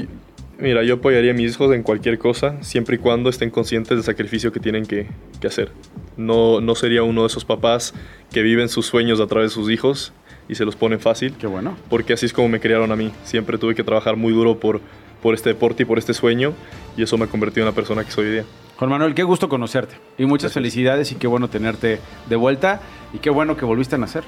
mira, 0.57 0.83
yo 0.83 0.95
apoyaría 0.95 1.31
a 1.31 1.33
mis 1.33 1.51
hijos 1.51 1.73
en 1.73 1.83
cualquier 1.83 2.17
cosa, 2.17 2.61
siempre 2.63 2.95
y 2.95 2.99
cuando 2.99 3.29
estén 3.29 3.49
conscientes 3.49 3.89
del 3.89 4.03
sacrificio 4.03 4.51
que 4.51 4.59
tienen 4.59 4.85
que, 4.85 5.07
que 5.39 5.47
hacer. 5.47 5.71
No, 6.15 6.61
no 6.61 6.75
sería 6.75 7.03
uno 7.03 7.21
de 7.21 7.27
esos 7.27 7.45
papás 7.45 7.93
que 8.31 8.41
viven 8.41 8.69
sus 8.69 8.85
sueños 8.85 9.19
a 9.19 9.27
través 9.27 9.51
de 9.51 9.55
sus 9.55 9.69
hijos 9.69 10.13
y 10.49 10.55
se 10.55 10.65
los 10.65 10.75
ponen 10.75 10.99
fácil. 10.99 11.33
Qué 11.39 11.47
bueno. 11.47 11.77
Porque 11.89 12.13
así 12.13 12.25
es 12.25 12.33
como 12.33 12.49
me 12.49 12.59
criaron 12.59 12.91
a 12.91 12.95
mí. 12.95 13.11
Siempre 13.23 13.57
tuve 13.57 13.75
que 13.75 13.83
trabajar 13.83 14.15
muy 14.15 14.33
duro 14.33 14.59
por, 14.59 14.81
por 15.21 15.33
este 15.33 15.49
deporte 15.49 15.83
y 15.83 15.85
por 15.85 15.97
este 15.97 16.13
sueño 16.13 16.53
y 16.95 17.03
eso 17.03 17.17
me 17.17 17.25
ha 17.25 17.27
convertido 17.27 17.65
en 17.65 17.71
la 17.71 17.75
persona 17.75 18.03
que 18.03 18.11
soy 18.11 18.25
hoy 18.25 18.31
día. 18.31 18.45
Juan 18.77 18.89
Manuel, 18.91 19.15
qué 19.15 19.23
gusto 19.23 19.49
conocerte. 19.49 19.95
Y 20.17 20.25
muchas 20.25 20.53
felicidades 20.53 21.11
y 21.11 21.15
qué 21.15 21.27
bueno 21.27 21.49
tenerte 21.49 21.99
de 22.27 22.35
vuelta. 22.35 22.79
Y 23.13 23.19
qué 23.19 23.29
bueno 23.29 23.57
que 23.57 23.65
volviste 23.65 23.95
a 23.95 23.97
nacer. 23.97 24.23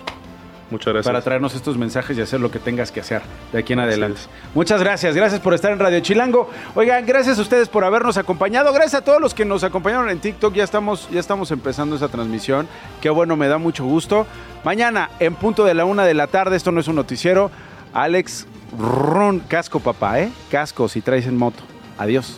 Muchas 0.72 0.94
gracias. 0.94 1.12
Para 1.12 1.22
traernos 1.22 1.56
estos 1.56 1.78
mensajes 1.78 2.18
y 2.18 2.22
hacer 2.22 2.40
lo 2.40 2.52
que 2.52 2.60
tengas 2.60 2.92
que 2.92 3.00
hacer 3.00 3.22
de 3.52 3.60
aquí 3.60 3.74
en 3.74 3.80
adelante. 3.80 4.22
Muchas 4.54 4.82
gracias. 4.82 5.16
Gracias 5.16 5.42
por 5.42 5.54
estar 5.54 5.72
en 5.72 5.80
Radio 5.80 6.00
Chilango. 6.00 6.50
Oigan, 6.76 7.06
gracias 7.06 7.40
a 7.40 7.42
ustedes 7.42 7.70
por 7.70 7.84
habernos 7.84 8.18
acompañado. 8.18 8.72
Gracias 8.72 9.02
a 9.02 9.04
todos 9.04 9.20
los 9.20 9.34
que 9.34 9.46
nos 9.46 9.64
acompañaron 9.64 10.10
en 10.10 10.20
TikTok. 10.20 10.54
Ya 10.54 10.64
estamos, 10.64 11.10
ya 11.10 11.20
estamos 11.20 11.52
empezando 11.52 11.96
esa 11.96 12.08
transmisión. 12.08 12.68
Qué 13.02 13.10
bueno, 13.10 13.36
me 13.36 13.48
da 13.48 13.58
mucho 13.58 13.84
gusto. 13.86 14.28
Mañana, 14.64 15.10
en 15.20 15.36
punto 15.36 15.66
de 15.66 15.74
la 15.74 15.86
una 15.86 16.06
de 16.06 16.14
la 16.14 16.28
tarde, 16.28 16.56
esto 16.56 16.72
no 16.72 16.80
es 16.80 16.88
un 16.88 16.96
noticiero. 16.96 17.50
Alex 17.94 18.46
Ron, 18.78 19.40
casco 19.40 19.80
papá, 19.80 20.20
¿eh? 20.20 20.32
Casco 20.52 20.88
si 20.88 21.02
traes 21.02 21.26
en 21.26 21.38
moto. 21.38 21.64
Adiós. 21.98 22.38